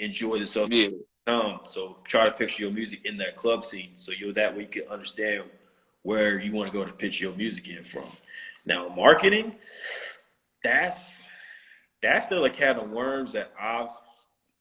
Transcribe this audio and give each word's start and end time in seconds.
enjoy 0.00 0.38
the 0.38 0.46
self 0.46 0.70
Yeah. 0.70 0.88
time. 1.26 1.60
So 1.64 1.98
try 2.04 2.24
to 2.24 2.32
picture 2.32 2.64
your 2.64 2.72
music 2.72 3.04
in 3.04 3.16
that 3.18 3.36
club 3.36 3.64
scene. 3.64 3.92
So 3.96 4.12
you're 4.12 4.32
that 4.32 4.56
way 4.56 4.62
you 4.62 4.68
can 4.68 4.88
understand 4.88 5.44
where 6.02 6.38
you 6.38 6.52
want 6.52 6.70
to 6.70 6.76
go 6.76 6.84
to 6.84 6.92
pitch 6.92 7.20
your 7.20 7.34
music 7.34 7.68
in 7.68 7.84
from. 7.84 8.10
Now 8.64 8.88
marketing, 8.88 9.56
that's 10.62 11.26
that's 12.02 12.26
still 12.26 12.44
a 12.44 12.50
cat 12.50 12.78
of 12.78 12.90
worms 12.90 13.32
that 13.32 13.52
I've 13.58 13.90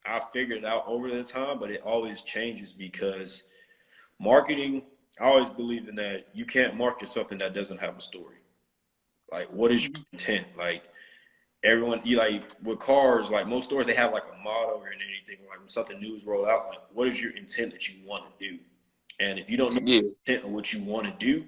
I've 0.06 0.30
figured 0.32 0.66
out 0.66 0.84
over 0.88 1.10
the 1.10 1.24
time, 1.24 1.60
but 1.60 1.72
it 1.72 1.82
always 1.82 2.22
changes 2.22 2.74
because 2.74 3.44
marketing, 4.20 4.84
I 5.20 5.26
always 5.26 5.50
believe 5.50 5.88
in 5.88 5.96
that 5.96 6.28
you 6.34 6.46
can't 6.46 6.76
market 6.76 7.10
something 7.10 7.38
that 7.40 7.54
doesn't 7.54 7.80
have 7.80 7.98
a 7.98 8.02
story. 8.02 8.38
Like 9.32 9.52
what 9.52 9.72
is 9.72 9.84
your 9.84 9.92
mm-hmm. 9.94 10.04
intent? 10.14 10.48
Like 10.58 10.84
everyone 11.64 12.02
you 12.04 12.18
like 12.18 12.44
with 12.64 12.80
cars, 12.80 13.30
like 13.30 13.48
most 13.48 13.66
stores 13.66 13.88
they 13.88 13.94
have 13.94 14.14
like 14.14 14.24
a 14.24 14.44
motto 14.44 14.80
or 14.80 14.88
anything, 14.88 15.46
like 15.50 15.60
when 15.60 15.70
something 15.70 16.00
new 16.00 16.16
is 16.16 16.26
rolled 16.26 16.48
out, 16.48 16.68
like 16.70 16.80
what 16.94 17.08
is 17.08 17.22
your 17.22 17.36
intent 17.36 17.72
that 17.74 17.88
you 17.90 17.96
want 18.06 18.24
to 18.24 18.32
do? 18.40 18.60
And 19.20 19.38
if 19.38 19.50
you 19.50 19.58
don't 19.58 19.74
know 19.74 19.82
Yeah. 19.84 20.02
the 20.02 20.16
intent 20.28 20.46
of 20.46 20.52
what 20.52 20.72
you 20.72 20.82
want 20.84 21.06
to 21.08 21.14
do, 21.26 21.46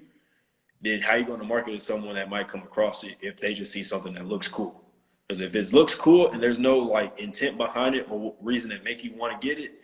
then 0.82 1.00
how 1.00 1.14
you 1.14 1.24
going 1.24 1.40
to 1.40 1.46
market 1.46 1.70
to 1.72 1.80
someone 1.80 2.14
that 2.14 2.28
might 2.28 2.48
come 2.48 2.62
across 2.62 3.04
it 3.04 3.16
if 3.20 3.38
they 3.38 3.54
just 3.54 3.72
see 3.72 3.84
something 3.84 4.14
that 4.14 4.26
looks 4.26 4.48
cool? 4.48 4.84
Because 5.26 5.40
if 5.40 5.54
it 5.54 5.72
looks 5.72 5.94
cool 5.94 6.30
and 6.32 6.42
there's 6.42 6.58
no 6.58 6.76
like 6.78 7.18
intent 7.18 7.56
behind 7.56 7.94
it 7.94 8.10
or 8.10 8.34
reason 8.42 8.70
that 8.70 8.84
make 8.84 9.02
you 9.04 9.14
want 9.14 9.40
to 9.40 9.46
get 9.46 9.58
it, 9.58 9.80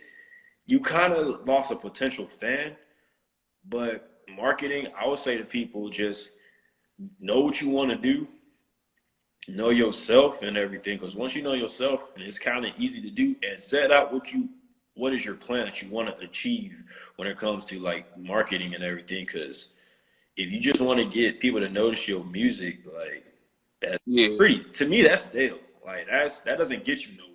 you 0.67 0.79
kind 0.79 1.13
of 1.13 1.47
lost 1.47 1.71
a 1.71 1.75
potential 1.75 2.27
fan. 2.27 2.75
But 3.67 4.21
marketing, 4.29 4.87
I 4.99 5.07
would 5.07 5.17
say 5.19 5.37
to 5.37 5.43
people, 5.43 5.89
just 5.89 6.31
know 7.19 7.39
what 7.41 7.61
you 7.61 7.69
want 7.69 7.89
to 7.89 7.97
do, 7.97 8.27
know 9.49 9.69
yourself 9.69 10.41
and 10.41 10.57
everything. 10.57 10.97
Because 10.97 11.15
once 11.15 11.35
you 11.35 11.41
know 11.41 11.53
yourself, 11.53 12.11
and 12.15 12.23
it's 12.23 12.39
kind 12.39 12.65
of 12.65 12.73
easy 12.79 13.01
to 13.01 13.09
do, 13.09 13.35
and 13.47 13.61
set 13.61 13.91
out 13.91 14.13
what 14.13 14.31
you 14.33 14.49
what 14.95 15.13
is 15.13 15.25
your 15.25 15.35
plan 15.35 15.65
that 15.65 15.81
you 15.81 15.89
want 15.89 16.13
to 16.15 16.23
achieve 16.23 16.83
when 17.15 17.27
it 17.27 17.37
comes 17.37 17.63
to 17.65 17.79
like 17.79 18.05
marketing 18.17 18.75
and 18.75 18.83
everything. 18.83 19.25
Because 19.25 19.69
if 20.35 20.51
you 20.51 20.59
just 20.59 20.81
want 20.81 20.99
to 20.99 21.05
get 21.05 21.39
people 21.39 21.59
to 21.59 21.69
notice 21.69 22.07
your 22.07 22.23
music, 22.25 22.79
like 22.85 23.25
that's 23.81 23.99
Yeah. 24.05 24.35
pretty 24.37 24.63
to 24.63 24.87
me 24.87 25.01
that's 25.01 25.23
stale. 25.23 25.59
Like 25.85 26.07
that's 26.09 26.41
that 26.41 26.57
doesn't 26.57 26.83
get 26.85 27.05
you 27.05 27.17
nowhere. 27.17 27.29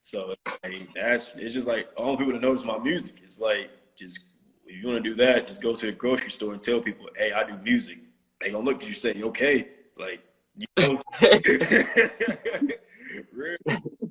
So 0.00 0.34
like, 0.62 0.88
that's 0.94 1.34
it's 1.36 1.54
just 1.54 1.68
like 1.68 1.88
I 1.98 2.02
want 2.02 2.18
people 2.18 2.32
to 2.32 2.40
notice 2.40 2.64
my 2.64 2.78
music. 2.78 3.16
It's 3.22 3.40
like 3.40 3.70
just 3.96 4.20
if 4.66 4.82
you 4.82 4.88
want 4.88 5.02
to 5.02 5.10
do 5.10 5.14
that, 5.16 5.48
just 5.48 5.60
go 5.60 5.74
to 5.74 5.86
the 5.86 5.92
grocery 5.92 6.30
store 6.30 6.54
and 6.54 6.62
tell 6.62 6.80
people, 6.80 7.06
"Hey, 7.16 7.32
I 7.32 7.44
do 7.44 7.58
music." 7.58 7.98
They 8.40 8.50
gonna 8.50 8.64
look 8.64 8.82
at 8.82 8.88
you 8.88 8.94
say, 8.94 9.14
"Okay," 9.22 9.68
like 9.98 10.22
you 10.56 10.66
know. 10.78 11.00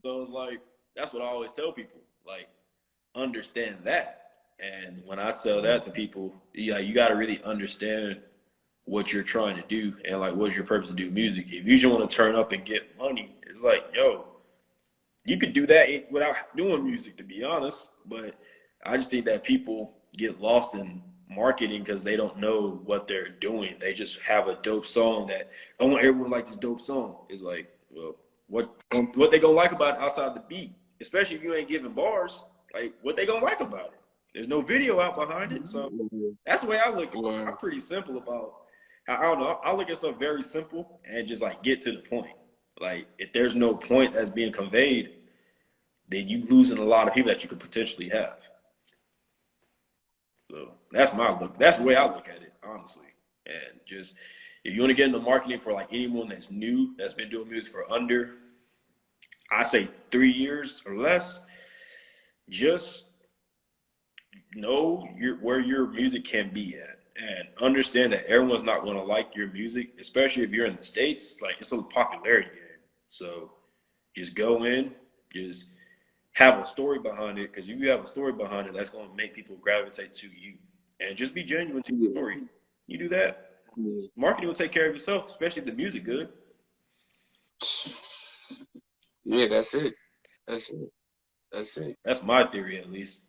So 0.03 0.21
it's 0.21 0.31
like 0.31 0.59
that's 0.95 1.13
what 1.13 1.21
I 1.21 1.25
always 1.25 1.51
tell 1.51 1.71
people. 1.71 2.01
Like 2.25 2.47
understand 3.15 3.77
that. 3.83 4.17
And 4.59 5.01
when 5.05 5.19
I 5.19 5.31
tell 5.31 5.61
that 5.61 5.83
to 5.83 5.91
people, 5.91 6.33
yeah, 6.53 6.77
you 6.77 6.93
got 6.93 7.09
to 7.09 7.15
really 7.15 7.41
understand 7.43 8.19
what 8.85 9.11
you're 9.13 9.23
trying 9.23 9.55
to 9.55 9.63
do 9.67 9.95
and 10.05 10.19
like 10.19 10.35
what's 10.35 10.55
your 10.55 10.65
purpose 10.65 10.89
to 10.89 10.95
do 10.95 11.09
music. 11.09 11.45
If 11.47 11.65
you 11.65 11.77
just 11.77 11.91
want 11.91 12.07
to 12.07 12.15
turn 12.15 12.35
up 12.35 12.51
and 12.51 12.63
get 12.63 12.97
money, 12.97 13.35
it's 13.47 13.61
like, 13.61 13.85
yo, 13.93 14.25
you 15.25 15.37
could 15.37 15.53
do 15.53 15.65
that 15.67 16.11
without 16.11 16.35
doing 16.55 16.83
music, 16.83 17.17
to 17.17 17.23
be 17.23 17.43
honest. 17.43 17.89
But 18.05 18.35
I 18.85 18.97
just 18.97 19.09
think 19.09 19.25
that 19.25 19.43
people 19.43 19.93
get 20.17 20.41
lost 20.41 20.73
in 20.73 21.01
marketing 21.31 21.83
because 21.83 22.03
they 22.03 22.15
don't 22.15 22.37
know 22.37 22.81
what 22.85 23.07
they're 23.07 23.29
doing. 23.29 23.75
They 23.79 23.93
just 23.93 24.19
have 24.19 24.47
a 24.47 24.55
dope 24.61 24.85
song 24.85 25.27
that 25.27 25.51
I 25.79 25.85
want 25.85 26.03
everyone 26.05 26.29
to 26.29 26.35
like 26.35 26.47
this 26.47 26.55
dope 26.55 26.81
song. 26.81 27.17
It's 27.29 27.41
like, 27.41 27.69
well, 27.89 28.15
what 28.47 28.75
what 29.15 29.31
they 29.31 29.39
gonna 29.39 29.53
like 29.53 29.71
about 29.71 29.95
it 29.95 30.01
outside 30.01 30.35
the 30.35 30.43
beat? 30.47 30.73
Especially 30.99 31.37
if 31.37 31.43
you 31.43 31.55
ain't 31.55 31.69
giving 31.69 31.93
bars, 31.93 32.43
like 32.73 32.93
what 33.01 33.15
they 33.15 33.25
gonna 33.25 33.43
like 33.43 33.61
about 33.61 33.87
it? 33.93 33.99
There's 34.33 34.47
no 34.47 34.61
video 34.61 34.99
out 34.99 35.15
behind 35.15 35.51
it, 35.51 35.67
so 35.67 35.89
mm-hmm. 35.89 36.29
that's 36.45 36.61
the 36.61 36.67
way 36.67 36.79
I 36.83 36.89
look 36.89 37.15
at 37.15 37.23
it. 37.23 37.47
I'm 37.47 37.57
pretty 37.57 37.79
simple 37.79 38.17
about. 38.17 38.53
I 39.07 39.15
I 39.17 39.21
don't 39.21 39.39
know. 39.39 39.59
I 39.63 39.73
look 39.73 39.89
at 39.89 39.97
stuff 39.97 40.19
very 40.19 40.43
simple 40.43 40.99
and 41.09 41.27
just 41.27 41.41
like 41.41 41.63
get 41.63 41.81
to 41.81 41.91
the 41.91 41.99
point. 41.99 42.35
Like 42.79 43.07
if 43.17 43.33
there's 43.33 43.55
no 43.55 43.73
point 43.73 44.13
that's 44.13 44.29
being 44.29 44.51
conveyed, 44.51 45.11
then 46.09 46.27
you 46.27 46.45
losing 46.49 46.77
a 46.77 46.83
lot 46.83 47.07
of 47.07 47.13
people 47.13 47.29
that 47.29 47.43
you 47.43 47.49
could 47.49 47.59
potentially 47.59 48.09
have. 48.09 48.47
So 50.49 50.73
that's 50.91 51.13
my 51.13 51.37
look. 51.39 51.57
That's 51.57 51.77
the 51.77 51.83
way 51.83 51.95
I 51.95 52.05
look 52.05 52.27
at 52.27 52.41
it, 52.41 52.53
honestly. 52.63 53.07
And 53.45 53.79
just 53.87 54.15
if 54.63 54.75
you 54.75 54.81
want 54.81 54.91
to 54.91 54.95
get 54.95 55.07
into 55.07 55.19
marketing 55.19 55.59
for 55.59 55.73
like 55.73 55.87
anyone 55.91 56.29
that's 56.29 56.51
new, 56.51 56.93
that's 56.97 57.13
been 57.13 57.29
doing 57.29 57.49
music 57.49 57.71
for 57.71 57.91
under, 57.91 58.35
I 59.51 59.63
say 59.63 59.89
three 60.11 60.31
years 60.31 60.81
or 60.85 60.97
less, 60.97 61.41
just 62.49 63.05
know 64.55 65.07
your 65.17 65.37
where 65.37 65.59
your 65.59 65.87
music 65.87 66.25
can 66.25 66.53
be 66.53 66.75
at 66.75 66.99
and 67.21 67.47
understand 67.61 68.13
that 68.13 68.25
everyone's 68.25 68.63
not 68.63 68.83
going 68.83 68.97
to 68.97 69.03
like 69.03 69.35
your 69.35 69.51
music, 69.51 69.93
especially 69.99 70.43
if 70.43 70.51
you're 70.51 70.65
in 70.65 70.75
the 70.75 70.83
states. 70.83 71.35
Like 71.41 71.55
it's 71.59 71.71
a 71.71 71.81
popularity 71.81 72.49
game, 72.55 72.79
so 73.07 73.51
just 74.15 74.35
go 74.35 74.65
in, 74.65 74.91
just 75.33 75.65
have 76.33 76.59
a 76.59 76.65
story 76.65 76.99
behind 76.99 77.37
it. 77.37 77.51
Because 77.51 77.69
if 77.69 77.79
you 77.79 77.89
have 77.89 78.03
a 78.03 78.07
story 78.07 78.33
behind 78.33 78.67
it, 78.67 78.73
that's 78.73 78.89
going 78.89 79.09
to 79.09 79.15
make 79.15 79.33
people 79.33 79.57
gravitate 79.57 80.13
to 80.13 80.27
you, 80.27 80.57
and 81.07 81.17
just 81.17 81.33
be 81.33 81.43
genuine 81.43 81.83
to 81.83 81.93
your 81.95 82.11
story. 82.11 82.43
You 82.87 82.97
do 82.97 83.09
that, 83.09 83.51
marketing 84.15 84.47
will 84.47 84.55
take 84.55 84.71
care 84.71 84.89
of 84.89 84.95
itself, 84.95 85.29
especially 85.29 85.61
if 85.61 85.65
the 85.65 85.73
music 85.73 86.03
good. 86.03 86.29
Yeah, 89.25 89.47
that's 89.49 89.73
it. 89.75 89.93
That's 90.47 90.69
it. 90.71 90.89
That's 91.51 91.77
it. 91.77 91.97
That's 92.05 92.23
my 92.23 92.45
theory, 92.45 92.77
at 92.79 92.91
least. 92.91 93.19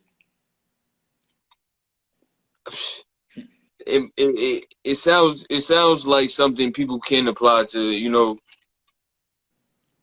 It, 3.85 4.03
it 4.17 4.39
it 4.39 4.65
it 4.83 4.95
sounds 4.95 5.45
it 5.49 5.61
sounds 5.61 6.07
like 6.07 6.29
something 6.29 6.71
people 6.73 6.99
can 6.99 7.27
apply 7.27 7.65
to 7.71 7.81
you 7.91 8.09
know 8.09 8.37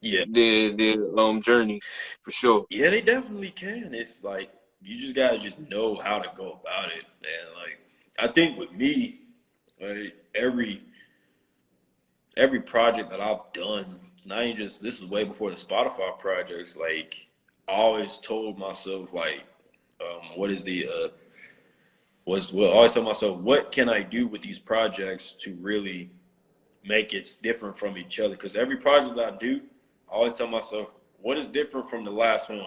Yeah, 0.00 0.25
their 0.25 0.72
their 0.76 0.97
um 1.19 1.41
journey 1.42 1.81
for 2.22 2.31
sure. 2.31 2.66
yeah, 2.70 2.91
they 2.91 3.00
definitely 3.00 3.50
can. 3.50 3.94
It's 3.94 4.22
like 4.22 4.50
you 4.83 4.99
just 4.99 5.15
gotta 5.15 5.39
just 5.39 5.59
know 5.59 5.97
how 5.97 6.19
to 6.19 6.31
go 6.35 6.61
about 6.62 6.91
it, 6.91 7.05
and 7.23 7.55
like 7.56 7.79
I 8.19 8.29
think 8.32 8.59
with 8.59 8.73
me, 8.73 9.21
like 9.81 10.17
every 10.35 10.82
every 12.37 12.61
project 12.61 13.11
that 13.11 13.21
I've 13.21 13.53
done, 13.53 14.00
not 14.25 14.44
even 14.44 14.56
just 14.56 14.82
this 14.82 15.00
is 15.00 15.06
way 15.06 15.25
before 15.25 15.50
the 15.50 15.56
Spotify 15.56 16.19
projects. 16.19 16.77
Like 16.77 17.27
I 17.69 17.73
always 17.73 18.17
told 18.17 18.59
myself, 18.59 19.12
like, 19.12 19.44
um, 20.00 20.37
what 20.37 20.50
is 20.50 20.62
the 20.65 20.88
uh, 20.88 21.09
was 22.25 22.53
well, 22.53 22.71
I 22.71 22.76
always 22.76 22.93
tell 22.94 23.03
myself, 23.03 23.38
what 23.38 23.73
can 23.73 23.88
I 23.88 24.03
do 24.03 24.26
with 24.26 24.43
these 24.43 24.59
projects 24.59 25.33
to 25.41 25.56
really 25.61 26.11
make 26.85 27.12
it 27.12 27.37
different 27.43 27.76
from 27.76 27.99
each 27.99 28.19
other? 28.21 28.35
Because 28.35 28.56
every 28.56 28.76
project 28.76 29.19
I 29.19 29.37
do, 29.37 29.61
I 30.11 30.15
always 30.15 30.33
tell 30.33 30.47
myself, 30.47 30.88
what 31.21 31.37
is 31.37 31.47
different 31.47 31.88
from 31.88 32.05
the 32.05 32.11
last 32.11 32.49
one? 32.49 32.61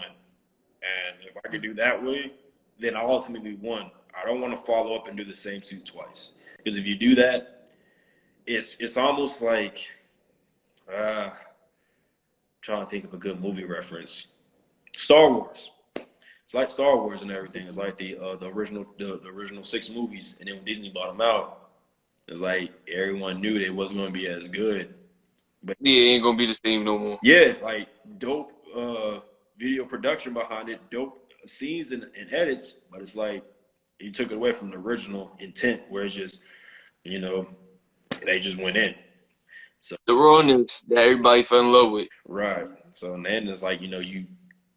And 0.84 1.30
if 1.30 1.38
I 1.38 1.48
could 1.48 1.62
do 1.62 1.74
that 1.76 2.04
way, 2.04 2.34
then 2.80 2.96
I 2.96 3.02
ultimately 3.02 3.56
won. 3.56 3.92
I 4.20 4.26
don't 4.26 4.42
want 4.42 4.56
to 4.56 4.64
follow 4.64 4.96
up 4.96 5.08
and 5.08 5.18
do 5.18 5.24
the 5.24 5.36
same 5.36 5.64
suit 5.64 5.86
twice. 5.86 6.32
Because 6.58 6.78
if 6.78 6.86
you 6.86 6.96
do 6.96 7.16
that, 7.16 7.72
it's 8.46 8.76
it's 8.80 8.98
almost 8.98 9.42
like 9.42 9.90
uh 10.94 11.30
trying 12.62 12.84
to 12.84 12.90
think 12.90 13.04
of 13.04 13.14
a 13.14 13.18
good 13.18 13.42
movie 13.42 13.64
reference. 13.64 14.28
Star 14.96 15.32
Wars. 15.32 15.72
It's 15.96 16.54
like 16.54 16.70
Star 16.70 16.98
Wars 16.98 17.22
and 17.22 17.32
everything. 17.32 17.68
It's 17.68 17.78
like 17.78 17.98
the 17.98 18.18
uh, 18.18 18.36
the 18.36 18.48
original 18.48 18.86
the, 18.98 19.20
the 19.24 19.30
original 19.30 19.64
six 19.64 19.90
movies, 19.90 20.36
and 20.40 20.48
then 20.48 20.58
when 20.58 20.66
Disney 20.66 20.90
bought 20.90 21.08
them 21.08 21.22
out, 21.22 21.70
it's 22.28 22.42
like 22.42 22.72
everyone 22.88 23.42
knew 23.42 23.60
they 23.60 23.70
wasn't 23.70 24.00
going 24.00 24.14
to 24.14 24.20
be 24.20 24.28
as 24.28 24.48
good. 24.48 24.94
Yeah, 25.80 26.02
it 26.02 26.06
ain't 26.08 26.24
gonna 26.24 26.38
be 26.38 26.46
the 26.46 26.60
same 26.66 26.84
no 26.84 26.98
more. 27.00 27.20
Yeah, 27.24 27.54
like 27.64 27.88
dope 28.18 28.52
uh, 28.76 29.20
video 29.58 29.86
production 29.86 30.34
behind 30.34 30.70
it, 30.70 30.80
dope 30.90 31.32
scenes 31.46 31.92
and, 31.92 32.04
and 32.18 32.34
edits, 32.34 32.76
but 32.92 33.02
it's 33.02 33.16
like 33.16 33.44
he 34.00 34.12
took 34.12 34.32
it 34.32 34.36
away 34.36 34.52
from 34.52 34.70
the 34.70 34.78
original 34.78 35.32
intent, 35.40 35.82
where 35.90 36.06
it's 36.06 36.16
just, 36.16 36.40
you 37.04 37.20
know, 37.20 37.48
they 38.26 38.40
just 38.40 38.58
went 38.58 38.78
in. 38.78 38.96
So 39.80 39.98
the 40.08 40.14
rawness 40.14 40.82
that 40.84 41.00
everybody 41.00 41.44
fell 41.44 41.60
in 41.60 41.74
love 41.74 41.92
with. 41.92 42.08
Right. 42.26 42.68
So 42.94 43.16
and 43.16 43.26
then 43.26 43.48
it's 43.48 43.62
like, 43.62 43.82
you 43.82 43.90
know, 43.90 44.00
you 44.00 44.26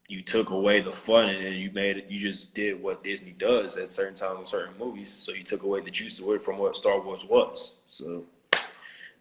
you 0.09 0.23
took 0.23 0.51
away 0.51 0.81
the 0.83 0.93
fun 0.93 1.29
and 1.29 1.45
then 1.45 1.55
you 1.55 1.71
made 1.73 1.97
it 1.97 2.07
you 2.09 2.19
just 2.19 2.55
did 2.55 2.81
what 2.81 3.05
Disney 3.05 3.33
does 3.33 3.77
at 3.77 3.93
certain 3.93 4.15
times 4.15 4.41
in 4.41 4.47
certain 4.47 4.75
movies. 4.79 5.09
So 5.09 5.33
you 5.33 5.43
took 5.43 5.63
away 5.63 5.81
the 5.81 5.91
juice 5.91 6.21
away 6.21 6.39
from 6.39 6.59
what 6.59 6.75
Star 6.75 7.01
Wars 7.01 7.25
was. 7.25 7.75
So 7.87 8.25
uh, 8.53 8.59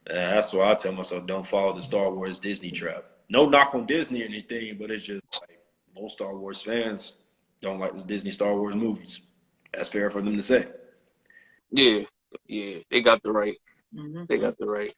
that's 0.08 0.54
why 0.54 0.72
I 0.72 0.76
tell 0.76 0.92
myself 0.92 1.28
don't 1.28 1.46
follow 1.46 1.74
the 1.74 1.84
Star 1.84 2.12
Wars 2.12 2.40
Disney 2.40 2.72
trap. 2.72 3.06
No 3.30 3.48
knock 3.48 3.76
on 3.76 3.86
Disney 3.86 4.22
or 4.22 4.26
anything, 4.26 4.78
but 4.80 4.92
it's 4.92 5.06
just 5.06 5.45
most 5.96 6.14
Star 6.14 6.36
Wars 6.36 6.62
fans 6.62 7.14
don't 7.62 7.80
like 7.80 7.98
the 7.98 8.04
Disney 8.04 8.32
Star 8.32 8.56
Wars 8.56 8.76
movies. 8.76 9.22
That's 9.74 9.90
fair 9.90 10.10
for 10.10 10.22
them 10.22 10.36
to 10.36 10.42
say. 10.42 10.68
Yeah, 11.72 12.02
yeah, 12.48 12.80
they 12.92 13.02
got 13.02 13.22
the 13.24 13.32
right. 13.32 13.58
Mhm. 13.94 14.28
They 14.28 14.38
got 14.38 14.58
the 14.58 14.66
right. 14.66 14.94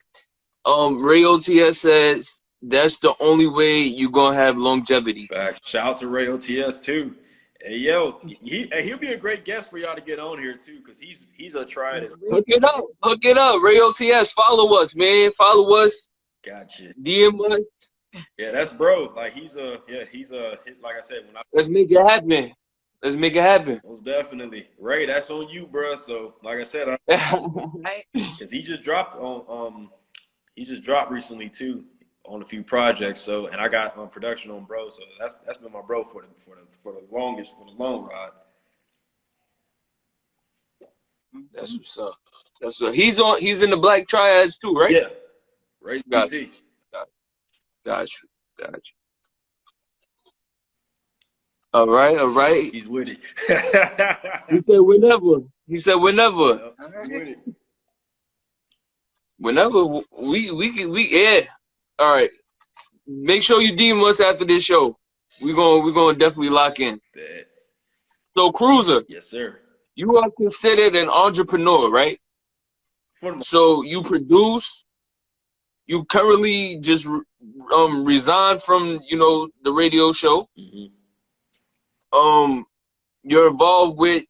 Um, 0.64 0.98
Ray 0.98 1.22
OTS 1.22 1.80
says 1.80 2.40
that's 2.62 2.98
the 2.98 3.14
only 3.20 3.46
way 3.46 3.82
you're 3.82 4.10
gonna 4.10 4.36
have 4.36 4.56
longevity. 4.56 5.26
Fact. 5.26 5.66
Shout 5.66 5.86
out 5.86 5.96
to 5.98 6.08
Ray 6.08 6.26
OTS 6.26 6.80
too. 6.80 7.14
Hey 7.60 7.76
yo, 7.78 8.20
he 8.24 8.70
he'll 8.82 8.98
be 8.98 9.12
a 9.12 9.16
great 9.16 9.44
guest 9.44 9.70
for 9.70 9.78
y'all 9.78 9.96
to 9.96 10.00
get 10.00 10.18
on 10.20 10.38
here 10.38 10.56
too, 10.56 10.78
because 10.78 11.00
he's 11.00 11.26
he's 11.36 11.54
a 11.54 11.64
tried 11.64 12.04
as 12.04 12.14
Hook 12.30 12.44
it 12.46 12.62
up, 12.62 12.84
hook 13.02 13.24
it 13.24 13.36
up. 13.36 13.60
Ray 13.62 13.78
OTS, 13.78 14.30
follow 14.30 14.80
us, 14.80 14.94
man. 14.94 15.32
Follow 15.32 15.74
us, 15.74 16.08
gotcha. 16.44 16.92
DM 17.02 17.40
us. 17.50 17.60
Yeah, 18.38 18.50
that's 18.50 18.72
bro. 18.72 19.12
Like 19.14 19.34
he's 19.34 19.56
a 19.56 19.80
yeah, 19.88 20.04
he's 20.10 20.32
a 20.32 20.58
like 20.82 20.96
I 20.96 21.00
said 21.00 21.26
when 21.26 21.36
I 21.36 21.42
Let's 21.52 21.68
make 21.68 21.90
it 21.90 22.00
happen. 22.00 22.52
Let's 23.02 23.16
make 23.16 23.36
it 23.36 23.42
happen. 23.42 23.80
most 23.84 24.04
definitely 24.04 24.68
Ray. 24.78 25.06
That's 25.06 25.30
on 25.30 25.48
you, 25.48 25.66
bro. 25.66 25.96
So 25.96 26.34
like 26.42 26.58
I 26.58 26.62
said, 26.62 26.96
because 27.06 28.50
he 28.50 28.60
just 28.60 28.82
dropped 28.82 29.14
on 29.16 29.44
um 29.48 29.90
he 30.54 30.64
just 30.64 30.82
dropped 30.82 31.10
recently 31.10 31.48
too 31.48 31.84
on 32.24 32.42
a 32.42 32.44
few 32.44 32.62
projects. 32.62 33.20
So 33.20 33.46
and 33.48 33.60
I 33.60 33.68
got 33.68 33.96
um, 33.98 34.08
production 34.08 34.50
on 34.50 34.64
bro. 34.64 34.88
So 34.88 35.02
that's 35.20 35.38
that's 35.38 35.58
been 35.58 35.72
my 35.72 35.82
bro 35.82 36.04
for 36.04 36.22
the 36.22 36.28
for 36.40 36.56
the 36.56 36.62
for 36.82 36.92
the 36.92 37.06
longest 37.10 37.54
for 37.58 37.66
the 37.66 37.72
long 37.72 38.06
ride. 38.06 38.30
That's 41.52 41.74
what's 41.74 41.98
up. 41.98 42.14
That's 42.60 42.80
what 42.80 42.94
he's 42.94 43.20
on. 43.20 43.40
He's 43.40 43.62
in 43.62 43.70
the 43.70 43.76
Black 43.76 44.08
Triads 44.08 44.58
too, 44.58 44.72
right? 44.72 44.90
Yeah, 44.90 45.08
Ray 45.80 46.02
Gotcha. 46.08 46.40
BT. 46.40 46.50
Got 47.88 48.08
you. 48.12 48.28
Got 48.58 48.74
you. 48.74 48.96
All 51.72 51.86
right, 51.88 52.18
all 52.18 52.28
right. 52.28 52.70
He's 52.70 52.86
with 52.86 53.08
it. 53.08 53.18
He 54.50 54.60
said 54.60 54.78
whenever. 54.80 55.36
He 55.66 55.78
said 55.78 55.94
whenever. 55.94 56.72
Right. 57.10 57.38
Whenever 59.38 59.84
we 60.20 60.50
we 60.50 60.72
can 60.76 60.90
we 60.90 61.08
yeah. 61.10 61.40
All 61.98 62.12
right. 62.12 62.30
Make 63.06 63.42
sure 63.42 63.62
you 63.62 63.74
DM 63.74 64.06
us 64.06 64.20
after 64.20 64.44
this 64.44 64.64
show. 64.64 64.98
We're 65.40 65.56
gonna 65.56 65.82
we're 65.82 65.92
gonna 65.92 66.18
definitely 66.18 66.50
lock 66.50 66.80
in. 66.80 67.00
So 68.36 68.52
Cruzer, 68.52 69.02
Yes, 69.08 69.30
sir. 69.30 69.60
you 69.94 70.14
are 70.18 70.30
considered 70.36 70.94
an 70.94 71.08
entrepreneur, 71.08 71.90
right? 71.90 72.20
So 73.40 73.82
you 73.82 74.02
produce. 74.02 74.84
You 75.88 76.04
currently 76.04 76.78
just 76.80 77.06
um 77.74 78.04
resigned 78.04 78.62
from 78.62 79.00
you 79.08 79.16
know 79.18 79.48
the 79.64 79.72
radio 79.72 80.12
show. 80.12 80.48
Mhm. 80.56 80.90
Um, 82.12 82.66
you're 83.22 83.48
involved 83.48 83.98
with 83.98 84.24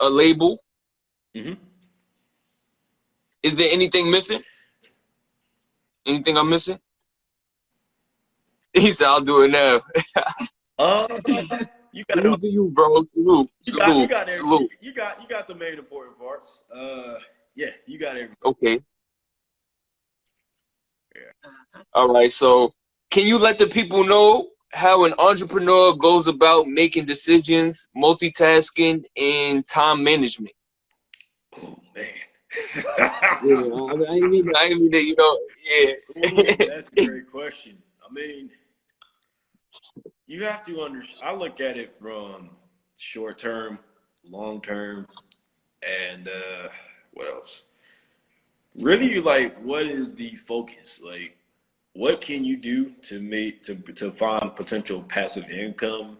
a 0.00 0.08
label. 0.08 0.58
Mhm. 1.34 1.58
Is 3.42 3.56
there 3.56 3.70
anything 3.72 4.10
missing? 4.10 4.42
Anything 6.06 6.36
I'm 6.36 6.50
missing? 6.50 6.78
He 8.74 8.92
said, 8.92 9.06
"I'll 9.06 9.22
do 9.22 9.42
it 9.44 9.50
now." 9.50 9.80
Uh, 10.78 11.06
you 11.92 12.04
got 12.04 12.18
Salute 12.18 12.40
to 12.42 12.48
you, 12.48 12.70
bro. 12.74 13.02
Salute, 13.14 13.50
you 13.64 13.78
got 13.78 13.88
you 13.88 13.94
salute, 13.94 14.10
got 14.10 14.30
salute. 14.30 14.70
you 14.82 14.92
got 14.92 15.22
you 15.22 15.28
got 15.28 15.48
the 15.48 15.54
main 15.54 15.78
important 15.78 16.18
parts. 16.18 16.62
Uh, 16.70 17.18
yeah, 17.54 17.70
you 17.86 17.98
got 17.98 18.16
everything. 18.16 18.36
Okay. 18.44 18.80
All 21.94 22.08
right. 22.08 22.30
So, 22.30 22.72
can 23.10 23.26
you 23.26 23.38
let 23.38 23.58
the 23.58 23.66
people 23.66 24.04
know 24.04 24.48
how 24.72 25.04
an 25.04 25.14
entrepreneur 25.18 25.94
goes 25.94 26.26
about 26.26 26.66
making 26.66 27.06
decisions, 27.06 27.88
multitasking, 27.96 29.04
and 29.16 29.66
time 29.66 30.02
management? 30.04 30.54
Oh 31.62 31.78
man. 31.94 32.06
Yeah, 33.44 33.56
I, 33.56 34.10
I 34.10 34.14
ain't 34.14 34.30
mean, 34.30 34.50
I 34.56 34.68
mean 34.70 34.90
that. 34.90 35.02
You 35.02 35.14
know, 35.16 35.38
yeah. 35.64 36.66
That's 36.68 36.90
a 36.96 36.96
great 37.06 37.30
question. 37.30 37.78
I 38.08 38.12
mean, 38.12 38.50
you 40.26 40.44
have 40.44 40.64
to 40.64 40.80
understand. 40.82 41.22
I 41.24 41.34
look 41.34 41.60
at 41.60 41.76
it 41.76 41.94
from 42.00 42.50
short 42.96 43.38
term, 43.38 43.78
long 44.24 44.60
term, 44.60 45.06
and 45.82 46.28
uh, 46.28 46.68
what 47.12 47.28
else? 47.28 47.62
Really, 48.78 49.20
like, 49.20 49.56
what 49.62 49.86
is 49.86 50.14
the 50.14 50.36
focus? 50.36 51.00
Like, 51.02 51.36
what 51.94 52.20
can 52.20 52.44
you 52.44 52.58
do 52.58 52.90
to 53.02 53.20
make 53.20 53.62
to 53.64 53.74
to 53.74 54.12
find 54.12 54.54
potential 54.54 55.02
passive 55.02 55.48
income, 55.48 56.18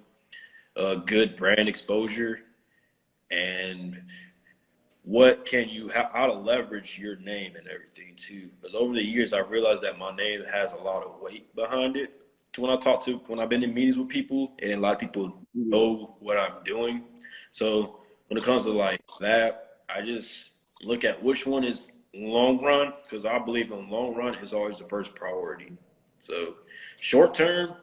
uh, 0.75 0.95
good 0.95 1.37
brand 1.37 1.69
exposure, 1.69 2.41
and 3.31 4.01
what 5.03 5.45
can 5.45 5.69
you 5.69 5.91
how, 5.91 6.09
how 6.13 6.27
to 6.27 6.33
leverage 6.33 6.99
your 6.99 7.17
name 7.17 7.57
and 7.57 7.69
everything 7.69 8.15
too? 8.17 8.49
Because 8.61 8.75
over 8.75 8.95
the 8.95 9.05
years 9.05 9.33
i've 9.33 9.51
realized 9.51 9.83
that 9.83 9.99
my 9.99 10.15
name 10.17 10.43
has 10.51 10.73
a 10.73 10.77
lot 10.77 11.05
of 11.05 11.21
weight 11.21 11.55
behind 11.55 11.97
it. 11.97 12.21
To 12.55 12.63
when 12.63 12.71
i 12.71 12.77
talk 12.77 13.05
to 13.05 13.19
when 13.27 13.39
i've 13.39 13.51
been 13.51 13.63
in 13.63 13.75
meetings 13.75 13.99
with 13.99 14.09
people 14.09 14.53
and 14.63 14.73
a 14.73 14.81
lot 14.81 14.95
of 14.95 14.99
people 14.99 15.43
know 15.55 16.17
what 16.21 16.39
i'm 16.39 16.65
doing. 16.65 17.05
So 17.53 18.01
when 18.29 18.39
it 18.39 18.45
comes 18.45 18.65
to 18.65 18.71
like 18.71 19.01
that 19.21 19.83
i 19.89 20.01
just 20.01 20.51
look 20.83 21.05
at 21.05 21.23
which 21.23 21.47
one 21.47 21.63
is 21.63 21.93
long 22.17 22.63
run 22.65 22.93
because 23.03 23.25
i 23.25 23.39
believe 23.39 23.71
in 23.71 23.89
long 23.91 24.15
run 24.15 24.35
is 24.37 24.53
always 24.53 24.79
the 24.79 24.85
first 24.85 25.15
priority 25.15 25.73
so 26.19 26.55
short 27.01 27.35
term 27.35 27.75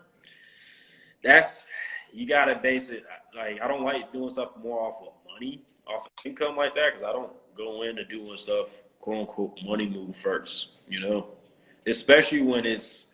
that's 1.24 1.66
you 2.12 2.28
gotta 2.28 2.56
base 2.56 2.90
it 2.90 3.04
like 3.36 3.62
i 3.62 3.68
don't 3.68 3.84
like 3.84 4.12
doing 4.12 4.30
stuff 4.30 4.52
more 4.62 4.80
off 4.82 5.00
of 5.02 5.14
money 5.32 5.62
off 5.88 6.06
of 6.06 6.26
income 6.26 6.56
like 6.56 6.76
that 6.76 6.94
because 6.94 7.04
I 7.04 7.12
don't 7.12 7.32
go 7.56 7.84
into 7.84 8.06
doing 8.06 8.38
stuff 8.38 8.82
quote 9.00 9.22
unquote 9.22 9.60
money 9.64 9.90
move 9.90 10.16
first, 10.16 10.70
you 10.88 11.00
know, 11.00 11.28
especially 11.86 12.42
when 12.42 12.66
it's 12.66 13.06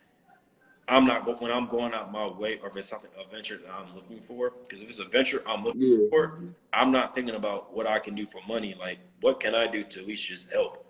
I'm 0.88 1.06
not 1.06 1.42
when 1.42 1.52
I'm 1.52 1.68
going 1.68 1.94
out 1.94 2.12
my 2.12 2.28
way 2.28 2.60
or 2.62 2.70
if 2.70 2.76
it's 2.78 2.90
something 2.90 3.12
a 3.20 3.30
venture 3.34 3.58
that 3.58 3.72
I'm 3.72 3.96
looking 3.96 4.20
for. 4.20 4.54
Because 4.64 4.82
if 4.82 4.90
it's 4.90 5.00
a 5.00 5.06
venture 5.06 5.44
I'm 5.48 5.64
looking 5.64 5.82
Yeah. 5.82 6.10
for, 6.10 6.40
I'm 6.74 6.92
not 6.92 7.14
thinking 7.14 7.36
about 7.36 7.76
what 7.76 7.88
I 7.88 8.00
can 8.00 8.16
do 8.16 8.26
for 8.26 8.42
money. 8.48 8.76
Like 8.80 9.00
what 9.22 9.40
can 9.40 9.56
I 9.56 9.68
do 9.68 9.84
to 9.84 10.02
at 10.02 10.08
least 10.08 10.28
just 10.28 10.52
help? 10.52 10.89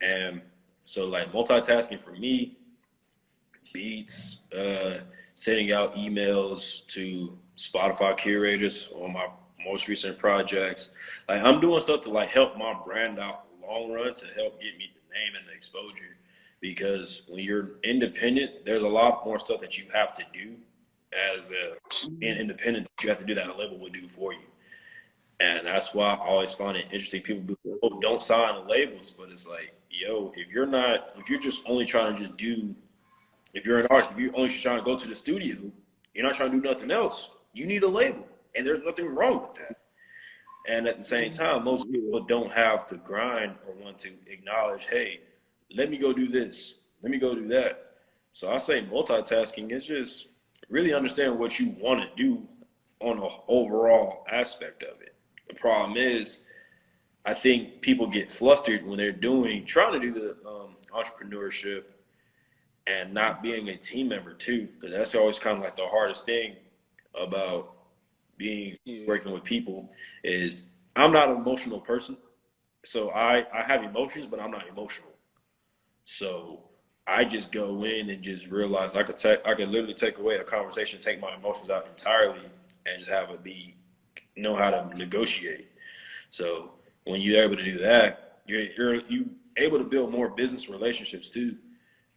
And 0.00 0.40
so 0.84 1.06
like 1.06 1.32
multitasking 1.32 2.00
for 2.00 2.12
me, 2.12 2.58
beats, 3.72 4.38
uh, 4.56 4.98
sending 5.34 5.72
out 5.72 5.94
emails 5.94 6.86
to 6.88 7.36
Spotify 7.56 8.16
curators 8.16 8.88
on 8.94 9.12
my 9.12 9.28
most 9.64 9.88
recent 9.88 10.18
projects. 10.18 10.90
Like 11.28 11.42
I'm 11.42 11.60
doing 11.60 11.80
stuff 11.80 12.02
to 12.02 12.10
like 12.10 12.30
help 12.30 12.56
my 12.56 12.74
brand 12.84 13.18
out 13.18 13.44
long 13.62 13.90
run 13.92 14.14
to 14.14 14.26
help 14.34 14.60
get 14.60 14.76
me 14.76 14.90
the 14.94 15.14
name 15.14 15.32
and 15.38 15.46
the 15.48 15.52
exposure. 15.52 16.16
Because 16.60 17.22
when 17.28 17.42
you're 17.42 17.72
independent, 17.84 18.64
there's 18.64 18.82
a 18.82 18.88
lot 18.88 19.24
more 19.24 19.38
stuff 19.38 19.60
that 19.60 19.78
you 19.78 19.84
have 19.92 20.12
to 20.14 20.24
do 20.32 20.56
as 21.12 21.50
a, 21.50 21.76
independent 22.20 22.88
you 23.02 23.08
have 23.08 23.18
to 23.18 23.24
do 23.24 23.34
that 23.34 23.48
a 23.48 23.56
label 23.56 23.78
would 23.78 23.92
do 23.92 24.08
for 24.08 24.32
you. 24.32 24.46
And 25.40 25.66
that's 25.66 25.94
why 25.94 26.14
I 26.14 26.16
always 26.16 26.52
find 26.52 26.76
it 26.76 26.84
interesting. 26.86 27.22
People 27.22 27.42
be, 27.42 27.56
oh, 27.82 27.98
don't 28.00 28.20
sign 28.20 28.54
the 28.56 28.70
labels, 28.70 29.10
but 29.10 29.30
it's 29.30 29.48
like, 29.48 29.74
yo, 30.00 30.32
if 30.36 30.52
you're 30.52 30.66
not, 30.66 31.12
if 31.18 31.28
you're 31.28 31.40
just 31.40 31.62
only 31.66 31.84
trying 31.84 32.14
to 32.14 32.18
just 32.18 32.36
do, 32.36 32.74
if 33.52 33.66
you're 33.66 33.80
an 33.80 33.86
artist, 33.90 34.12
if 34.12 34.18
you're 34.18 34.34
only 34.36 34.48
just 34.48 34.62
trying 34.62 34.78
to 34.78 34.84
go 34.84 34.96
to 34.96 35.06
the 35.06 35.14
studio, 35.14 35.56
you're 36.14 36.24
not 36.24 36.34
trying 36.34 36.50
to 36.50 36.60
do 36.60 36.68
nothing 36.68 36.90
else. 36.90 37.30
You 37.52 37.66
need 37.66 37.82
a 37.82 37.88
label, 37.88 38.26
and 38.54 38.66
there's 38.66 38.82
nothing 38.84 39.06
wrong 39.06 39.40
with 39.40 39.54
that. 39.54 39.76
And 40.68 40.86
at 40.86 40.98
the 40.98 41.04
same 41.04 41.30
mm-hmm. 41.30 41.42
time, 41.42 41.64
most 41.64 41.90
people 41.90 42.20
don't 42.20 42.52
have 42.52 42.86
to 42.88 42.96
grind 42.96 43.56
or 43.66 43.74
want 43.74 43.98
to 44.00 44.10
acknowledge, 44.26 44.86
hey, 44.86 45.20
let 45.74 45.90
me 45.90 45.98
go 45.98 46.12
do 46.12 46.28
this, 46.28 46.76
let 47.02 47.10
me 47.10 47.18
go 47.18 47.34
do 47.34 47.46
that. 47.48 47.92
So 48.32 48.50
I 48.50 48.58
say 48.58 48.82
multitasking 48.82 49.72
is 49.72 49.84
just 49.84 50.28
really 50.68 50.94
understand 50.94 51.38
what 51.38 51.58
you 51.58 51.74
want 51.78 52.02
to 52.02 52.10
do 52.16 52.46
on 53.00 53.18
an 53.18 53.28
overall 53.48 54.24
aspect 54.30 54.82
of 54.82 55.00
it. 55.00 55.14
The 55.48 55.54
problem 55.54 55.96
is, 55.96 56.40
I 57.24 57.34
think 57.34 57.80
people 57.80 58.06
get 58.06 58.32
flustered 58.32 58.86
when 58.86 58.96
they're 58.96 59.12
doing 59.12 59.64
trying 59.64 59.92
to 59.92 60.00
do 60.00 60.12
the 60.12 60.48
um, 60.48 60.76
entrepreneurship 60.92 61.84
and 62.86 63.12
not 63.12 63.42
being 63.42 63.68
a 63.68 63.76
team 63.76 64.08
member 64.08 64.32
too, 64.32 64.68
because 64.80 64.96
that's 64.96 65.14
always 65.14 65.38
kind 65.38 65.58
of 65.58 65.62
like 65.62 65.76
the 65.76 65.86
hardest 65.86 66.24
thing 66.24 66.56
about 67.14 67.74
being 68.36 68.76
working 69.06 69.32
with 69.32 69.44
people 69.44 69.90
is 70.24 70.62
I'm 70.96 71.12
not 71.12 71.28
an 71.28 71.36
emotional 71.36 71.80
person. 71.80 72.16
So 72.84 73.10
I, 73.10 73.46
I 73.52 73.62
have 73.62 73.84
emotions, 73.84 74.26
but 74.26 74.40
I'm 74.40 74.50
not 74.50 74.66
emotional. 74.66 75.10
So 76.04 76.64
I 77.06 77.24
just 77.24 77.52
go 77.52 77.84
in 77.84 78.08
and 78.08 78.22
just 78.22 78.48
realize 78.48 78.94
I 78.94 79.02
could 79.02 79.18
take 79.18 79.40
I 79.44 79.54
could 79.54 79.68
literally 79.68 79.94
take 79.94 80.18
away 80.18 80.36
a 80.36 80.44
conversation, 80.44 81.00
take 81.00 81.20
my 81.20 81.34
emotions 81.34 81.68
out 81.68 81.88
entirely, 81.88 82.40
and 82.86 82.98
just 82.98 83.10
have 83.10 83.30
it 83.30 83.42
be 83.42 83.76
know 84.36 84.56
how 84.56 84.70
to 84.70 84.96
negotiate. 84.96 85.68
So 86.30 86.70
when 87.04 87.20
you're 87.20 87.42
able 87.42 87.56
to 87.56 87.64
do 87.64 87.78
that, 87.78 88.40
you're 88.46 88.62
you're 88.76 89.00
you 89.06 89.30
able 89.56 89.78
to 89.78 89.84
build 89.84 90.10
more 90.10 90.28
business 90.28 90.68
relationships 90.68 91.30
too. 91.30 91.56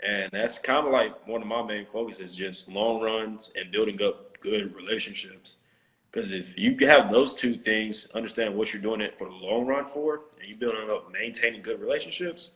And 0.05 0.29
that's 0.33 0.57
kind 0.59 0.85
of 0.85 0.91
like 0.91 1.25
one 1.27 1.41
of 1.41 1.47
my 1.47 1.63
main 1.63 1.85
focuses, 1.85 2.35
just 2.35 2.67
long 2.67 3.01
runs 3.01 3.51
and 3.55 3.71
building 3.71 4.01
up 4.01 4.39
good 4.41 4.75
relationships. 4.75 5.55
Because 6.11 6.31
if 6.31 6.57
you 6.57 6.75
have 6.85 7.09
those 7.09 7.33
two 7.33 7.55
things, 7.55 8.07
understand 8.13 8.53
what 8.53 8.73
you're 8.73 8.81
doing 8.81 9.01
it 9.01 9.17
for 9.17 9.27
the 9.27 9.33
long 9.35 9.65
run 9.65 9.85
for, 9.85 10.25
and 10.39 10.49
you 10.49 10.55
building 10.55 10.89
up 10.89 11.11
maintaining 11.11 11.61
good 11.61 11.79
relationships, 11.79 12.51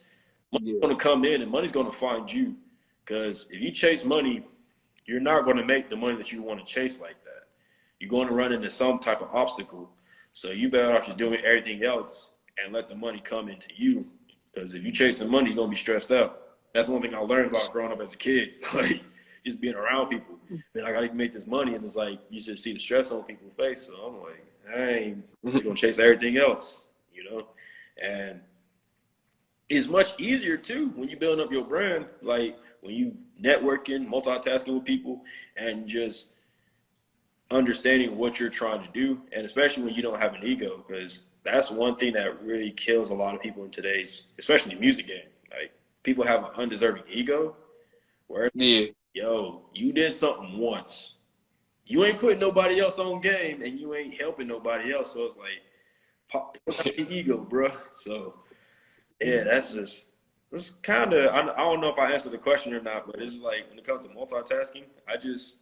money's 0.52 0.76
Yeah. 0.76 0.82
going 0.82 0.98
to 0.98 1.02
come 1.02 1.24
in 1.26 1.42
and 1.42 1.50
money's 1.50 1.72
going 1.72 1.86
to 1.86 1.92
find 1.98 2.32
you. 2.32 2.56
Because 3.04 3.48
if 3.50 3.62
you 3.62 3.72
chase 3.72 4.04
money, 4.04 4.44
you're 5.06 5.22
not 5.22 5.46
going 5.46 5.58
to 5.58 5.66
make 5.66 5.90
the 5.90 5.96
money 5.96 6.18
that 6.18 6.32
you 6.32 6.42
want 6.44 6.60
to 6.60 6.66
chase 6.66 7.00
like 7.00 7.24
that. 7.24 7.48
You're 8.00 8.10
going 8.10 8.28
to 8.28 8.34
run 8.34 8.52
into 8.52 8.70
some 8.70 9.00
type 9.00 9.22
of 9.22 9.34
obstacle. 9.34 9.90
So 10.38 10.52
you 10.52 10.70
better 10.70 10.96
off 10.96 11.08
just 11.08 11.18
doing 11.18 11.40
everything 11.44 11.84
else 11.84 12.30
and 12.64 12.72
let 12.72 12.88
the 12.88 12.94
money 12.94 13.20
come 13.20 13.50
into 13.50 13.70
you. 13.76 14.06
Because 14.54 14.76
if 14.76 14.86
you 14.86 14.92
chasing 14.92 15.32
money, 15.32 15.52
you're 15.52 15.66
to 15.66 15.68
be 15.68 15.76
stressed 15.76 16.12
out. 16.12 16.42
That's 16.76 16.90
one 16.90 17.02
thing 17.02 17.16
I 17.16 17.20
learned 17.20 17.50
about 17.50 17.72
growing 17.72 17.92
up 17.92 18.00
as 18.02 18.14
a 18.14 18.18
kid. 18.18 18.50
Like 18.76 19.02
just 19.44 19.60
being 19.60 19.74
around 19.74 20.10
people. 20.10 20.36
Man, 20.76 20.86
I 20.86 20.92
gotta 20.92 21.12
make 21.14 21.32
this 21.32 21.48
money, 21.48 21.74
and 21.74 21.84
it's 21.84 21.96
like 21.96 22.20
you 22.30 22.40
should 22.40 22.60
see 22.60 22.74
the 22.74 22.80
stress 22.80 23.12
on 23.12 23.24
people's 23.24 23.56
face. 23.56 23.88
So 23.88 23.94
I'm 23.96 24.22
like, 24.22 24.46
ain't 24.76 25.26
just 25.52 25.64
gonna 25.64 25.76
chase 25.76 25.98
everything 25.98 26.38
else, 26.38 26.86
you 27.12 27.24
know. 27.24 27.48
And 28.00 28.42
it's 29.70 29.88
much 29.88 30.20
easier 30.20 30.58
too 30.58 30.90
when 30.96 31.10
you 31.10 31.18
building 31.18 31.44
up 31.44 31.52
your 31.52 31.64
brand, 31.64 32.06
like 32.22 32.58
when 32.82 32.94
you 32.94 33.16
networking, 33.42 34.08
multitasking 34.08 34.76
with 34.76 34.84
people, 34.84 35.22
and 35.56 35.88
just 35.88 36.34
understanding 37.52 38.18
what 38.18 38.40
you're 38.40 38.50
trying 38.50 38.82
to 38.86 38.92
do, 38.92 39.22
and 39.32 39.46
especially 39.46 39.84
when 39.84 39.94
you 39.94 40.02
don't 40.02 40.20
have 40.20 40.34
an 40.34 40.44
ego, 40.44 40.84
because 40.86 41.24
that's 41.44 41.72
one 41.72 41.96
thing 41.96 42.14
that 42.14 42.42
really 42.44 42.72
kills 42.72 43.10
a 43.10 43.14
lot 43.14 43.34
of 43.36 43.42
people 43.42 43.64
in 43.64 43.72
today's, 43.72 44.24
especially 44.38 44.76
music 44.76 45.08
game. 45.08 45.30
Like 45.52 45.72
people 46.04 46.26
have 46.26 46.44
an 46.44 46.50
undeserving 46.56 47.04
ego, 47.10 47.56
where 48.28 48.50
Yeah. 48.54 48.88
yo, 49.14 49.70
you 49.74 49.94
did 49.94 50.14
something 50.14 50.58
once. 50.58 51.14
You 51.86 52.04
ain't 52.04 52.18
putting 52.18 52.40
nobody 52.40 52.82
else 52.82 53.00
on 53.00 53.22
game, 53.22 53.62
and 53.62 53.80
you 53.80 53.96
ain't 53.96 54.20
helping 54.20 54.48
nobody 54.48 54.94
else. 54.94 55.14
So 55.14 55.24
it's 55.24 55.38
like, 55.38 55.62
pop 56.28 56.58
the 56.66 57.06
ego, 57.10 57.48
bruh. 57.50 57.76
So 57.94 58.36
yeah, 59.22 59.44
that's 59.44 59.74
just 59.74 60.08
it's 60.52 60.70
kind 60.70 61.14
of 61.14 61.34
I, 61.34 61.42
I 61.54 61.58
don't 61.58 61.82
know 61.82 61.90
if 61.90 62.00
I 62.00 62.12
answered 62.12 62.34
the 62.34 62.38
question 62.38 62.74
or 62.74 62.82
not, 62.82 63.08
but 63.08 63.22
it's 63.22 63.38
like 63.38 63.70
when 63.70 63.80
it 63.80 63.86
comes 63.86 64.06
to 64.06 64.12
multitasking, 64.12 64.84
I 65.08 65.18
just 65.18 65.56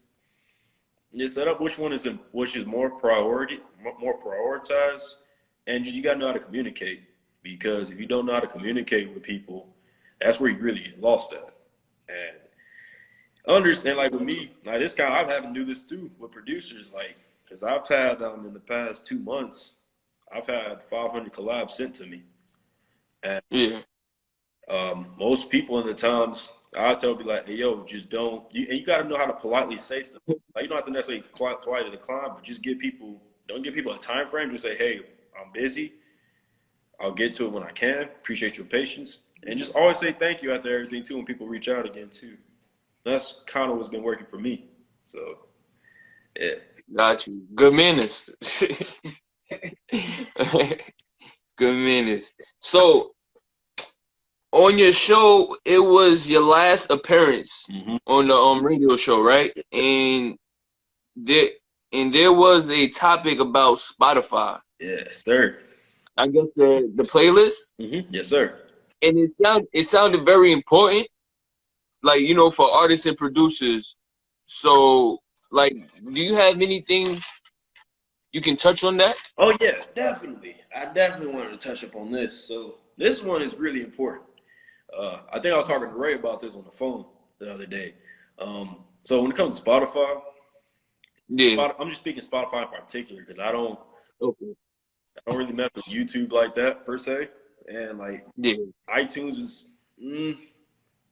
just 1.15 1.35
set 1.35 1.47
up 1.47 1.61
which 1.61 1.77
one 1.77 1.93
is 1.93 2.05
in, 2.05 2.19
which 2.31 2.55
is 2.55 2.65
more 2.65 2.89
priority, 2.89 3.59
more 3.99 4.17
prioritized, 4.19 5.15
and 5.67 5.83
just 5.83 5.95
you 5.95 6.03
gotta 6.03 6.19
know 6.19 6.27
how 6.27 6.33
to 6.33 6.39
communicate. 6.39 7.03
Because 7.43 7.91
if 7.91 7.99
you 7.99 8.05
don't 8.07 8.25
know 8.25 8.33
how 8.33 8.39
to 8.39 8.47
communicate 8.47 9.13
with 9.13 9.23
people, 9.23 9.67
that's 10.19 10.39
where 10.39 10.49
you 10.49 10.57
really 10.57 10.81
get 10.83 10.99
lost 11.01 11.33
at. 11.33 11.53
And 12.09 12.37
understand 13.47 13.97
like 13.97 14.11
with 14.11 14.21
me 14.21 14.51
like 14.65 14.79
this 14.79 14.93
guy 14.93 15.19
i've 15.19 15.29
had 15.29 15.43
to 15.43 15.53
do 15.53 15.63
this 15.63 15.83
too 15.83 16.09
with 16.17 16.31
producers 16.31 16.91
like 16.93 17.15
because 17.43 17.61
i've 17.63 17.87
had 17.87 18.21
um 18.21 18.45
in 18.45 18.53
the 18.53 18.59
past 18.59 19.05
two 19.05 19.19
months 19.19 19.73
i've 20.33 20.47
had 20.47 20.81
500 20.81 21.31
collabs 21.31 21.71
sent 21.71 21.93
to 21.95 22.05
me 22.05 22.23
Yeah. 23.51 23.81
um 24.67 25.07
most 25.17 25.49
people 25.49 25.79
in 25.79 25.85
the 25.85 25.93
times 25.93 26.49
i 26.77 26.93
tell 26.95 27.15
people 27.15 27.31
like 27.31 27.47
hey 27.47 27.55
yo 27.55 27.83
just 27.85 28.09
don't 28.09 28.53
you, 28.53 28.67
and 28.69 28.79
you 28.79 28.85
got 28.85 28.97
to 28.97 29.03
know 29.07 29.17
how 29.17 29.25
to 29.25 29.33
politely 29.33 29.77
say 29.77 30.01
stuff 30.03 30.21
like 30.27 30.63
you 30.63 30.67
don't 30.67 30.77
have 30.77 30.85
to 30.85 30.91
necessarily 30.91 31.23
polite, 31.35 31.61
politely 31.61 31.91
decline 31.91 32.29
but 32.33 32.43
just 32.43 32.61
give 32.61 32.79
people 32.79 33.21
don't 33.47 33.63
give 33.63 33.73
people 33.73 33.93
a 33.93 33.99
time 33.99 34.27
frame 34.27 34.49
just 34.51 34.63
say 34.63 34.77
hey 34.77 34.99
i'm 35.39 35.51
busy 35.53 35.93
i'll 36.99 37.13
get 37.13 37.33
to 37.33 37.45
it 37.45 37.51
when 37.51 37.63
i 37.63 37.71
can 37.71 38.03
appreciate 38.03 38.57
your 38.57 38.65
patience 38.65 39.19
and 39.47 39.59
just 39.59 39.75
always 39.75 39.97
say 39.99 40.11
thank 40.13 40.41
you 40.41 40.51
after 40.51 40.73
everything 40.73 41.03
too 41.03 41.15
when 41.17 41.25
people 41.25 41.47
reach 41.47 41.69
out 41.69 41.85
again 41.85 42.09
too 42.09 42.37
that's 43.05 43.35
kind 43.45 43.71
of 43.71 43.77
what's 43.77 43.87
been 43.89 44.03
working 44.03 44.25
for 44.25 44.39
me. 44.39 44.65
So, 45.05 45.19
yeah. 46.37 46.55
Got 46.95 47.27
you. 47.27 47.43
Good 47.53 47.73
minutes. 47.73 48.29
Good 51.57 51.77
minutes. 51.77 52.33
So, 52.59 53.14
on 54.55 54.77
your 54.77 54.93
show, 54.93 55.55
it 55.65 55.79
was 55.79 56.29
your 56.29 56.41
last 56.43 56.89
appearance 56.89 57.65
Mm-hmm. 57.69 57.97
on 58.07 58.27
the 58.27 58.33
um 58.35 58.65
radio 58.65 58.95
show, 58.95 59.21
right? 59.21 59.51
And 59.73 60.37
there 61.15 61.49
and 61.91 62.13
there 62.13 62.31
was 62.33 62.69
a 62.69 62.89
topic 62.89 63.39
about 63.39 63.77
Spotify. 63.77 64.59
Yes, 64.79 65.23
sir. 65.25 65.57
I 66.17 66.27
guess 66.27 66.49
the 66.55 66.91
the 66.95 67.03
playlist, 67.03 67.73
Mm-hmm. 67.81 68.13
Yes, 68.13 68.27
sir. 68.27 68.57
and 69.01 69.17
it 69.17 69.31
sound 69.41 69.67
it 69.73 69.83
sounded 69.83 70.25
very 70.25 70.51
important, 70.53 71.07
like 72.01 72.21
you 72.21 72.35
know, 72.35 72.49
for 72.49 72.71
artists 72.71 73.05
and 73.05 73.17
producers. 73.17 73.97
So, 74.45 75.19
like, 75.51 75.75
do 76.13 76.21
you 76.21 76.35
have 76.35 76.61
anything 76.61 77.17
you 78.31 78.41
can 78.41 78.55
touch 78.55 78.83
on 78.83 78.95
that? 78.97 79.15
Oh 79.37 79.55
yeah, 79.59 79.81
definitely. 79.95 80.55
I 80.75 80.85
definitely 80.85 81.33
wanted 81.33 81.59
to 81.59 81.67
touch 81.69 81.83
up 81.83 81.95
on 81.95 82.11
this. 82.11 82.39
So 82.47 82.77
this 82.97 83.21
one 83.23 83.41
is 83.41 83.55
really 83.57 83.81
important. 83.81 84.23
Uh, 84.95 85.19
I 85.31 85.39
think 85.39 85.53
I 85.53 85.57
was 85.57 85.67
talking 85.67 85.89
to 85.89 85.95
Ray 85.95 86.15
about 86.15 86.39
this 86.39 86.55
on 86.55 86.63
the 86.63 86.71
phone 86.71 87.05
the 87.39 87.51
other 87.51 87.65
day. 87.65 87.95
Um, 88.39 88.77
so 89.03 89.21
when 89.21 89.31
it 89.31 89.37
comes 89.37 89.59
to 89.59 89.63
Spotify, 89.65 90.21
Yeah. 91.27 91.71
I'm 91.79 91.89
just 91.89 92.01
speaking 92.01 92.23
Spotify 92.23 92.63
in 92.63 92.67
particular 92.69 93.21
because 93.21 93.39
I 93.39 93.51
don't, 93.51 93.79
Okay. 94.21 94.55
I 95.17 95.31
don't 95.31 95.39
really 95.39 95.53
mess 95.53 95.69
with 95.75 95.85
YouTube 95.85 96.31
like 96.31 96.55
that 96.55 96.85
per 96.85 96.97
se, 96.97 97.29
and 97.67 97.97
like 97.97 98.25
Yeah. 98.37 98.55
iTunes 98.89 99.37
is 99.37 99.67
mm, 100.01 100.37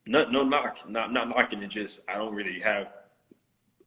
not 0.06 0.32
no 0.32 0.44
knock, 0.44 0.88
not 0.90 1.12
not 1.12 1.30
knocking 1.30 1.64
it. 1.64 1.68
Just 1.70 2.02
I 2.08 2.16
don't 2.16 2.34
really 2.36 2.60
have 2.60 2.94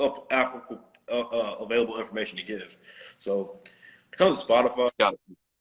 up 0.01 0.27
Apple 0.31 0.81
uh, 1.11 1.21
uh, 1.21 1.57
available 1.61 1.99
information 1.99 2.39
to 2.39 2.45
give. 2.45 2.77
So 3.19 3.37
when 3.53 3.61
it 4.13 4.17
comes 4.17 4.43
to 4.43 4.47
Spotify, 4.47 4.91
Got 4.99 5.15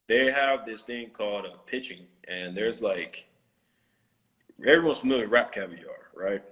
they 0.07 0.31
have 0.31 0.65
this 0.65 0.81
thing 0.83 1.09
called 1.11 1.45
uh, 1.45 1.57
pitching, 1.65 2.05
and 2.27 2.55
there's 2.55 2.81
like 2.81 3.25
everyone's 4.63 4.99
familiar 4.99 5.23
with 5.23 5.31
Rap 5.31 5.51
Caviar, 5.51 6.09
right? 6.15 6.43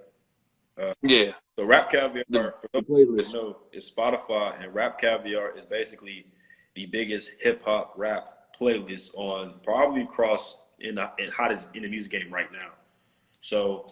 Uh, 0.82 0.94
yeah. 1.04 1.32
So 1.56 1.64
Rap 1.66 1.90
Caviar, 1.92 2.24
The- 2.30 2.54
for 2.60 2.70
The 2.74 2.82
those 2.82 2.86
who 2.88 2.94
playlist. 3.18 3.32
don't 3.34 3.50
know, 3.50 3.58
is 3.72 3.90
Spotify, 3.90 4.62
and 4.64 4.74
Rap 4.74 5.00
Caviar 5.00 5.56
is 5.58 5.66
basically 5.66 6.26
the 6.76 6.88
biggest 6.88 7.32
hip 7.40 7.62
hop 7.64 7.94
rap 7.96 8.56
playlist 8.60 9.12
on 9.16 9.60
probably 9.64 10.02
across 10.02 10.56
in 10.80 10.96
the 10.96 11.12
in 11.20 11.30
hottest 11.30 11.70
in 11.76 11.84
the 11.84 11.90
music 11.90 12.12
game 12.12 12.34
right 12.34 12.52
now. 12.52 12.72
So 13.42 13.86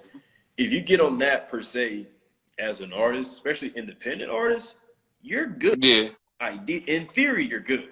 if 0.58 0.72
you 0.72 0.82
get 0.82 1.00
on 1.00 1.18
that 1.20 1.48
per 1.50 1.62
se 1.62 2.08
as 2.58 2.82
an 2.82 2.92
artist, 2.94 3.34
especially 3.34 3.70
independent 3.76 4.32
artist, 4.32 4.76
you're 5.22 5.46
good. 5.46 5.84
Yeah. 5.84 6.10
Ide- 6.40 6.84
in 6.88 7.08
theory, 7.08 7.46
you're 7.46 7.60
good. 7.60 7.90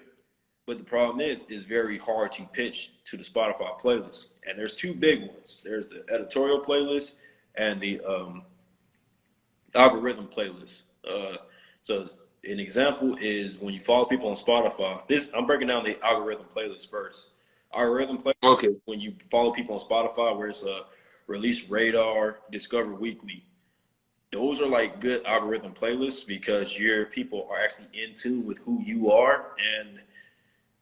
But 0.69 0.77
the 0.77 0.83
problem 0.83 1.19
is, 1.19 1.47
it's 1.49 1.63
very 1.63 1.97
hard 1.97 2.31
to 2.33 2.43
pitch 2.43 2.91
to 3.05 3.17
the 3.17 3.23
Spotify 3.23 3.75
playlist. 3.81 4.27
And 4.47 4.55
there's 4.55 4.75
two 4.75 4.93
big 4.93 5.21
ones. 5.23 5.61
There's 5.63 5.87
the 5.87 6.05
editorial 6.13 6.61
playlist 6.61 7.13
and 7.55 7.81
the 7.81 7.99
um, 8.01 8.43
algorithm 9.73 10.27
playlist. 10.27 10.83
Uh, 11.03 11.37
so 11.81 12.07
an 12.43 12.59
example 12.59 13.17
is 13.19 13.57
when 13.57 13.73
you 13.73 13.79
follow 13.79 14.05
people 14.05 14.29
on 14.29 14.35
Spotify. 14.35 15.01
This 15.07 15.27
I'm 15.35 15.47
breaking 15.47 15.69
down 15.69 15.83
the 15.85 15.97
algorithm 16.05 16.45
playlist 16.55 16.87
first. 16.87 17.29
Algorithm 17.73 18.19
playlist 18.19 18.35
Okay. 18.43 18.75
when 18.85 18.99
you 18.99 19.15
follow 19.31 19.51
people 19.51 19.73
on 19.73 19.81
Spotify, 19.81 20.37
where 20.37 20.49
it's 20.49 20.61
a 20.61 20.81
release 21.25 21.67
radar, 21.67 22.41
discover 22.51 22.93
weekly. 22.93 23.43
Those 24.31 24.61
are 24.61 24.67
like 24.67 24.99
good 25.01 25.25
algorithm 25.25 25.73
playlists 25.73 26.27
because 26.27 26.77
your 26.77 27.07
people 27.07 27.47
are 27.49 27.59
actually 27.59 27.87
in 27.93 28.13
tune 28.13 28.45
with 28.45 28.59
who 28.59 28.83
you 28.83 29.11
are 29.11 29.53
and 29.57 30.03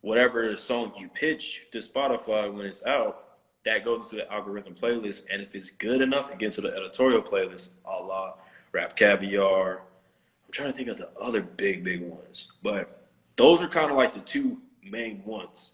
whatever 0.08 0.56
song 0.56 0.94
you 0.98 1.10
pitch 1.10 1.64
to 1.70 1.80
Spotify 1.80 2.52
when 2.52 2.66
it's 2.66 2.82
out, 2.86 3.26
that 3.66 3.84
goes 3.84 4.04
into 4.04 4.16
the 4.16 4.32
algorithm 4.32 4.74
playlist. 4.74 5.24
And 5.30 5.42
if 5.42 5.54
it's 5.54 5.70
good 5.70 6.02
enough, 6.02 6.32
it 6.32 6.40
gets 6.40 6.56
to 6.56 6.62
the 6.62 6.70
editorial 6.70 7.22
playlist, 7.22 7.72
a 7.84 8.02
la 8.02 8.36
Rap 8.72 8.96
Caviar. 8.96 9.80
I'm 9.80 10.52
trying 10.52 10.72
to 10.72 10.78
think 10.78 10.88
of 10.88 10.98
the 10.98 11.10
other 11.20 11.42
big, 11.42 11.84
big 11.84 12.02
ones. 12.02 12.54
But 12.64 13.10
those 13.36 13.62
are 13.62 13.68
kind 13.68 13.92
of 13.92 13.98
like 13.98 14.14
the 14.14 14.22
two 14.22 14.62
main 14.82 15.22
ones. 15.26 15.72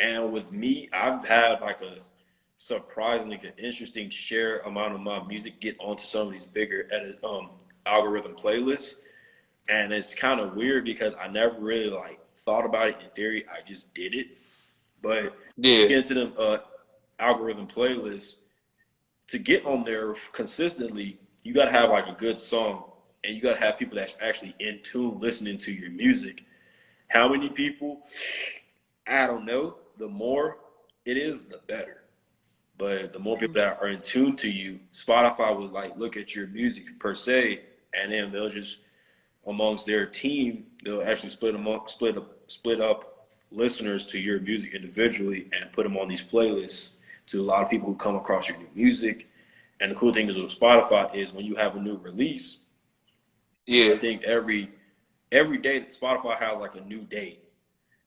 And 0.00 0.32
with 0.32 0.50
me, 0.50 0.88
I've 0.92 1.24
had 1.24 1.60
like 1.60 1.82
a 1.82 1.98
surprisingly 2.58 3.40
interesting 3.58 4.10
share 4.10 4.58
amount 4.60 4.94
of 4.94 5.00
my 5.00 5.22
music 5.22 5.60
get 5.60 5.76
onto 5.78 6.02
some 6.02 6.26
of 6.26 6.32
these 6.32 6.46
bigger 6.46 6.88
edit, 6.90 7.20
um, 7.22 7.50
algorithm 7.86 8.34
playlists. 8.34 8.94
and 9.68 9.92
it's 9.92 10.14
kind 10.14 10.40
of 10.40 10.56
weird 10.56 10.84
because 10.84 11.14
I 11.20 11.28
never 11.28 11.60
really 11.60 11.88
like 11.88 12.18
thought 12.36 12.64
about 12.64 12.88
it 12.88 12.96
in 13.02 13.10
theory. 13.10 13.44
I 13.48 13.66
just 13.66 13.92
did 13.94 14.14
it. 14.14 14.28
But 15.00 15.36
Yeah. 15.56 15.86
get 15.88 15.98
into 15.98 16.14
them 16.14 16.32
uh, 16.38 16.58
algorithm 17.18 17.66
playlist 17.66 18.36
to 19.28 19.38
get 19.38 19.64
on 19.64 19.84
there 19.84 20.14
consistently. 20.32 21.18
You 21.42 21.54
got 21.54 21.66
to 21.66 21.70
have 21.72 21.90
like 21.90 22.06
a 22.06 22.12
good 22.12 22.38
song, 22.38 22.84
and 23.24 23.34
you 23.34 23.42
got 23.42 23.54
to 23.54 23.60
have 23.60 23.78
people 23.78 23.96
that's 23.96 24.16
actually 24.20 24.54
in 24.58 24.80
tune 24.82 25.18
listening 25.20 25.58
to 25.58 25.72
your 25.72 25.90
music. 25.90 26.44
How 27.08 27.28
many 27.28 27.48
people? 27.48 28.02
I 29.06 29.26
don't 29.26 29.44
know. 29.44 29.76
The 29.98 30.08
more 30.08 30.58
it 31.04 31.16
is, 31.16 31.42
the 31.42 31.60
better. 31.66 32.02
But 32.78 33.12
the 33.12 33.18
more 33.18 33.36
people 33.38 33.54
that 33.54 33.78
are 33.80 33.88
in 33.88 34.00
tune 34.00 34.36
to 34.36 34.48
you, 34.50 34.80
Spotify 34.92 35.56
will 35.56 35.68
like 35.68 35.96
look 35.96 36.16
at 36.16 36.34
your 36.34 36.46
music 36.46 36.98
per 36.98 37.14
se, 37.14 37.60
and 37.94 38.12
then 38.12 38.32
they'll 38.32 38.48
just 38.48 38.78
amongst 39.46 39.86
their 39.86 40.06
team, 40.06 40.66
they'll 40.84 41.02
actually 41.02 41.30
split 41.30 41.54
among 41.54 41.86
split 41.88 42.16
up 42.16 42.36
split 42.46 42.80
up 42.80 43.28
listeners 43.50 44.06
to 44.06 44.18
your 44.18 44.40
music 44.40 44.74
individually 44.74 45.48
and 45.52 45.72
put 45.72 45.82
them 45.84 45.96
on 45.96 46.08
these 46.08 46.22
playlists 46.22 46.90
to 47.26 47.40
a 47.40 47.44
lot 47.44 47.62
of 47.62 47.70
people 47.70 47.88
who 47.88 47.94
come 47.96 48.16
across 48.16 48.48
your 48.48 48.58
new 48.58 48.68
music. 48.74 49.28
And 49.80 49.90
the 49.90 49.96
cool 49.96 50.12
thing 50.12 50.28
is 50.28 50.40
with 50.40 50.58
Spotify 50.58 51.14
is 51.14 51.32
when 51.32 51.44
you 51.44 51.56
have 51.56 51.76
a 51.76 51.80
new 51.80 51.96
release, 51.96 52.58
Yeah. 53.66 53.92
I 53.94 53.98
think 53.98 54.22
every 54.24 54.70
every 55.32 55.58
day 55.58 55.78
that 55.78 55.90
Spotify 55.90 56.36
has 56.38 56.58
like 56.58 56.74
a 56.74 56.80
new 56.80 57.02
date, 57.02 57.42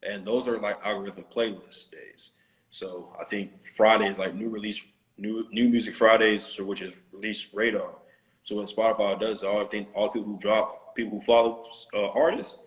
and 0.04 0.26
those 0.26 0.48
are 0.48 0.60
like 0.60 0.84
algorithm 0.86 1.26
playlist 1.34 1.92
days. 1.92 2.32
So 2.70 3.14
I 3.20 3.26
think 3.26 3.68
Friday 3.68 4.08
is 4.10 4.18
like 4.18 4.36
new 4.36 4.50
release, 4.50 4.82
new 5.18 5.46
new 5.52 5.70
music 5.70 5.94
Fridays, 5.94 6.44
so 6.44 6.64
which 6.64 6.82
is 6.82 6.96
release 7.12 7.48
radar. 7.54 7.96
So 8.44 8.56
what 8.58 8.68
Spotify 8.68 9.20
does, 9.20 9.44
all 9.44 9.62
I 9.62 9.66
think 9.66 9.90
all 9.94 10.10
people 10.10 10.32
who 10.34 10.38
drop, 10.40 10.85
people 10.96 11.20
who 11.20 11.26
follow 11.26 11.66
uh, 11.94 12.10
artists, 12.10 12.58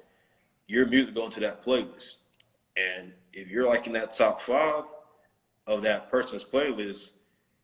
your 0.66 0.86
music 0.86 1.14
go 1.14 1.24
into 1.24 1.40
that 1.40 1.64
playlist, 1.64 2.16
and 2.76 3.12
if 3.32 3.48
you're 3.48 3.66
like 3.66 3.86
in 3.86 3.92
that 3.94 4.12
top 4.12 4.42
five 4.42 4.84
of 5.66 5.82
that 5.82 6.10
person's 6.10 6.44
playlist, 6.44 7.10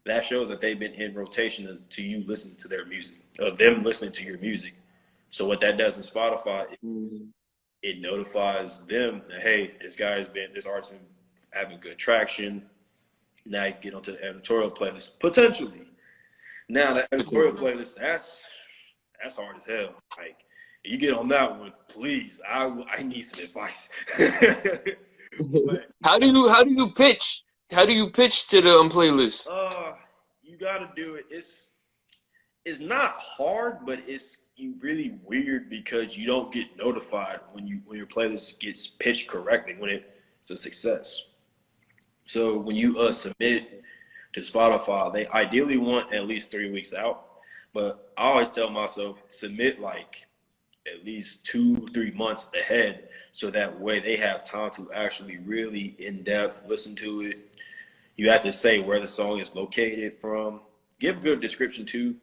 that 0.05 0.25
shows 0.25 0.49
that 0.49 0.61
they've 0.61 0.79
been 0.79 0.93
in 0.93 1.15
rotation 1.15 1.79
to 1.89 2.03
you 2.03 2.25
listening 2.27 2.57
to 2.57 2.69
their 2.69 2.85
music, 2.85 3.17
of 3.39 3.57
them 3.57 3.83
listening 3.83 4.13
to 4.13 4.25
your 4.25 4.39
music. 4.39 4.75
So 5.31 5.47
what 5.47 5.61
that 5.61 5.79
does 5.79 5.97
in 5.97 6.03
Spotify, 6.03 6.67
it, 6.73 6.79
it 7.83 8.01
notifies 8.01 8.81
them 8.81 9.23
that 9.29 9.41
hey, 9.41 9.75
this 9.81 9.97
guy's 9.97 10.29
been 10.29 10.53
this 10.55 10.67
artist 10.67 10.91
been 10.91 11.01
having 11.53 11.81
good 11.81 11.99
traction. 11.99 12.63
Now 13.47 13.65
you 13.65 13.75
get 13.81 13.95
onto 13.95 14.13
the 14.13 14.25
editorial 14.25 14.71
playlist 14.71 15.19
potentially. 15.21 15.89
Now 16.69 16.95
the 16.95 17.07
editorial 17.13 17.53
playlist 17.53 17.97
that's 17.97 18.41
that's 19.23 19.37
hard 19.37 19.57
as 19.57 19.65
hell. 19.65 19.95
Like 20.19 20.45
you 20.85 20.99
get 20.99 21.15
on 21.15 21.29
that 21.29 21.59
one, 21.59 21.73
please. 21.89 22.41
I 22.49 22.85
I 22.91 23.03
need 23.03 23.23
some 23.23 23.41
advice. 23.41 23.89
but 24.19 25.87
How 26.05 26.19
do 26.19 26.27
you 26.27 26.49
how 26.49 26.63
do 26.65 26.71
you 26.71 26.91
pitch? 26.93 27.45
How 27.73 27.87
do 27.87 27.93
you 27.93 28.11
pitch 28.11 28.49
to 28.49 28.61
the 28.61 28.71
um, 28.71 28.91
playlist? 28.91 29.47
Uh, 29.51 29.95
you 30.43 30.59
gotta 30.59 30.91
do 30.95 31.15
it. 31.15 31.25
It's 31.31 31.67
it's 32.65 32.81
not 32.81 33.15
hard, 33.17 33.79
but 33.87 34.01
it's 34.07 34.37
really 34.81 35.19
weird 35.25 35.69
because 35.69 36.17
you 36.17 36.27
don't 36.27 36.53
get 36.53 36.77
notified 36.77 37.41
when 37.53 37.67
you 37.67 37.81
when 37.87 37.97
your 37.99 38.07
playlist 38.07 38.61
gets 38.61 38.87
pitched 38.87 39.29
correctly 39.29 39.75
when 39.79 39.91
it's 39.91 40.51
a 40.51 40.57
success. 40.57 41.23
So 42.27 42.59
when 42.59 42.77
you 42.77 43.01
uh 43.01 43.13
submit 43.13 43.83
to 44.35 44.41
Spotify, 44.41 45.13
they 45.13 45.27
ideally 45.29 45.79
want 45.79 46.13
at 46.13 46.27
least 46.27 46.51
three 46.51 46.71
weeks 46.71 46.93
out. 46.93 47.27
But 47.73 48.13
I 48.17 48.25
always 48.25 48.51
tell 48.51 48.71
myself 48.71 49.19
submit 49.31 49.81
like 49.81 50.27
at 50.87 51.05
least 51.05 51.45
two, 51.45 51.87
three 51.89 52.11
months 52.11 52.47
ahead, 52.59 53.09
so 53.33 53.51
that 53.51 53.81
way 53.81 54.01
they 54.01 54.17
have 54.17 54.45
time 54.45 54.71
to 54.73 54.91
actually 54.93 55.39
really 55.39 55.97
in 55.99 56.23
depth 56.23 56.63
listen 56.67 56.95
to 56.97 57.23
it. 57.23 57.57
You 58.17 58.31
have 58.31 58.41
to 58.43 58.53
say 58.53 58.79
where 58.81 59.01
the 59.01 59.09
song 59.09 59.41
is 59.41 59.55
located 59.55 60.13
from. 60.13 60.61
Give 61.01 61.19
a 61.19 61.21
good 61.21 61.41
description 61.41 61.85
too. 61.87 62.17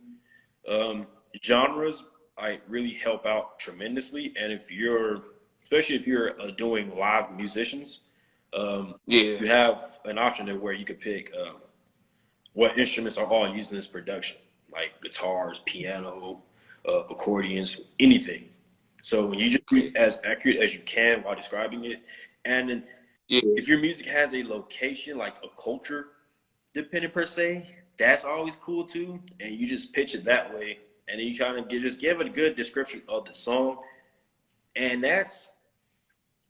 Um, 0.68 1.08
genres 1.44 2.04
I 2.38 2.60
really 2.68 2.94
help 2.94 3.26
out 3.26 3.60
tremendously, 3.60 4.34
and 4.40 4.52
if 4.52 4.72
you're, 4.72 5.22
especially 5.64 5.96
if 5.96 6.08
you're 6.08 6.40
uh, 6.42 6.52
doing 6.52 6.96
live 6.96 7.32
musicians, 7.32 8.00
um, 8.54 8.96
you 9.42 9.48
have 9.48 10.00
an 10.06 10.18
option 10.18 10.46
there 10.46 10.60
where 10.60 10.74
you 10.74 10.86
could 10.86 11.00
pick 11.00 11.32
um, 11.40 11.58
what 12.54 12.78
instruments 12.78 13.18
are 13.18 13.26
all 13.26 13.48
used 13.54 13.72
in 13.72 13.78
this 13.78 13.88
production, 13.88 14.38
like 14.74 14.94
guitars, 15.02 15.62
piano, 15.66 16.42
uh, 16.88 17.04
accordions, 17.10 17.80
anything. 18.00 18.50
So 19.02 19.26
when 19.26 19.40
you 19.40 19.50
just 19.50 19.68
be 19.68 19.96
as 19.96 20.20
accurate 20.24 20.58
as 20.58 20.74
you 20.74 20.82
can 20.82 21.24
while 21.24 21.36
describing 21.36 21.86
it, 21.86 22.04
and 22.46 22.70
then 22.70 22.88
Yeah. 23.28 23.42
if 23.56 23.68
your 23.68 23.80
music 23.80 24.06
has 24.08 24.34
a 24.34 24.44
location, 24.44 25.18
like 25.18 25.38
a 25.44 25.50
culture 25.62 26.10
dependent 26.74 27.14
per 27.14 27.26
se, 27.26 27.76
that's 27.98 28.24
always 28.24 28.56
cool 28.56 28.86
too. 28.86 29.22
And 29.40 29.56
you 29.56 29.66
just 29.66 29.94
pitch 29.94 30.16
it 30.16 30.24
that 30.26 30.54
way, 30.54 30.80
and 31.08 31.20
then 31.20 31.28
you 31.28 31.36
try 31.36 31.52
to 31.52 31.80
just 31.80 32.00
give 32.00 32.22
it 32.22 32.28
a 32.28 32.30
good 32.30 32.56
description 32.56 33.02
of 33.08 33.26
the 33.26 33.34
song, 33.34 33.80
and 34.76 35.04
that's 35.04 35.52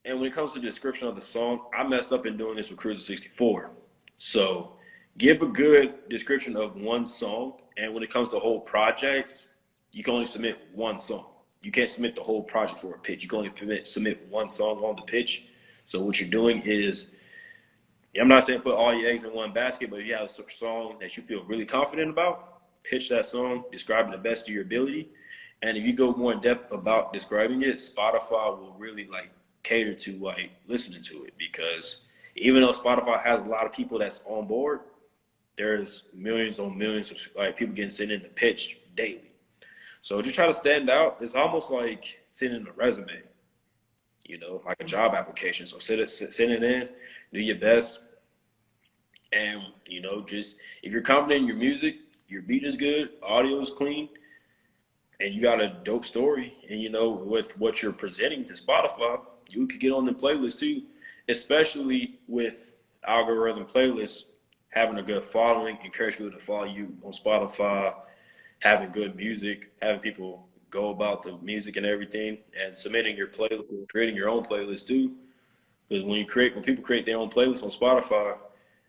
and 0.05 0.19
when 0.19 0.27
it 0.27 0.33
comes 0.33 0.53
to 0.53 0.59
the 0.59 0.65
description 0.65 1.07
of 1.07 1.15
the 1.15 1.21
song, 1.21 1.67
I 1.73 1.83
messed 1.83 2.11
up 2.11 2.25
in 2.25 2.35
doing 2.35 2.55
this 2.55 2.71
with 2.71 2.79
Cruzer 2.79 2.99
64. 2.99 3.71
So 4.17 4.73
give 5.17 5.41
a 5.43 5.47
good 5.47 6.09
description 6.09 6.57
of 6.57 6.75
one 6.75 7.05
song. 7.05 7.59
And 7.77 7.93
when 7.93 8.01
it 8.01 8.09
comes 8.09 8.29
to 8.29 8.39
whole 8.39 8.61
projects, 8.61 9.49
you 9.91 10.03
can 10.03 10.15
only 10.15 10.25
submit 10.25 10.57
one 10.73 10.97
song. 10.97 11.27
You 11.61 11.71
can't 11.71 11.89
submit 11.89 12.15
the 12.15 12.21
whole 12.21 12.43
project 12.43 12.79
for 12.79 12.95
a 12.95 12.99
pitch. 12.99 13.23
You 13.23 13.29
can 13.29 13.39
only 13.39 13.49
permit, 13.49 13.85
submit 13.85 14.25
one 14.29 14.49
song 14.49 14.79
on 14.79 14.95
the 14.95 15.03
pitch. 15.03 15.45
So 15.85 16.01
what 16.01 16.19
you're 16.19 16.29
doing 16.29 16.61
is, 16.65 17.07
I'm 18.19 18.27
not 18.27 18.45
saying 18.45 18.61
put 18.61 18.73
all 18.73 18.93
your 18.93 19.09
eggs 19.09 19.23
in 19.23 19.33
one 19.33 19.53
basket, 19.53 19.89
but 19.89 19.99
if 19.99 20.07
you 20.07 20.15
have 20.15 20.25
a 20.25 20.51
song 20.51 20.97
that 20.99 21.15
you 21.15 21.23
feel 21.23 21.43
really 21.43 21.65
confident 21.65 22.09
about, 22.09 22.61
pitch 22.83 23.09
that 23.09 23.25
song, 23.25 23.63
describe 23.71 24.07
it 24.07 24.11
the 24.11 24.17
best 24.17 24.47
of 24.47 24.53
your 24.53 24.63
ability. 24.63 25.09
And 25.61 25.77
if 25.77 25.85
you 25.85 25.93
go 25.93 26.13
more 26.13 26.33
in 26.33 26.41
depth 26.41 26.73
about 26.73 27.13
describing 27.13 27.61
it, 27.61 27.75
Spotify 27.75 28.57
will 28.57 28.75
really 28.77 29.05
like 29.07 29.29
cater 29.63 29.93
to 29.93 30.17
like 30.17 30.51
listening 30.67 31.03
to 31.03 31.23
it 31.25 31.33
because 31.37 32.01
even 32.35 32.61
though 32.61 32.71
Spotify 32.71 33.21
has 33.21 33.39
a 33.41 33.43
lot 33.43 33.65
of 33.65 33.71
people 33.71 33.99
that's 33.99 34.21
on 34.25 34.47
board, 34.47 34.79
there's 35.57 36.03
millions 36.13 36.59
on 36.59 36.77
millions 36.77 37.11
of 37.11 37.17
like 37.35 37.55
people 37.55 37.75
getting 37.75 37.91
sent 37.91 38.11
in 38.11 38.23
the 38.23 38.29
pitch 38.29 38.79
daily. 38.95 39.30
So 40.01 40.21
just 40.21 40.35
try 40.35 40.47
to 40.47 40.53
stand 40.53 40.89
out. 40.89 41.17
It's 41.21 41.35
almost 41.35 41.71
like 41.71 42.23
sending 42.29 42.65
a 42.67 42.71
resume, 42.71 43.21
you 44.25 44.39
know, 44.39 44.61
like 44.65 44.77
a 44.79 44.83
job 44.83 45.13
application. 45.13 45.65
So 45.65 45.79
send 45.79 46.01
it, 46.01 46.09
send 46.09 46.51
it 46.51 46.63
in, 46.63 46.89
do 47.33 47.39
your 47.39 47.57
best, 47.57 47.99
and 49.31 49.61
you 49.87 50.01
know, 50.01 50.21
just 50.21 50.57
if 50.83 50.91
you're 50.91 51.01
confident 51.01 51.41
in 51.41 51.47
your 51.47 51.57
music, 51.57 51.97
your 52.27 52.41
beat 52.41 52.63
is 52.63 52.77
good, 52.77 53.11
audio 53.21 53.59
is 53.59 53.69
clean, 53.69 54.09
and 55.19 55.33
you 55.33 55.41
got 55.41 55.61
a 55.61 55.79
dope 55.83 56.05
story, 56.05 56.53
and 56.69 56.81
you 56.81 56.89
know, 56.89 57.09
with 57.09 57.57
what 57.57 57.81
you're 57.81 57.93
presenting 57.93 58.43
to 58.45 58.53
Spotify, 58.53 59.21
you 59.47 59.67
could 59.67 59.79
get 59.79 59.91
on 59.91 60.05
the 60.05 60.13
playlist 60.13 60.59
too, 60.59 60.83
especially 61.27 62.19
with 62.27 62.73
algorithm 63.05 63.65
playlists 63.65 64.23
having 64.69 64.97
a 64.97 65.03
good 65.03 65.23
following, 65.23 65.77
encourage 65.83 66.17
people 66.17 66.31
to 66.31 66.39
follow 66.39 66.65
you 66.65 66.95
on 67.03 67.11
Spotify, 67.11 67.93
having 68.61 68.91
good 68.91 69.15
music, 69.15 69.71
having 69.81 69.99
people 69.99 70.47
go 70.69 70.89
about 70.89 71.21
the 71.21 71.37
music 71.41 71.75
and 71.75 71.85
everything, 71.85 72.37
and 72.59 72.75
submitting 72.75 73.17
your 73.17 73.27
playlist, 73.27 73.65
creating 73.89 74.15
your 74.15 74.29
own 74.29 74.43
playlist 74.43 74.87
too. 74.87 75.11
Because 75.89 76.05
when 76.05 76.17
you 76.17 76.25
create, 76.25 76.55
when 76.55 76.63
people 76.63 76.83
create 76.83 77.05
their 77.05 77.17
own 77.17 77.29
playlist 77.29 77.63
on 77.63 77.69
Spotify, 77.69 78.37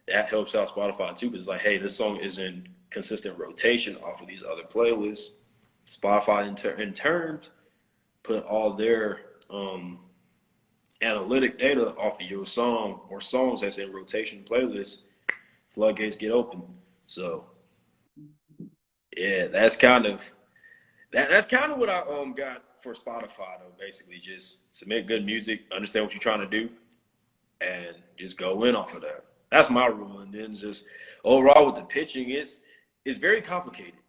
that 0.06 0.28
helps 0.28 0.54
out 0.54 0.72
Spotify 0.72 1.16
too. 1.16 1.30
Because 1.30 1.48
like, 1.48 1.60
hey, 1.60 1.78
this 1.78 1.96
song 1.96 2.16
is 2.18 2.38
in 2.38 2.68
consistent 2.90 3.36
rotation 3.38 3.96
off 3.96 4.22
of 4.22 4.28
these 4.28 4.44
other 4.44 4.62
playlists. 4.62 5.30
Spotify 5.86 6.46
in, 6.46 6.54
ter- 6.54 6.78
in 6.80 6.92
terms 6.92 7.50
put 8.22 8.44
all 8.44 8.72
their 8.74 9.20
um, 9.50 9.98
analytic 11.00 11.58
data 11.58 11.94
off 11.96 12.20
of 12.20 12.30
your 12.30 12.46
song 12.46 13.00
or 13.08 13.20
songs 13.20 13.62
that's 13.62 13.78
in 13.78 13.92
rotation 13.92 14.44
playlists. 14.48 14.98
Floodgates 15.68 16.16
get 16.16 16.30
open. 16.30 16.62
So 17.06 17.46
yeah, 19.16 19.46
that's 19.48 19.76
kind 19.76 20.06
of 20.06 20.32
that. 21.12 21.30
That's 21.30 21.46
kind 21.46 21.72
of 21.72 21.78
what 21.78 21.88
I 21.88 22.00
um 22.00 22.32
got 22.32 22.62
for 22.80 22.94
Spotify 22.94 23.58
though. 23.58 23.72
Basically, 23.78 24.18
just 24.18 24.58
submit 24.70 25.06
good 25.06 25.24
music, 25.24 25.62
understand 25.74 26.04
what 26.04 26.12
you're 26.12 26.20
trying 26.20 26.40
to 26.40 26.46
do, 26.46 26.70
and 27.60 27.96
just 28.16 28.36
go 28.36 28.64
in 28.64 28.74
off 28.74 28.94
of 28.94 29.02
that. 29.02 29.24
That's 29.50 29.70
my 29.70 29.86
rule. 29.86 30.20
And 30.20 30.32
then 30.32 30.54
just 30.54 30.84
overall 31.24 31.66
with 31.66 31.76
the 31.76 31.82
pitching, 31.82 32.30
it's 32.30 32.60
it's 33.04 33.18
very 33.18 33.42
complicated 33.42 34.00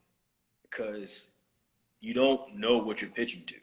because 0.70 1.28
you 2.00 2.14
don't 2.14 2.58
know 2.58 2.78
what 2.78 3.02
you're 3.02 3.12
pitching 3.12 3.44
to. 3.48 3.56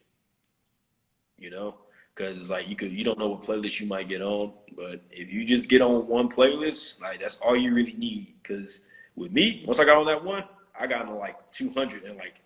You 1.38 1.50
know, 1.50 1.76
because 2.14 2.36
it's 2.36 2.50
like 2.50 2.68
you 2.68 2.76
could 2.76 2.92
you 2.92 3.02
don't 3.02 3.18
know 3.18 3.28
what 3.28 3.42
playlist 3.42 3.80
you 3.80 3.86
might 3.86 4.08
get 4.08 4.20
on, 4.20 4.52
but 4.76 5.02
if 5.10 5.32
you 5.32 5.44
just 5.44 5.70
get 5.70 5.80
on 5.80 6.06
one 6.06 6.28
playlist, 6.28 7.00
like 7.00 7.20
that's 7.20 7.36
all 7.36 7.56
you 7.56 7.74
really 7.74 7.94
need. 7.94 8.34
Because 8.42 8.82
with 9.16 9.32
me, 9.32 9.64
once 9.66 9.78
I 9.78 9.84
got 9.84 9.96
on 9.96 10.06
that 10.06 10.22
one, 10.22 10.44
I 10.80 10.86
got 10.86 11.02
into 11.02 11.14
like 11.14 11.36
200 11.52 12.04
in 12.04 12.16
like 12.16 12.40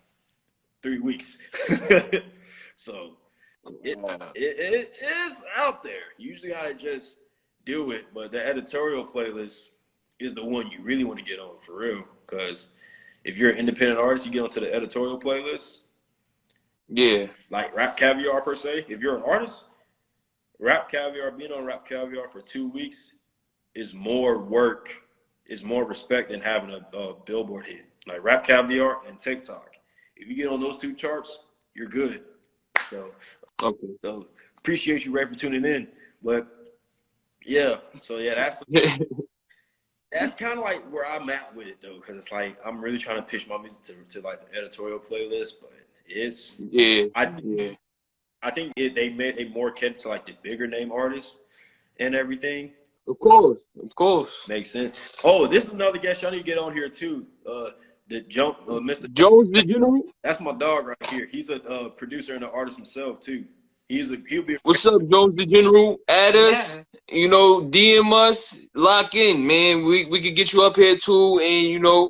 three 0.83 0.99
weeks. 0.99 1.37
so 2.75 3.17
It, 3.83 3.97
it, 4.35 4.93
it 4.95 4.97
is 5.01 5.43
out 5.57 5.81
there. 5.81 6.13
You 6.17 6.29
usually 6.31 6.51
gotta 6.51 6.73
just 6.73 7.19
do 7.65 7.91
it, 7.91 8.05
but 8.13 8.31
the 8.31 8.45
editorial 8.45 9.05
playlist 9.05 9.69
is 10.19 10.33
the 10.33 10.43
one 10.45 10.69
you 10.69 10.81
really 10.81 11.03
want 11.03 11.17
to 11.19 11.25
get 11.25 11.39
on 11.39 11.57
for 11.57 11.77
real. 11.79 12.03
Because 12.25 12.69
if 13.23 13.37
you're 13.37 13.49
an 13.51 13.57
independent 13.57 13.99
artist, 13.99 14.25
you 14.25 14.31
get 14.31 14.43
onto 14.43 14.59
the 14.59 14.71
editorial 14.73 15.19
playlist, 15.19 15.79
Yeah. 16.89 17.27
like 17.49 17.75
Rap 17.75 17.97
Caviar 17.97 18.41
per 18.41 18.53
se. 18.55 18.85
If 18.87 19.01
you're 19.01 19.17
an 19.17 19.23
artist, 19.23 19.65
Rap 20.59 20.89
Caviar 20.89 21.31
being 21.31 21.51
on 21.51 21.65
Rap 21.65 21.87
Caviar 21.87 22.27
for 22.27 22.41
two 22.41 22.67
weeks 22.69 23.11
is 23.73 23.93
more 23.93 24.37
work, 24.37 24.89
is 25.47 25.63
more 25.63 25.85
respect 25.85 26.29
than 26.29 26.39
having 26.41 26.69
a, 26.69 26.97
a 26.97 27.13
Billboard 27.25 27.65
hit. 27.65 27.85
Like 28.07 28.23
Rap 28.23 28.45
Caviar 28.45 28.99
and 29.07 29.19
TikTok. 29.19 29.75
If 30.15 30.27
you 30.27 30.35
get 30.35 30.47
on 30.47 30.59
those 30.61 30.77
two 30.77 30.93
charts, 30.93 31.39
you're 31.73 31.87
good. 31.87 32.23
So 32.89 33.11
Okay. 33.63 33.87
so 34.03 34.27
appreciate 34.57 35.05
you, 35.05 35.11
Ray, 35.11 35.25
for 35.25 35.35
tuning 35.35 35.65
in. 35.65 35.87
But 36.23 36.47
yeah, 37.43 37.77
so 37.99 38.17
yeah, 38.17 38.35
that's 38.35 38.63
that's 40.11 40.33
kind 40.33 40.53
of 40.57 40.59
like 40.59 40.89
where 40.91 41.05
I'm 41.05 41.29
at 41.29 41.55
with 41.55 41.67
it 41.67 41.77
though, 41.81 41.95
because 41.95 42.17
it's 42.17 42.31
like 42.31 42.57
I'm 42.65 42.81
really 42.81 42.97
trying 42.97 43.17
to 43.17 43.23
pitch 43.23 43.47
my 43.47 43.57
music 43.57 43.83
to, 43.83 43.93
to 43.93 44.21
like 44.21 44.49
the 44.49 44.57
editorial 44.57 44.99
playlist, 44.99 45.53
but 45.61 45.71
it's 46.07 46.61
yeah. 46.71 47.05
I 47.15 47.33
Yeah. 47.43 47.71
I 48.43 48.51
think 48.51 48.73
it, 48.75 48.93
they 48.93 49.09
made 49.09 49.39
a 49.39 49.49
more 49.49 49.71
cater 49.71 49.95
to 49.99 50.09
like 50.09 50.27
the 50.27 50.35
bigger 50.43 50.67
name 50.67 50.91
artists 50.91 51.39
and 51.99 52.13
everything. 52.13 52.73
Of 53.07 53.19
course. 53.19 53.61
Of 53.81 53.93
course. 53.95 54.47
Makes 54.47 54.69
sense. 54.69 54.93
Oh, 55.23 55.47
this 55.47 55.65
is 55.65 55.73
another 55.73 55.97
guest 55.97 56.21
y'all 56.21 56.31
need 56.31 56.37
to 56.37 56.43
get 56.43 56.57
on 56.59 56.73
here 56.73 56.89
too. 56.89 57.25
Uh, 57.47 57.69
the 58.07 58.21
jump, 58.21 58.57
uh, 58.67 58.73
Mr. 58.73 59.11
Jones, 59.11 59.49
did 59.49 59.69
you 59.69 59.79
know? 59.79 60.03
That's 60.23 60.39
my 60.39 60.53
dog 60.53 60.87
right 60.87 61.05
here. 61.07 61.27
He's 61.31 61.49
a 61.49 61.61
uh, 61.63 61.89
producer 61.89 62.35
and 62.35 62.43
an 62.43 62.51
artist 62.53 62.77
himself 62.77 63.19
too. 63.19 63.45
He's 63.87 64.11
a 64.11 64.17
he'll 64.27 64.43
be 64.43 64.57
What's 64.63 64.85
up, 64.85 65.01
Jones 65.07 65.35
the 65.35 65.45
General? 65.45 65.97
Add 66.07 66.35
us. 66.35 66.77
Yeah. 66.77 67.15
You 67.17 67.29
know, 67.29 67.61
DM 67.61 68.11
us. 68.13 68.59
Lock 68.73 69.13
in, 69.15 69.45
man. 69.45 69.83
We 69.83 70.05
we 70.05 70.21
could 70.21 70.35
get 70.35 70.53
you 70.53 70.63
up 70.63 70.75
here 70.75 70.97
too, 70.97 71.39
and 71.41 71.67
you 71.67 71.79
know, 71.79 72.09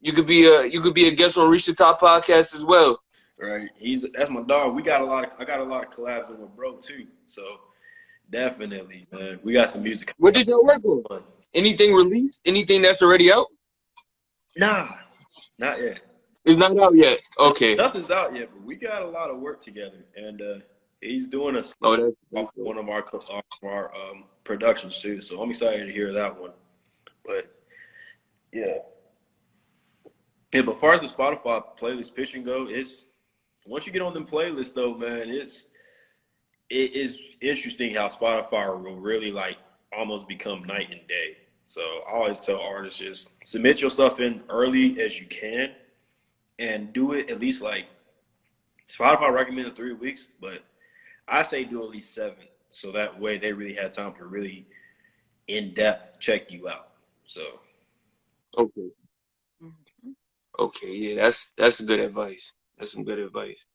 you 0.00 0.12
could 0.12 0.26
be 0.26 0.46
a 0.46 0.64
you 0.66 0.80
could 0.80 0.94
be 0.94 1.08
a 1.08 1.14
guest 1.14 1.38
on 1.38 1.50
Reach 1.50 1.66
the 1.66 1.74
Top 1.74 2.00
podcast 2.00 2.54
as 2.54 2.64
well. 2.64 2.98
Right. 3.40 3.68
He's 3.76 4.04
that's 4.14 4.30
my 4.30 4.42
dog. 4.42 4.74
We 4.74 4.82
got 4.82 5.02
a 5.02 5.04
lot 5.04 5.24
of 5.24 5.30
I 5.38 5.44
got 5.44 5.60
a 5.60 5.64
lot 5.64 5.84
of 5.84 5.90
collabs 5.90 6.30
in 6.30 6.40
with 6.40 6.54
bro 6.56 6.76
too. 6.76 7.06
So 7.26 7.42
definitely, 8.30 9.06
man. 9.12 9.38
We 9.44 9.52
got 9.52 9.70
some 9.70 9.84
music. 9.84 10.12
What 10.18 10.34
did 10.34 10.48
y'all 10.48 10.64
work 10.64 10.84
on? 10.84 11.02
on. 11.10 11.24
Anything 11.54 11.94
released? 11.94 12.40
Anything 12.44 12.82
that's 12.82 13.02
already 13.02 13.32
out? 13.32 13.46
Nah, 14.56 14.94
not 15.58 15.80
yet. 15.80 16.02
It's 16.44 16.58
not 16.58 16.78
out 16.78 16.94
yet. 16.96 17.20
Okay. 17.38 17.74
Nothing's 17.74 18.10
out 18.10 18.34
yet, 18.34 18.50
but 18.52 18.64
we 18.64 18.74
got 18.74 19.02
a 19.02 19.08
lot 19.08 19.30
of 19.30 19.38
work 19.38 19.60
together, 19.60 20.04
and 20.16 20.42
uh, 20.42 20.58
he's 21.00 21.26
doing 21.26 21.56
a 21.56 21.62
Oh, 21.82 21.96
that's, 21.96 22.16
off 22.34 22.50
one 22.54 22.78
of 22.78 22.88
our 22.88 23.04
off 23.30 23.44
our 23.62 23.94
um, 23.94 24.24
productions 24.44 24.98
too. 24.98 25.20
So 25.20 25.40
I'm 25.40 25.50
excited 25.50 25.86
to 25.86 25.92
hear 25.92 26.12
that 26.12 26.38
one. 26.38 26.52
But 27.24 27.54
yeah, 28.52 28.78
yeah. 30.52 30.62
But 30.62 30.80
far 30.80 30.94
as 30.94 31.00
the 31.00 31.06
Spotify 31.06 31.62
playlist 31.78 32.14
pitching 32.14 32.42
go, 32.44 32.66
it's 32.68 33.04
once 33.66 33.86
you 33.86 33.92
get 33.92 34.02
on 34.02 34.12
them 34.12 34.26
playlists 34.26 34.74
though, 34.74 34.94
man, 34.94 35.28
it's 35.28 35.66
it 36.68 36.94
is 36.94 37.18
interesting 37.40 37.94
how 37.94 38.08
Spotify 38.08 38.68
will 38.82 38.96
really 38.96 39.30
like 39.30 39.58
almost 39.96 40.26
become 40.26 40.64
night 40.64 40.90
and 40.90 41.06
day. 41.06 41.36
So 41.66 41.80
I 42.08 42.12
always 42.12 42.40
tell 42.40 42.60
artists 42.60 42.98
just 42.98 43.28
submit 43.44 43.80
your 43.80 43.90
stuff 43.90 44.20
in 44.20 44.42
early 44.48 45.00
as 45.00 45.18
you 45.18 45.26
can 45.26 45.72
and 46.58 46.92
do 46.92 47.12
it 47.12 47.30
at 47.30 47.40
least 47.40 47.62
like 47.62 47.86
Spotify 48.88 49.32
recommends 49.32 49.72
three 49.72 49.94
weeks, 49.94 50.28
but 50.40 50.62
I 51.28 51.42
say 51.42 51.64
do 51.64 51.82
at 51.82 51.90
least 51.90 52.14
seven. 52.14 52.44
So 52.70 52.92
that 52.92 53.18
way 53.18 53.38
they 53.38 53.52
really 53.52 53.74
had 53.74 53.92
time 53.92 54.14
to 54.14 54.24
really 54.26 54.66
in 55.48 55.74
depth 55.74 56.20
check 56.20 56.50
you 56.50 56.68
out. 56.68 56.90
So 57.26 57.42
okay. 58.58 58.90
Okay, 60.58 60.94
yeah, 60.94 61.22
that's 61.22 61.52
that's 61.56 61.80
good 61.80 62.00
advice. 62.00 62.52
That's 62.78 62.92
some 62.92 63.04
good 63.04 63.18
advice. 63.18 63.66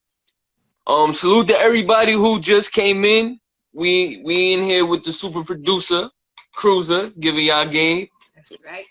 Um, 0.86 1.12
salute 1.12 1.47
to 1.47 1.58
everybody 1.58 2.13
who 2.13 2.39
just 2.39 2.71
came 2.71 3.04
in. 3.04 3.39
We 3.73 4.21
we 4.23 4.54
in 4.54 4.63
here 4.63 4.86
with 4.86 5.04
the 5.04 5.12
super 5.12 5.43
producer, 5.43 6.10
Cruzer, 6.57 7.17
giving 7.19 7.45
y'all 7.45 7.67
game. 7.67 8.07
That's 8.35 8.57
right. 8.65 8.85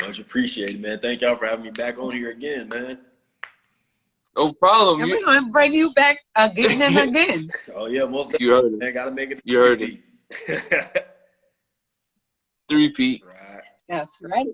much 0.00 0.20
appreciated, 0.20 0.80
man. 0.80 1.00
Thank 1.00 1.22
y'all 1.22 1.36
for 1.36 1.46
having 1.46 1.64
me 1.64 1.70
back 1.70 1.98
on 1.98 2.12
here 2.12 2.30
again, 2.30 2.68
man. 2.68 3.00
No 4.36 4.52
problem. 4.52 5.00
And 5.00 5.10
You, 5.10 5.16
we're 5.16 5.24
gonna 5.24 5.50
bring 5.50 5.74
you 5.74 5.92
back 5.94 6.18
again 6.36 6.80
and 6.80 6.96
again. 7.16 7.50
Oh 7.74 7.86
yeah, 7.86 8.04
most 8.04 8.36
you 8.38 8.50
heard 8.50 8.72
it. 8.72 8.78
man, 8.78 8.94
gotta 8.94 9.10
make 9.10 9.32
it. 9.32 9.40
You 9.44 9.58
heard 9.58 9.82
it. 9.82 9.98
Three 12.68 12.90
Pete. 12.90 13.24
right. 13.26 13.62
That's 13.88 14.22
right. 14.22 14.46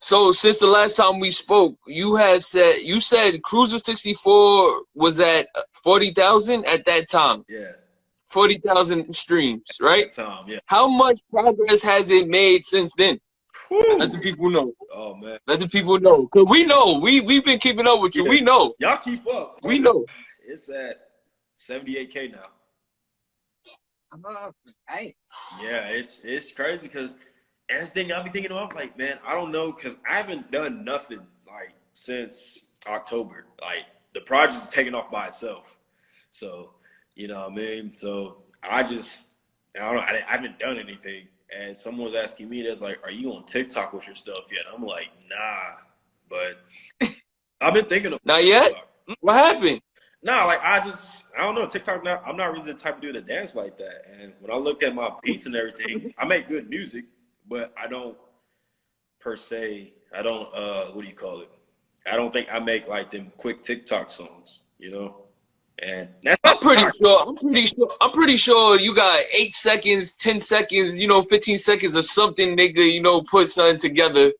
So 0.00 0.32
since 0.32 0.58
the 0.58 0.66
last 0.66 0.96
time 0.96 1.18
we 1.18 1.30
spoke, 1.30 1.76
you 1.86 2.14
had 2.14 2.42
said 2.42 2.76
you 2.76 3.00
said 3.00 3.42
Cruzer 3.42 3.82
64 3.84 4.82
was 4.94 5.20
at 5.20 5.46
40,000 5.84 6.64
at 6.64 6.86
that 6.86 7.10
time. 7.10 7.44
Yeah. 7.48 7.72
40,000 8.28 9.14
streams, 9.14 9.64
right? 9.80 10.10
Tom. 10.12 10.46
Yeah. 10.48 10.58
How 10.66 10.88
much 10.88 11.20
progress 11.30 11.82
has 11.82 12.10
it 12.10 12.28
made 12.28 12.64
since 12.64 12.94
then? 12.96 13.18
Let 13.70 14.12
the 14.12 14.20
people 14.22 14.50
know. 14.50 14.72
Oh 14.92 15.14
man, 15.14 15.38
Let 15.46 15.60
the 15.60 15.68
people 15.68 15.98
know. 15.98 16.26
Cause 16.28 16.46
we 16.48 16.64
know. 16.64 16.98
We 17.00 17.20
we've 17.20 17.44
been 17.44 17.58
keeping 17.58 17.86
up 17.86 18.00
with 18.00 18.14
you. 18.14 18.24
Yeah. 18.24 18.30
We 18.30 18.40
know. 18.42 18.74
y'all 18.78 18.98
keep 18.98 19.26
up. 19.26 19.58
We 19.64 19.78
know. 19.78 20.04
It's 20.46 20.68
at 20.68 20.96
78k 21.58 22.32
now. 22.32 22.46
I'm 24.12 24.24
all 24.24 24.54
right. 24.88 25.16
Yeah, 25.62 25.88
it's 25.88 26.20
it's 26.22 26.52
crazy 26.52 26.88
because, 26.88 27.16
and 27.68 27.82
this 27.82 27.90
thing 27.90 28.12
I'll 28.12 28.22
be 28.22 28.30
thinking 28.30 28.52
about, 28.52 28.74
like, 28.74 28.96
man, 28.96 29.18
I 29.26 29.34
don't 29.34 29.50
know, 29.50 29.72
because 29.72 29.96
I 30.08 30.16
haven't 30.16 30.50
done 30.50 30.84
nothing 30.84 31.20
like 31.46 31.74
since 31.92 32.60
October. 32.86 33.46
Like 33.60 33.84
the 34.12 34.20
project's 34.20 34.68
taken 34.68 34.94
off 34.94 35.10
by 35.10 35.26
itself, 35.26 35.76
so 36.30 36.74
you 37.16 37.26
know 37.28 37.40
what 37.40 37.52
I 37.52 37.54
mean. 37.54 37.96
So 37.96 38.44
I 38.62 38.82
just, 38.84 39.26
I 39.74 39.80
don't 39.80 39.96
know, 39.96 40.00
I, 40.02 40.22
I 40.26 40.30
haven't 40.30 40.58
done 40.58 40.78
anything, 40.78 41.26
and 41.56 41.76
someone 41.76 42.04
was 42.04 42.14
asking 42.14 42.48
me, 42.48 42.62
"That's 42.62 42.80
like, 42.80 43.00
are 43.04 43.10
you 43.10 43.32
on 43.32 43.44
TikTok 43.46 43.92
with 43.92 44.06
your 44.06 44.14
stuff 44.14 44.52
yet?" 44.52 44.72
I'm 44.72 44.84
like, 44.84 45.10
nah, 45.28 45.76
but 46.30 47.10
I've 47.60 47.74
been 47.74 47.86
thinking 47.86 48.12
of 48.12 48.20
Not 48.24 48.44
yet? 48.44 48.66
TikTok. 48.68 48.88
What 49.20 49.34
happened? 49.34 49.80
No, 50.22 50.46
like 50.46 50.60
I 50.62 50.80
just 50.80 51.26
I 51.36 51.42
don't 51.42 51.54
know 51.54 51.66
TikTok. 51.66 52.02
Not 52.04 52.22
I'm 52.26 52.36
not 52.36 52.52
really 52.52 52.72
the 52.72 52.78
type 52.78 52.96
of 52.96 53.00
dude 53.02 53.14
that 53.14 53.26
dance 53.26 53.54
like 53.54 53.78
that. 53.78 54.06
And 54.20 54.32
when 54.40 54.50
I 54.50 54.56
look 54.56 54.82
at 54.82 54.94
my 54.94 55.10
beats 55.22 55.46
and 55.46 55.54
everything, 55.54 56.12
I 56.18 56.24
make 56.26 56.48
good 56.48 56.68
music, 56.68 57.04
but 57.48 57.72
I 57.80 57.86
don't 57.86 58.16
per 59.20 59.36
se. 59.36 59.92
I 60.14 60.22
don't 60.22 60.52
uh 60.54 60.86
what 60.86 61.02
do 61.02 61.08
you 61.08 61.14
call 61.14 61.40
it? 61.40 61.50
I 62.10 62.16
don't 62.16 62.32
think 62.32 62.48
I 62.52 62.58
make 62.58 62.88
like 62.88 63.10
them 63.10 63.32
quick 63.36 63.62
TikTok 63.62 64.10
songs, 64.10 64.60
you 64.78 64.90
know. 64.90 65.25
And 65.82 66.08
that's 66.22 66.40
I'm 66.44 66.58
pretty 66.58 66.84
sure. 66.98 67.28
I'm 67.28 67.36
pretty 67.36 67.66
sure. 67.66 67.90
I'm 68.00 68.10
pretty 68.12 68.36
sure 68.36 68.80
you 68.80 68.94
got 68.94 69.22
eight 69.36 69.52
seconds, 69.52 70.14
ten 70.14 70.40
seconds, 70.40 70.96
you 70.98 71.06
know, 71.06 71.22
fifteen 71.24 71.58
seconds 71.58 71.94
or 71.96 72.02
something. 72.02 72.56
Nigga, 72.56 72.90
you 72.90 73.02
know, 73.02 73.22
put 73.22 73.50
something 73.50 73.78
together, 73.78 74.32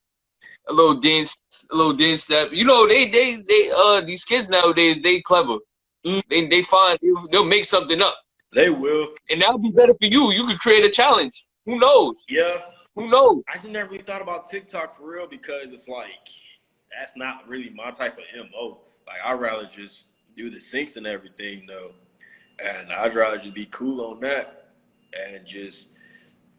a 0.68 0.72
little 0.72 0.98
dance, 0.98 1.36
a 1.70 1.76
little 1.76 1.92
dance 1.92 2.24
step. 2.24 2.48
You 2.52 2.64
know, 2.64 2.88
they 2.88 3.08
they 3.10 3.36
they 3.46 3.70
uh 3.76 4.00
these 4.00 4.24
kids 4.24 4.48
nowadays 4.48 5.02
they 5.02 5.20
clever. 5.20 5.58
Mm. 6.06 6.22
They 6.30 6.46
they 6.46 6.62
find 6.62 6.98
they'll 7.30 7.44
make 7.44 7.64
something 7.66 8.00
up, 8.00 8.14
they 8.54 8.70
will. 8.70 9.08
and 9.28 9.42
that'll 9.42 9.58
be 9.58 9.72
better 9.72 9.92
for 9.92 10.06
you. 10.06 10.30
You 10.32 10.46
could 10.46 10.58
create 10.58 10.84
a 10.86 10.90
challenge. 10.90 11.44
Who 11.66 11.78
knows? 11.78 12.24
Yeah, 12.28 12.58
Who 12.94 13.10
knows? 13.10 13.42
I 13.48 13.54
just 13.54 13.68
never 13.68 13.90
really 13.90 14.04
thought 14.04 14.22
about 14.22 14.48
TikTok 14.48 14.94
for 14.96 15.10
real 15.10 15.26
because 15.26 15.72
it's 15.72 15.88
like 15.88 16.28
that's 16.96 17.12
not 17.16 17.46
really 17.48 17.70
my 17.74 17.90
type 17.90 18.16
of 18.16 18.24
mo. 18.52 18.80
Like 19.06 19.18
I'd 19.24 19.40
rather 19.40 19.66
just 19.66 20.06
do 20.36 20.50
the 20.50 20.58
syncs 20.58 20.96
and 20.96 21.06
everything 21.06 21.66
though, 21.66 21.92
and 22.64 22.92
I'd 22.92 23.14
rather 23.14 23.38
just 23.38 23.54
be 23.54 23.66
cool 23.66 24.04
on 24.06 24.20
that 24.20 24.68
and 25.12 25.46
just 25.46 25.88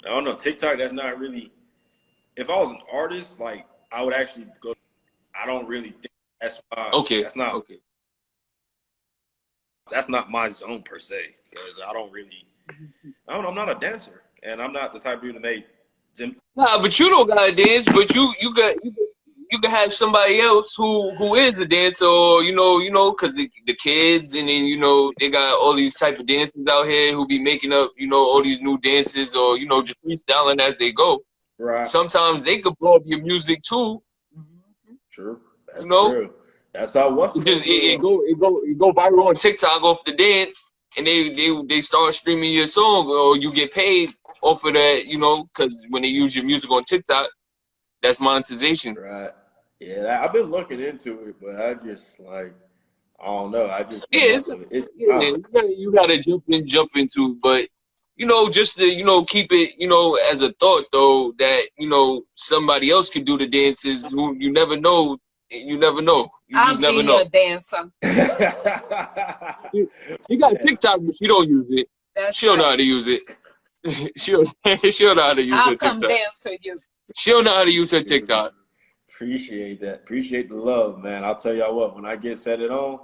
I 0.06 0.10
don't 0.10 0.24
know 0.24 0.36
TikTok. 0.36 0.78
That's 0.78 0.94
not 0.94 1.18
really. 1.20 1.52
If 2.36 2.50
I 2.50 2.58
was 2.58 2.72
an 2.72 2.80
artist, 2.92 3.40
like 3.40 3.66
I 3.92 4.04
would 4.04 4.14
actually 4.14 4.48
go. 4.62 4.74
I 5.40 5.46
don't 5.46 5.68
really 5.68 5.90
think 5.90 6.12
that's 6.42 6.62
my. 6.76 6.90
Okay. 6.92 7.24
That's 7.24 7.36
not. 7.36 7.54
Okay. 7.56 7.80
That's 9.90 10.10
not 10.10 10.30
my 10.30 10.50
zone 10.50 10.84
per 10.84 11.00
se 11.00 11.36
because 11.50 11.80
I 11.86 11.94
don't 11.94 12.12
really. 12.12 12.46
I 13.28 13.34
don't. 13.34 13.44
know, 13.44 13.50
I'm 13.50 13.56
not 13.56 13.70
a 13.70 13.80
dancer, 13.80 14.24
and 14.44 14.62
I'm 14.62 14.74
not 14.74 14.94
the 14.94 15.00
type 15.00 15.18
of 15.18 15.24
dude 15.24 15.36
to 15.36 15.40
make. 15.40 15.66
Nah, 16.56 16.82
but 16.82 17.00
you 17.00 17.10
don't 17.10 17.30
gotta 17.30 17.54
dance. 17.54 17.88
But 17.88 18.14
you 18.16 18.34
you 18.42 18.54
got 18.54 18.76
you, 18.84 18.94
you 19.52 19.60
can 19.60 19.72
have 19.72 19.94
somebody 19.94 20.40
else 20.40 20.74
who 20.76 21.14
who 21.16 21.36
is 21.36 21.60
a 21.60 21.68
dancer, 21.68 22.06
or 22.06 22.44
you 22.44 22.54
know 22.54 22.80
you 22.80 22.92
know 22.92 23.12
because 23.12 23.34
the, 23.34 23.50
the 23.66 23.76
kids 23.76 24.34
and 24.34 24.48
then 24.50 24.66
you 24.66 24.80
know 24.80 25.12
they 25.20 25.30
got 25.30 25.60
all 25.60 25.76
these 25.76 25.96
type 25.96 26.20
of 26.20 26.26
dancers 26.26 26.64
out 26.70 26.86
here 26.88 27.14
who 27.14 27.26
be 27.28 27.40
making 27.40 27.74
up 27.74 27.92
you 27.98 28.08
know 28.08 28.18
all 28.20 28.44
these 28.44 28.62
new 28.62 28.78
dances 28.80 29.36
or 29.36 29.58
you 29.58 29.68
know 29.68 29.82
just 29.82 29.98
freestyling 30.04 30.60
as 30.60 30.78
they 30.78 30.92
go. 30.92 31.20
Right. 31.60 31.88
Sometimes 31.88 32.44
they 32.44 32.60
could 32.60 32.78
blow 32.80 32.98
up 32.98 33.04
your 33.06 33.22
music 33.22 33.62
too. 33.64 34.02
True. 35.12 35.40
That's 35.68 35.84
You 35.86 35.90
know? 35.90 36.12
true. 36.12 36.34
That's 36.74 36.94
how 36.94 37.24
It 37.24 37.46
just 37.46 37.66
it, 37.66 37.70
it 37.70 38.02
go 38.02 38.22
it 38.24 38.40
go 38.40 38.62
it 38.64 38.78
go 38.78 38.94
viral 38.94 39.28
on 39.28 39.36
TikTok 39.36 39.82
off 39.84 40.04
the 40.06 40.14
dance, 40.14 40.72
and 40.98 41.08
they 41.08 41.30
they 41.34 41.50
they 41.68 41.82
start 41.82 42.14
streaming 42.14 42.54
your 42.54 42.68
song, 42.68 43.10
or 43.10 43.38
you 43.38 43.52
get 43.52 43.74
paid 43.74 44.12
off 44.44 44.64
of 44.64 44.74
that, 44.74 45.08
you 45.08 45.18
know, 45.20 45.44
because 45.46 45.86
when 45.90 46.04
they 46.04 46.10
use 46.10 46.36
your 46.36 46.46
music 46.46 46.70
on 46.70 46.84
TikTok, 46.84 47.28
that's 48.02 48.20
monetization. 48.20 48.96
Right. 48.96 49.32
Yeah, 49.80 50.22
I've 50.24 50.34
been 50.34 50.50
looking 50.50 50.80
into 50.80 51.28
it, 51.28 51.36
but 51.42 51.60
I 51.62 51.74
just 51.76 52.20
like 52.20 52.54
I 53.22 53.26
don't 53.26 53.52
know. 53.52 53.70
I 53.70 53.84
just 53.84 54.08
Yeah, 54.12 54.22
it's- 54.24 54.50
it's 54.72 54.90
Yeah, 54.96 55.20
you 55.22 55.44
gotta, 55.54 55.74
you 55.76 55.92
gotta 55.92 56.20
jump 56.20 56.44
in, 56.50 56.68
jump 56.68 56.92
into, 56.96 57.36
but 57.42 57.68
you 58.16 58.26
know, 58.26 58.50
just 58.50 58.78
to 58.78 58.86
you 58.86 59.04
know 59.04 59.24
keep 59.26 59.52
it, 59.52 59.76
you 59.78 59.88
know, 59.88 60.16
as 60.32 60.42
a 60.42 60.52
thought 60.54 60.86
though 60.92 61.34
that 61.38 61.70
you 61.78 61.88
know 61.90 62.24
somebody 62.36 62.90
else 62.90 63.10
can 63.10 63.24
do 63.24 63.38
the 63.38 63.48
dances. 63.48 64.12
Who 64.12 64.36
you 64.40 64.52
never 64.52 64.80
know, 64.80 65.18
you 65.50 65.78
never 65.78 66.02
know, 66.02 66.30
you 66.48 66.58
I'll 66.58 66.68
just 66.70 66.82
never 66.82 67.00
be 67.00 67.04
know. 67.04 67.18
your 67.18 67.30
dancer. 67.30 67.92
You 70.30 70.38
got 70.40 70.60
TikTok, 70.60 71.00
but 71.04 71.16
she 71.16 71.28
don't 71.28 71.48
use 71.48 71.68
it. 71.70 71.88
That's 72.16 72.38
She 72.38 72.46
don't 72.48 72.58
know 72.58 72.66
how 72.66 72.76
to 72.76 72.84
use 72.84 73.08
it. 73.08 73.22
she 74.18 74.32
don't, 74.32 74.48
she 74.94 75.04
don't 75.06 75.16
know 75.18 75.24
how 75.24 75.34
to 75.34 75.42
use 75.42 75.54
I'll 75.56 75.70
her 75.72 75.76
come 75.76 76.00
TikTok. 76.00 76.10
dance 76.10 76.40
to 76.40 76.58
you. 76.62 76.78
She 77.16 77.32
don't 77.32 77.44
know 77.44 77.54
how 77.54 77.64
to 77.64 77.72
use 77.72 77.92
her 77.92 78.02
TikTok. 78.02 78.54
Appreciate 79.10 79.80
that. 79.82 79.96
Appreciate 79.96 80.50
the 80.50 80.56
love, 80.56 81.00
man. 81.00 81.24
I'll 81.24 81.36
tell 81.36 81.54
y'all 81.54 81.76
what. 81.76 81.96
When 81.96 82.06
I 82.06 82.16
get 82.16 82.38
set 82.38 82.60
it 82.60 82.70
on, 82.70 83.00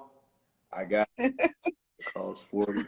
I 0.71 0.83
got 0.85 1.09
cost 2.13 2.47
forty. 2.49 2.83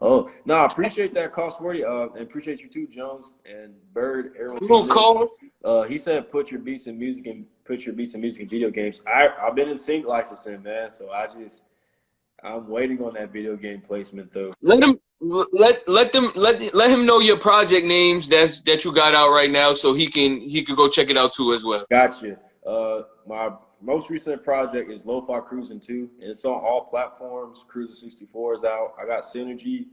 Oh 0.00 0.30
no, 0.46 0.54
I 0.54 0.66
appreciate 0.66 1.12
that 1.14 1.32
cost 1.32 1.58
forty. 1.58 1.84
Uh, 1.84 2.06
and 2.14 2.22
appreciate 2.22 2.62
you 2.62 2.68
too, 2.68 2.86
Jones 2.86 3.34
and 3.44 3.74
Bird. 3.92 4.34
Everyone. 4.36 4.60
Who 4.66 4.88
calls? 4.88 5.30
Uh, 5.64 5.82
he 5.82 5.98
said 5.98 6.30
put 6.30 6.50
your 6.50 6.60
beats 6.60 6.86
in 6.86 6.98
music 6.98 7.26
and 7.26 7.44
put 7.64 7.84
your 7.84 7.94
beats 7.94 8.14
in 8.14 8.20
music 8.20 8.42
and 8.42 8.50
video 8.50 8.70
games. 8.70 9.02
I 9.06 9.28
I've 9.42 9.54
been 9.54 9.68
in 9.68 9.76
sync 9.76 10.06
licensing, 10.06 10.62
man. 10.62 10.90
So 10.90 11.10
I 11.10 11.26
just 11.26 11.62
I'm 12.42 12.68
waiting 12.68 13.02
on 13.02 13.14
that 13.14 13.32
video 13.32 13.56
game 13.56 13.80
placement 13.80 14.32
though. 14.32 14.54
Let 14.62 14.82
him 14.82 14.98
let 15.20 15.86
let 15.88 16.12
them 16.12 16.32
let 16.34 16.74
let 16.74 16.90
him 16.90 17.06
know 17.06 17.20
your 17.20 17.38
project 17.38 17.86
names 17.86 18.28
that's 18.28 18.60
that 18.62 18.84
you 18.84 18.94
got 18.94 19.14
out 19.14 19.30
right 19.30 19.50
now, 19.50 19.72
so 19.72 19.94
he 19.94 20.06
can 20.06 20.40
he 20.40 20.62
could 20.62 20.76
go 20.76 20.88
check 20.88 21.10
it 21.10 21.16
out 21.16 21.32
too 21.32 21.52
as 21.52 21.64
well. 21.64 21.84
Gotcha. 21.90 22.38
Uh, 22.66 23.02
my 23.26 23.50
most 23.80 24.10
recent 24.10 24.44
project 24.44 24.90
is 24.90 25.06
Lo-Fi 25.06 25.40
Cruising 25.40 25.80
2, 25.80 26.10
and 26.20 26.30
it's 26.30 26.44
on 26.44 26.52
all 26.52 26.84
platforms. 26.84 27.64
Cruzer 27.66 27.94
64 27.94 28.54
is 28.54 28.64
out. 28.64 28.94
I 29.00 29.06
got 29.06 29.22
Synergy. 29.22 29.86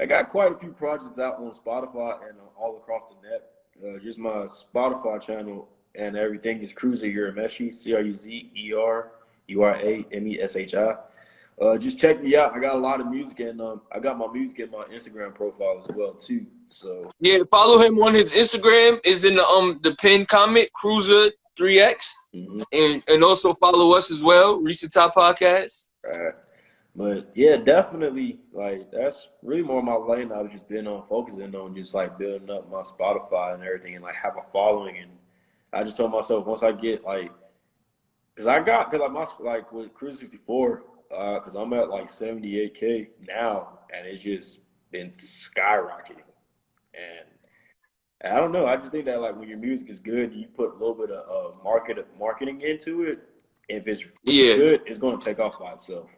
I 0.00 0.06
got 0.06 0.28
quite 0.28 0.52
a 0.52 0.58
few 0.58 0.72
projects 0.72 1.18
out 1.18 1.38
on 1.38 1.52
Spotify 1.52 2.28
and 2.28 2.38
uh, 2.38 2.58
all 2.58 2.78
across 2.78 3.10
the 3.10 3.28
net. 3.28 3.50
Uh, 3.84 3.98
just 3.98 4.18
my 4.18 4.46
Spotify 4.46 5.20
channel 5.20 5.68
and 5.94 6.16
everything 6.16 6.62
is 6.62 6.72
Cruzer 6.72 7.12
Urameshi, 7.12 7.74
C 7.74 7.94
R 7.94 8.00
U 8.00 8.14
Z 8.14 8.52
E 8.56 8.72
R 8.72 9.12
U 9.48 9.62
R 9.62 9.76
A 9.76 10.06
M 10.12 10.26
E 10.26 10.40
S 10.40 10.56
H 10.56 10.74
I. 10.74 10.94
Uh, 11.60 11.76
just 11.76 11.98
check 11.98 12.22
me 12.22 12.36
out. 12.36 12.54
I 12.54 12.60
got 12.60 12.76
a 12.76 12.78
lot 12.78 13.00
of 13.00 13.08
music, 13.08 13.40
and 13.40 13.60
um, 13.60 13.82
I 13.92 13.98
got 13.98 14.16
my 14.16 14.28
music 14.28 14.60
in 14.60 14.70
my 14.70 14.84
Instagram 14.84 15.34
profile 15.34 15.82
as 15.82 15.94
well 15.94 16.14
too. 16.14 16.46
So 16.68 17.10
Yeah, 17.20 17.38
follow 17.50 17.82
him 17.84 17.98
on 18.00 18.14
his 18.14 18.32
Instagram. 18.32 19.00
Is 19.04 19.24
in 19.24 19.36
the 19.36 19.46
um 19.46 19.80
the 19.82 19.96
pinned 19.96 20.28
comment 20.28 20.68
Cruzer 20.80 21.30
3x, 21.58 22.12
mhm. 22.34 22.62
and 22.72 23.02
and 23.08 23.24
also 23.24 23.52
follow 23.54 23.96
us 23.96 24.10
as 24.10 24.22
well, 24.22 24.60
Reach 24.60 24.82
the 24.82 24.88
Top 24.88 25.14
Podcast. 25.14 25.86
Right. 26.06 26.32
But 26.94 27.30
yeah, 27.34 27.56
definitely 27.56 28.40
like 28.52 28.90
that's 28.90 29.28
really 29.42 29.62
more 29.62 29.82
my 29.82 29.94
lane. 29.94 30.32
I've 30.32 30.50
just 30.50 30.68
been 30.68 30.86
on 30.86 31.06
focusing 31.06 31.54
on 31.54 31.74
just 31.74 31.94
like 31.94 32.18
building 32.18 32.50
up 32.50 32.70
my 32.70 32.82
Spotify 32.82 33.54
and 33.54 33.62
everything 33.62 33.94
and 33.94 34.02
like 34.02 34.16
have 34.16 34.36
a 34.36 34.42
following. 34.52 34.96
And 34.98 35.10
I 35.72 35.84
just 35.84 35.96
told 35.96 36.10
myself 36.10 36.46
once 36.46 36.64
I 36.64 36.72
get 36.72 37.04
like, 37.04 37.30
cause 38.36 38.48
I 38.48 38.60
got, 38.60 38.90
cause 38.90 38.98
like 38.98 39.12
my, 39.12 39.26
like 39.40 39.72
with 39.72 39.94
Cruzer 39.94 40.28
Cruise 40.28 40.78
64, 41.10 41.36
uh, 41.36 41.40
cause 41.40 41.54
I'm 41.54 41.72
at 41.72 41.90
like 41.90 42.06
78K 42.06 43.08
now 43.26 43.80
and 43.94 44.06
it's 44.06 44.22
just 44.22 44.60
been 44.90 45.10
skyrocketing. 45.10 46.24
And 46.94 47.26
I 48.32 48.36
don't 48.36 48.52
know. 48.52 48.66
I 48.66 48.76
just 48.76 48.92
think 48.92 49.04
that 49.06 49.20
like 49.20 49.38
when 49.38 49.48
your 49.48 49.58
music 49.58 49.88
is 49.90 49.98
good, 49.98 50.32
you 50.34 50.46
put 50.48 50.70
a 50.70 50.72
little 50.72 50.94
bit 50.94 51.10
of 51.10 51.54
uh, 51.54 51.62
market 51.62 52.06
marketing 52.18 52.60
into 52.62 53.02
it. 53.04 53.20
If 53.68 53.86
it's 53.88 54.06
Yeah, 54.24 54.54
good, 54.54 54.82
it's 54.86 54.98
going 54.98 55.18
to 55.18 55.24
take 55.24 55.38
off 55.38 55.58
by 55.58 55.72
itself. 55.72 56.08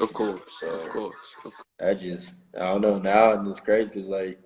of 0.00 0.12
course, 0.12 0.60
So 0.60 0.68
of 0.68 0.88
course. 0.90 1.36
of 1.44 1.52
course. 1.52 1.66
I 1.80 1.94
just 1.94 2.34
I 2.56 2.60
don't 2.60 2.82
know 2.82 2.98
now, 2.98 3.32
and 3.32 3.46
it's 3.48 3.60
crazy 3.60 3.88
because 3.88 4.08
like 4.08 4.38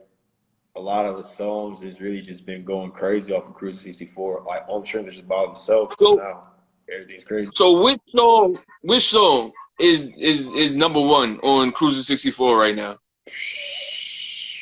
a 0.76 0.80
lot 0.80 1.06
of 1.06 1.16
the 1.16 1.22
songs 1.24 1.82
has 1.82 2.00
really 2.00 2.20
just 2.20 2.46
been 2.46 2.64
going 2.64 2.90
crazy 2.92 3.32
off 3.32 3.48
of 3.48 3.54
Cruise 3.54 3.80
64. 3.80 4.44
Like 4.46 4.64
on 4.68 4.82
Trent 4.84 5.10
just 5.10 5.28
by 5.28 5.44
themselves. 5.44 5.96
So 5.98 6.06
So 6.06 6.16
now 6.16 6.44
everything's 6.92 7.24
crazy. 7.24 7.50
so 7.54 7.82
which 7.82 8.00
song 8.06 8.58
which 8.82 9.02
song 9.08 9.52
is 9.80 10.12
is 10.18 10.46
is 10.48 10.74
number 10.74 11.00
one 11.00 11.38
on 11.40 11.72
Cruzer 11.72 12.02
64 12.02 12.58
right 12.58 12.74
now? 12.76 12.96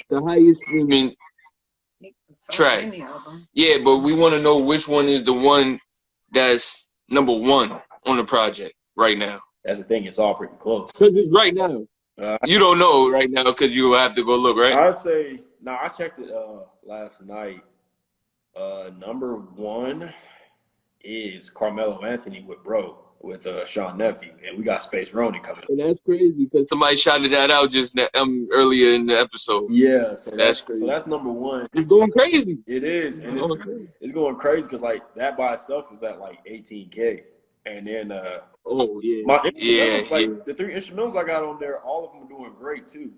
The 0.09 0.23
highest 0.23 0.61
streaming. 0.63 1.15
So 2.33 2.53
Track. 2.53 2.85
many 2.87 3.03
of 3.03 3.25
them. 3.25 3.39
Yeah, 3.53 3.77
but 3.85 3.99
we 3.99 4.15
want 4.15 4.35
to 4.35 4.41
know 4.41 4.59
which 4.59 4.89
one 4.89 5.09
is 5.09 5.23
the 5.25 5.33
one 5.35 5.79
that's 6.31 6.89
number 7.09 7.35
one 7.35 7.79
on 8.07 8.17
the 8.17 8.25
project 8.25 8.75
right 8.97 9.19
now. 9.19 9.41
That's 9.65 9.79
the 9.79 9.85
thing. 9.85 10.05
It's 10.07 10.19
all 10.19 10.35
pretty 10.35 10.55
close. 10.59 10.91
Because 10.93 11.15
it's 11.15 11.31
right 11.31 11.55
now. 11.55 11.87
Uh, 12.21 12.39
You 12.47 12.59
don't 12.59 12.79
know 12.79 13.11
right 13.11 13.31
now 13.31 13.45
because 13.45 13.77
you 13.77 13.93
have 13.93 14.15
to 14.15 14.25
go 14.25 14.37
look, 14.37 14.57
right? 14.57 14.75
I'd 14.75 14.95
say 14.95 15.41
now 15.63 15.79
I 15.83 15.89
checked 15.89 16.19
it 16.21 16.31
uh 16.31 16.61
last 16.85 17.23
night. 17.23 17.63
Uh 18.57 18.91
number 18.99 19.37
one 19.37 20.13
is 21.05 21.51
Carmelo 21.51 22.03
Anthony 22.05 22.43
with 22.43 22.63
Bro 22.63 22.99
with 23.21 23.47
uh 23.47 23.65
Sean 23.65 23.97
Nephew, 23.99 24.33
and 24.45 24.59
we 24.59 24.65
got 24.65 24.83
Space 24.83 25.15
Ronin 25.15 25.41
coming. 25.43 25.65
And 25.69 25.79
that's 25.79 26.01
crazy 26.01 26.45
because 26.47 26.69
somebody 26.69 26.97
shouted 26.97 27.31
that 27.33 27.51
out 27.51 27.71
just 27.71 27.99
um 28.15 28.49
earlier 28.53 28.95
in 28.95 29.07
the 29.07 29.19
episode. 29.19 29.71
Yeah, 29.71 30.15
so 30.17 30.31
That's 30.31 30.37
that's 30.37 30.61
crazy. 30.63 30.81
so 30.81 30.87
that's 30.87 31.07
number 31.07 31.31
one. 31.31 31.67
It's 31.73 31.87
going 31.87 32.11
crazy. 32.11 32.59
It 32.67 32.83
is, 32.85 33.19
and 33.19 33.25
It's 33.27 33.35
it's 33.35 33.43
going 33.47 33.61
crazy. 33.61 33.89
it's 34.01 34.13
going 34.13 34.37
crazy 34.37 34.63
because 34.63 34.83
like 34.83 35.15
that 35.15 35.37
by 35.37 35.55
itself 35.55 35.87
is 35.93 36.03
at 36.03 36.19
like 36.19 36.45
18k, 36.47 37.23
and 37.67 37.87
then 37.87 38.11
uh 38.13 38.41
Oh 38.67 39.01
yeah. 39.03 39.23
my 39.25 39.51
Yeah, 39.55 40.03
like 40.11 40.29
yeah. 40.29 40.35
the 40.47 40.55
three 40.55 40.75
instrumentals 40.75 41.17
I 41.17 41.25
got 41.25 41.43
on 41.45 41.59
there, 41.61 41.81
all 41.81 42.05
of 42.07 42.13
them 42.13 42.25
are 42.25 42.29
doing 42.29 42.55
great 42.59 42.87
too. 42.89 43.13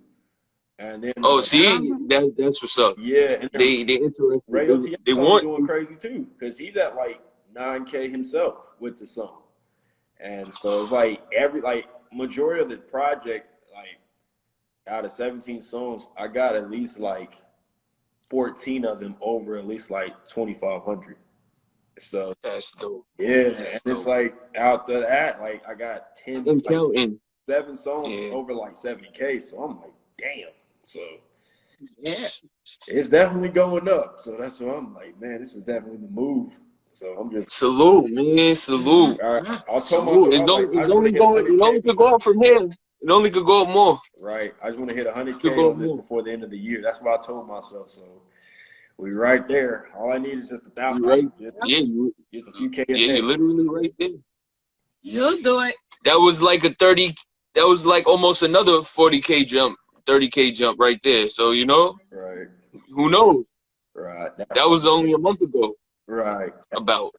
And 0.78 1.02
then 1.02 1.12
Oh, 1.22 1.38
uh, 1.38 1.42
see, 1.42 1.92
that's 2.08 2.32
that's 2.36 2.62
what's 2.62 2.78
up. 2.78 2.96
yeah, 2.98 3.38
and 3.40 3.50
They 3.52 3.84
they 3.84 3.94
interested. 3.94 4.42
Radio 4.48 4.76
They, 4.76 4.96
they 5.06 5.14
want 5.14 5.44
doing 5.44 5.64
crazy 5.64 5.94
too 5.96 6.26
because 6.38 6.58
he's 6.58 6.76
at 6.76 6.94
like 6.96 7.20
9k 7.56 8.10
himself 8.10 8.74
with 8.80 8.98
the 8.98 9.06
song, 9.06 9.42
and 10.20 10.52
so 10.52 10.82
it's 10.82 10.92
like 10.92 11.20
every 11.34 11.60
like 11.60 11.86
majority 12.12 12.62
of 12.62 12.68
the 12.68 12.76
project 12.76 13.48
like 13.74 13.98
out 14.86 15.04
of 15.04 15.10
17 15.10 15.60
songs, 15.60 16.08
I 16.16 16.28
got 16.28 16.54
at 16.54 16.70
least 16.70 16.98
like 16.98 17.34
14 18.30 18.84
of 18.84 19.00
them 19.00 19.16
over 19.20 19.56
at 19.56 19.66
least 19.66 19.90
like 19.90 20.12
2,500. 20.24 21.16
So 21.98 22.34
that's 22.42 22.72
dope. 22.72 23.06
yeah, 23.18 23.28
and 23.28 23.56
That's 23.56 23.82
it's 23.86 24.06
like 24.06 24.34
out 24.56 24.86
the 24.86 25.00
that 25.00 25.40
like 25.40 25.66
I 25.68 25.74
got 25.74 26.16
10 26.16 26.36
And 26.36 26.46
like 26.46 26.64
counting. 26.64 27.18
seven 27.48 27.76
songs 27.76 28.12
Yeah. 28.12 28.30
over 28.30 28.54
like 28.54 28.74
70k. 28.74 29.42
So 29.42 29.62
I'm 29.62 29.80
like, 29.80 29.92
damn. 30.18 30.48
So 30.84 31.00
Yeah. 32.02 32.28
it's 32.88 33.08
definitely 33.08 33.50
going 33.50 33.88
up. 33.88 34.16
So 34.18 34.36
that's 34.38 34.60
why 34.60 34.74
I'm 34.74 34.94
like, 34.94 35.20
man, 35.20 35.40
this 35.40 35.54
is 35.54 35.64
definitely 35.64 35.98
the 35.98 36.12
move. 36.12 36.58
So 36.94 37.16
I'm 37.18 37.28
just 37.30 37.50
Salute, 37.50 38.12
man. 38.12 38.54
Salute. 38.54 39.20
all 39.20 39.34
right. 39.34 39.48
I'll 39.68 39.80
tell 39.80 39.82
Salute. 39.82 40.28
myself 40.32 40.34
It's, 40.34 40.40
I'm 40.40 40.46
no, 40.46 40.54
like, 40.54 40.62
I 40.62 40.64
it's 40.64 40.72
just 40.74 40.76
wanna 40.76 40.94
only 40.94 41.10
hit 41.10 41.18
going. 41.18 41.46
It 41.46 41.60
only 41.60 41.82
could 41.82 41.96
go 41.96 42.14
up 42.14 42.22
from 42.22 42.38
here. 42.40 42.68
It 43.02 43.10
only 43.10 43.30
could 43.30 43.44
go 43.44 43.62
up 43.62 43.68
more. 43.68 43.98
Right. 44.22 44.54
I 44.62 44.68
just 44.68 44.78
want 44.78 44.90
to 44.90 44.96
hit 44.96 45.06
100K 45.08 45.70
on 45.72 45.78
this 45.80 45.88
more. 45.88 45.96
before 45.98 46.22
the 46.22 46.30
end 46.30 46.44
of 46.44 46.50
the 46.50 46.56
year. 46.56 46.80
That's 46.82 47.00
what 47.02 47.20
I 47.20 47.22
told 47.26 47.48
myself. 47.48 47.90
So 47.90 48.22
we 48.98 49.10
right 49.10 49.46
there. 49.48 49.88
All 49.96 50.12
I 50.12 50.18
need 50.18 50.38
is 50.38 50.48
just 50.48 50.62
a 50.66 50.70
thousand. 50.70 51.02
Right. 51.02 51.24
Just, 51.40 51.56
Yeah, 51.64 51.78
you, 51.78 52.14
just 52.32 52.48
a 52.48 52.52
few 52.52 52.70
k. 52.70 52.84
yeah, 52.88 52.96
you're 52.96 53.24
literally 53.26 53.66
right 53.68 53.92
there. 53.98 54.08
You'll 55.02 55.42
do 55.42 55.60
it. 55.62 55.74
That 56.04 56.14
was 56.14 56.40
like 56.40 56.62
a 56.64 56.70
thirty. 56.74 57.12
That 57.56 57.66
was 57.66 57.84
like 57.84 58.06
almost 58.06 58.42
another 58.44 58.82
forty 58.82 59.20
k 59.20 59.44
jump, 59.44 59.76
thirty 60.06 60.28
k 60.28 60.52
jump 60.52 60.78
right 60.78 61.00
there. 61.02 61.26
So 61.26 61.50
you 61.50 61.66
know, 61.66 61.96
Right. 62.10 62.46
who 62.94 63.10
knows? 63.10 63.50
Right. 63.94 64.30
That 64.38 64.68
was 64.68 64.86
only 64.86 65.12
a 65.12 65.18
month 65.18 65.40
ago. 65.42 65.74
Right. 66.06 66.52
About. 66.72 67.14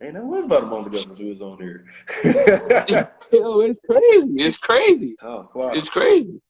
And 0.00 0.14
that 0.14 0.24
was 0.24 0.44
about 0.44 0.62
a 0.62 0.66
month 0.66 0.86
ago 0.86 0.98
since 0.98 1.18
we 1.18 1.28
was 1.28 1.42
on 1.42 1.58
here. 1.58 1.84
Yo, 3.32 3.60
it's 3.60 3.80
crazy. 3.84 4.32
It's 4.36 4.56
crazy. 4.56 5.16
Flies. 5.20 5.76
It's 5.76 5.88
crazy. 5.88 6.40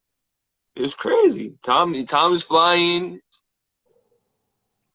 It's 0.77 0.95
crazy. 0.95 1.55
Time 1.65 1.95
time 2.05 2.33
is 2.33 2.43
flying. 2.43 3.21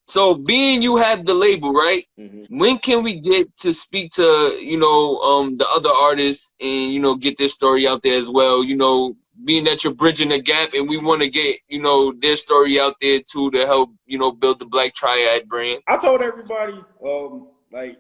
So 0.08 0.36
being 0.36 0.84
you 0.84 0.98
have 0.98 1.26
the 1.26 1.34
label, 1.34 1.74
right? 1.74 2.06
Mhm. 2.20 2.46
When 2.50 2.78
can 2.78 3.04
we 3.04 3.20
get 3.20 3.48
to 3.62 3.74
speak 3.74 4.12
to, 4.14 4.58
you 4.62 4.78
know, 4.78 5.18
um 5.20 5.58
the 5.58 5.68
other 5.68 5.90
artists 5.90 6.54
and, 6.60 6.94
you 6.94 7.00
know, 7.00 7.16
get 7.16 7.38
this 7.40 7.54
story 7.54 7.88
out 7.88 8.04
there 8.04 8.18
as 8.18 8.30
well? 8.30 8.64
You 8.64 8.78
know, 8.78 9.16
being 9.44 9.64
that 9.66 9.84
you're 9.84 9.94
bridging 9.94 10.30
the 10.30 10.42
gap 10.42 10.70
and 10.74 10.88
we 10.88 10.98
want 10.98 11.22
to 11.22 11.30
get, 11.30 11.58
you 11.68 11.82
know, 11.82 12.12
their 12.14 12.36
story 12.36 12.80
out 12.80 12.96
there 13.02 13.20
too 13.32 13.50
to 13.52 13.66
help, 13.66 13.92
you 14.06 14.18
know, 14.18 14.32
build 14.32 14.60
the 14.60 14.66
Black 14.66 14.94
Triad 14.94 15.48
brand. 15.48 15.82
I 15.88 15.98
told 15.98 16.22
everybody, 16.22 16.80
um, 17.06 17.48
like, 17.72 17.98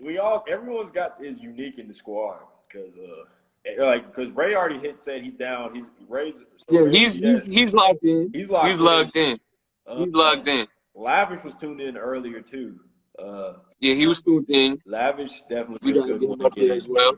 we 0.00 0.18
all 0.18 0.44
everyone's 0.48 0.90
got 0.90 1.22
is 1.24 1.40
unique 1.40 1.78
in 1.78 1.88
the 1.88 1.94
squad 1.94 2.38
because 2.68 2.96
uh 2.98 3.82
like 3.84 4.06
because 4.14 4.32
Ray 4.32 4.54
already 4.54 4.78
hit 4.78 4.98
said 5.00 5.22
he's 5.22 5.34
down. 5.34 5.74
He's 5.74 5.86
Ray's 6.08 6.38
so 6.38 6.64
Yeah, 6.70 6.80
Ray- 6.82 6.90
he's 6.92 7.18
yes, 7.18 7.44
he's, 7.46 7.54
he's 7.54 7.74
locked 7.74 8.04
in. 8.04 8.30
he's 8.32 8.48
locked. 8.48 8.68
He's 8.68 8.78
locked 8.80 9.16
in. 9.16 9.38
Uh, 9.86 10.04
He's 10.04 10.14
locked 10.14 10.46
in. 10.46 10.66
Lavish 10.94 11.42
was 11.44 11.54
tuned 11.56 11.80
in 11.80 11.96
earlier 11.96 12.40
too. 12.40 12.78
Uh, 13.18 13.54
Yeah, 13.80 13.94
he 13.94 14.06
was 14.06 14.20
tuned 14.22 14.46
in. 14.50 14.78
Lavish 14.86 15.42
definitely 15.48 15.78
We 15.82 15.92
be 15.92 15.98
a 15.98 16.02
gotta 16.02 16.18
good 16.18 16.28
one 16.28 16.40
him 16.40 16.50
to 16.50 16.60
get 16.60 16.70
as 16.76 16.86
well. 16.88 17.12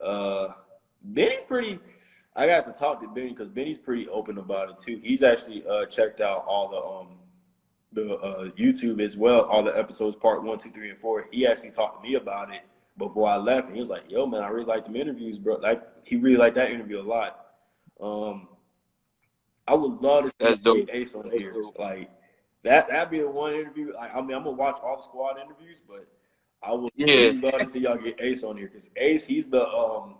Uh, 0.00 0.48
Benny's 1.02 1.42
pretty. 1.44 1.78
I 2.36 2.46
got 2.46 2.64
to 2.66 2.72
talk 2.72 3.00
to 3.02 3.08
Benny 3.08 3.30
because 3.30 3.48
Benny's 3.48 3.78
pretty 3.78 4.08
open 4.08 4.38
about 4.38 4.70
it 4.70 4.78
too. 4.78 5.00
He's 5.02 5.22
actually 5.22 5.64
uh, 5.66 5.86
checked 5.86 6.20
out 6.20 6.44
all 6.46 6.68
the 6.68 6.76
um 6.76 7.16
the 7.92 8.14
uh, 8.18 8.44
YouTube 8.50 9.02
as 9.02 9.16
well, 9.16 9.40
all 9.42 9.64
the 9.64 9.76
episodes, 9.76 10.16
part 10.16 10.44
one, 10.44 10.58
two, 10.58 10.70
three, 10.70 10.90
and 10.90 10.98
four. 10.98 11.26
He 11.32 11.44
actually 11.46 11.70
talked 11.72 12.00
to 12.00 12.08
me 12.08 12.14
about 12.14 12.54
it 12.54 12.62
before 12.96 13.28
I 13.28 13.36
left, 13.36 13.66
and 13.66 13.74
he 13.74 13.80
was 13.80 13.88
like, 13.88 14.08
"Yo, 14.08 14.26
man, 14.26 14.42
I 14.42 14.48
really 14.48 14.66
like 14.66 14.84
them 14.84 14.94
interviews, 14.94 15.38
bro. 15.38 15.56
Like, 15.56 15.82
he 16.04 16.16
really 16.16 16.36
liked 16.36 16.54
that 16.54 16.70
interview 16.70 17.00
a 17.00 17.02
lot." 17.02 17.46
Um, 18.00 18.48
I 19.66 19.74
would 19.74 20.00
love 20.00 20.24
to 20.24 20.30
see 20.30 20.34
That's 20.38 20.58
dope. 20.60 20.88
Ace 20.92 21.14
on 21.14 21.30
here. 21.30 21.54
Like 21.78 22.10
that, 22.62 22.88
that'd 22.88 23.10
be 23.10 23.20
the 23.20 23.28
one 23.28 23.54
interview. 23.54 23.92
Like, 23.94 24.14
I 24.14 24.20
mean, 24.20 24.36
I'm 24.36 24.44
gonna 24.44 24.52
watch 24.52 24.78
all 24.82 24.96
the 24.96 25.02
squad 25.02 25.38
interviews, 25.38 25.82
but 25.86 26.06
I 26.62 26.72
would 26.72 26.90
Yeah. 26.94 27.06
really 27.06 27.40
love 27.40 27.58
to 27.58 27.66
see 27.66 27.80
y'all 27.80 27.96
get 27.96 28.20
Ace 28.20 28.44
on 28.44 28.56
here 28.56 28.68
because 28.68 28.90
Ace, 28.96 29.26
he's 29.26 29.48
the 29.48 29.66
um, 29.68 30.16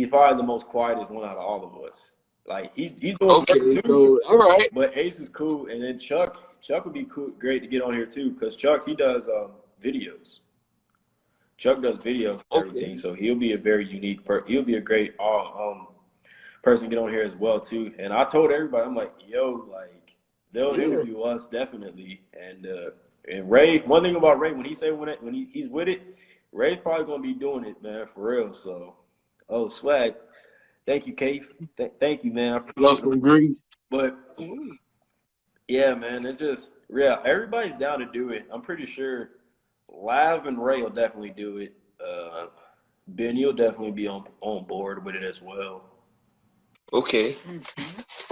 he's 0.00 0.08
probably 0.08 0.36
the 0.40 0.46
most 0.46 0.66
quietest 0.66 1.10
one 1.10 1.28
out 1.28 1.36
of 1.36 1.44
all 1.44 1.64
of 1.64 1.84
us. 1.84 2.10
Like 2.46 2.72
he's 2.74 2.92
he's 3.00 3.16
doing 3.18 3.36
Okay, 3.42 3.58
too, 3.58 3.80
so 3.84 4.18
all 4.28 4.38
right. 4.38 4.68
but 4.72 4.96
Ace 4.96 5.20
is 5.20 5.28
cool, 5.28 5.66
and 5.66 5.82
then 5.82 5.98
Chuck 5.98 6.60
Chuck 6.60 6.84
would 6.84 6.94
be 6.94 7.04
cool, 7.04 7.28
great 7.38 7.60
to 7.62 7.68
get 7.68 7.82
on 7.82 7.92
here 7.92 8.06
too 8.06 8.30
because 8.30 8.56
Chuck 8.56 8.86
he 8.86 8.94
does 8.94 9.28
um, 9.28 9.50
videos. 9.82 10.40
Chuck 11.58 11.82
does 11.82 11.98
videos 11.98 12.32
and 12.32 12.42
Okay. 12.52 12.68
everything, 12.68 12.96
so 12.96 13.12
he'll 13.14 13.34
be 13.36 13.52
a 13.52 13.58
very 13.58 13.86
unique 13.86 14.24
per. 14.24 14.44
He'll 14.46 14.62
be 14.62 14.76
a 14.76 14.80
great 14.80 15.14
uh, 15.20 15.70
um 15.70 15.86
person 16.62 16.88
to 16.88 16.94
get 16.96 17.02
on 17.02 17.10
here 17.10 17.22
as 17.22 17.36
well 17.36 17.60
too. 17.60 17.92
And 17.98 18.12
I 18.12 18.24
told 18.24 18.50
everybody, 18.50 18.84
I'm 18.86 18.94
like, 18.94 19.12
yo, 19.26 19.66
like 19.70 20.14
they'll 20.52 20.76
Yeah. 20.76 20.84
interview 20.86 21.20
us 21.22 21.46
definitely. 21.46 22.22
And 22.32 22.66
uh, 22.66 22.90
and 23.30 23.50
Ray, 23.50 23.78
one 23.80 24.02
thing 24.02 24.16
about 24.16 24.40
Ray, 24.40 24.52
when 24.52 24.64
he 24.64 24.74
say 24.74 24.90
when 24.90 25.08
it, 25.10 25.22
when 25.22 25.34
he, 25.34 25.48
he's 25.52 25.68
with 25.68 25.88
it, 25.88 26.00
Ray's 26.52 26.78
probably 26.82 27.04
gonna 27.04 27.22
be 27.22 27.34
doing 27.34 27.64
it, 27.64 27.80
man, 27.82 28.06
for 28.12 28.30
real. 28.34 28.52
So, 28.54 28.94
oh 29.50 29.68
swag, 29.68 30.14
thank 30.86 31.06
you, 31.06 31.12
Kate. 31.12 31.44
Th- 31.76 31.92
thank 32.00 32.24
you, 32.24 32.32
man. 32.32 32.54
I 32.54 32.56
appreciate 32.58 32.88
Love 32.88 33.00
from 33.00 33.20
Greece. 33.20 33.62
But 33.90 34.16
yeah, 35.68 35.94
man, 35.94 36.24
it's 36.24 36.38
just 36.38 36.70
yeah, 36.88 37.18
everybody's 37.24 37.76
down 37.76 37.98
to 38.00 38.06
do 38.06 38.30
it. 38.30 38.46
I'm 38.52 38.62
pretty 38.62 38.86
sure 38.86 39.30
Lav 39.88 40.46
and 40.46 40.62
Ray 40.62 40.82
will 40.82 40.90
definitely 40.90 41.30
do 41.30 41.58
it. 41.58 41.74
Uh, 42.04 42.46
Ben, 43.08 43.36
you'll 43.36 43.52
definitely 43.52 43.90
be 43.90 44.06
on 44.06 44.24
on 44.40 44.64
board 44.64 45.04
with 45.04 45.14
it 45.14 45.24
as 45.24 45.42
well. 45.42 45.84
Okay. 46.92 47.36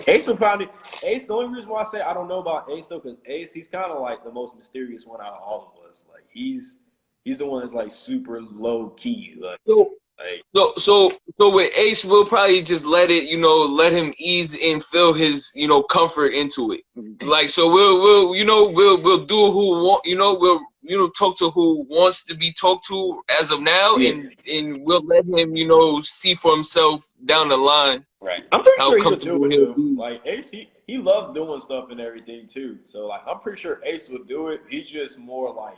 Ace 0.07 0.26
will 0.26 0.37
probably 0.37 0.68
Ace. 1.04 1.26
The 1.26 1.33
only 1.33 1.54
reason 1.54 1.70
why 1.70 1.83
I 1.83 1.85
say 1.85 2.00
I 2.00 2.12
don't 2.12 2.28
know 2.28 2.40
about 2.40 2.70
Ace 2.70 2.87
though, 2.87 2.98
because 2.98 3.18
Ace 3.26 3.52
he's 3.52 3.68
kind 3.68 3.92
of 3.92 4.00
like 4.00 4.24
the 4.24 4.33
most 4.33 4.57
mysterious 4.57 5.07
one 5.07 5.20
out 5.20 5.35
of 5.35 5.42
all 5.42 5.74
of 5.76 5.90
us. 5.90 6.04
Like 6.11 6.24
he's 6.28 6.76
he's 7.24 7.38
the 7.38 7.46
one 7.46 7.62
that's 7.62 7.74
like 7.74 7.92
super 7.92 8.40
low 8.40 8.90
key. 8.90 9.37
Like 9.38 9.59
So 9.66 9.94
like 10.18 10.42
so 10.54 10.72
so 10.76 11.12
so 11.40 11.54
with 11.54 11.70
Ace, 11.76 12.04
we'll 12.04 12.26
probably 12.26 12.62
just 12.62 12.85
let 12.85 13.11
it, 13.11 13.24
you 13.24 13.38
know, 13.38 13.66
let 13.66 13.92
him 13.92 14.12
ease 14.18 14.57
and 14.61 14.83
feel 14.83 15.12
his, 15.12 15.52
you 15.54 15.68
know, 15.68 15.83
comfort 15.83 16.33
into 16.35 16.72
it. 16.72 16.81
Mm-hmm. 16.96 17.28
Like 17.28 17.50
so, 17.50 17.70
we'll 17.72 18.00
we'll 18.00 18.37
you 18.37 18.44
know 18.44 18.68
we'll 18.68 19.00
we'll 19.00 19.24
do 19.24 19.52
who 19.52 19.85
want, 19.85 20.04
you 20.04 20.16
know, 20.16 20.37
we'll 20.38 20.61
you 20.83 20.96
know 20.96 21.09
talk 21.11 21.38
to 21.38 21.50
who 21.50 21.87
wants 21.88 22.24
to 22.24 22.35
be 22.35 22.52
talked 22.52 22.87
to 22.88 23.22
as 23.40 23.50
of 23.50 23.61
now, 23.61 23.96
and 23.96 24.35
and 24.52 24.85
we'll 24.85 25.07
let 25.07 25.24
him, 25.24 25.54
you 25.54 25.68
know, 25.68 26.00
see 26.00 26.35
for 26.35 26.54
himself 26.54 27.07
down 27.24 27.48
the 27.48 27.57
line. 27.57 28.04
right. 28.20 28.44
I'm 28.50 28.62
pretty 28.62 28.81
How 28.81 28.90
sure 28.90 28.98
he'll 29.00 29.16
do 29.16 29.44
it 29.44 29.52
too. 29.52 29.74
be. 29.74 29.96
Like 29.96 30.22
Ace, 30.26 30.50
he 30.50 30.68
he 30.88 30.98
loves 30.98 31.35
doing 31.35 31.61
stuff 31.61 31.90
and 31.90 32.00
everything 32.00 32.48
too. 32.48 32.78
So 32.87 33.07
like 33.07 33.20
I'm 33.26 33.38
pretty 33.38 33.61
sure 33.61 33.81
Ace 33.85 34.09
will 34.09 34.24
do 34.24 34.48
it. 34.48 34.62
He's 34.68 34.88
just 34.88 35.18
more 35.18 35.54
like 35.54 35.76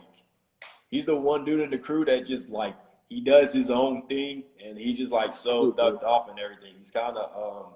he's 0.89 1.05
the 1.05 1.15
one 1.15 1.45
dude 1.45 1.59
in 1.59 1.69
the 1.69 1.77
crew 1.77 2.05
that 2.05 2.25
just 2.25 2.49
like 2.49 2.75
he 3.11 3.19
does 3.19 3.51
his 3.51 3.69
own 3.69 4.07
thing 4.07 4.43
and 4.65 4.77
he 4.77 4.93
just 4.93 5.11
like 5.11 5.33
so 5.33 5.73
ducked 5.73 6.01
off 6.01 6.29
and 6.29 6.39
everything. 6.39 6.73
He's 6.79 6.91
kind 6.91 7.17
of 7.17 7.29
um. 7.35 7.73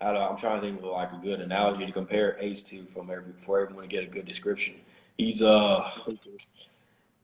How 0.00 0.10
to, 0.10 0.18
I'm 0.18 0.36
trying 0.36 0.60
to 0.60 0.66
think 0.66 0.80
of 0.80 0.86
like 0.86 1.12
a 1.12 1.20
good 1.22 1.40
analogy 1.40 1.86
to 1.86 1.92
compare 1.92 2.36
Ace 2.40 2.64
to 2.64 2.86
from 2.86 3.08
every 3.08 3.34
for 3.36 3.60
everyone 3.60 3.84
to 3.84 3.88
get 3.88 4.02
a 4.02 4.06
good 4.06 4.24
description. 4.26 4.74
He's 5.18 5.42
uh 5.42 5.88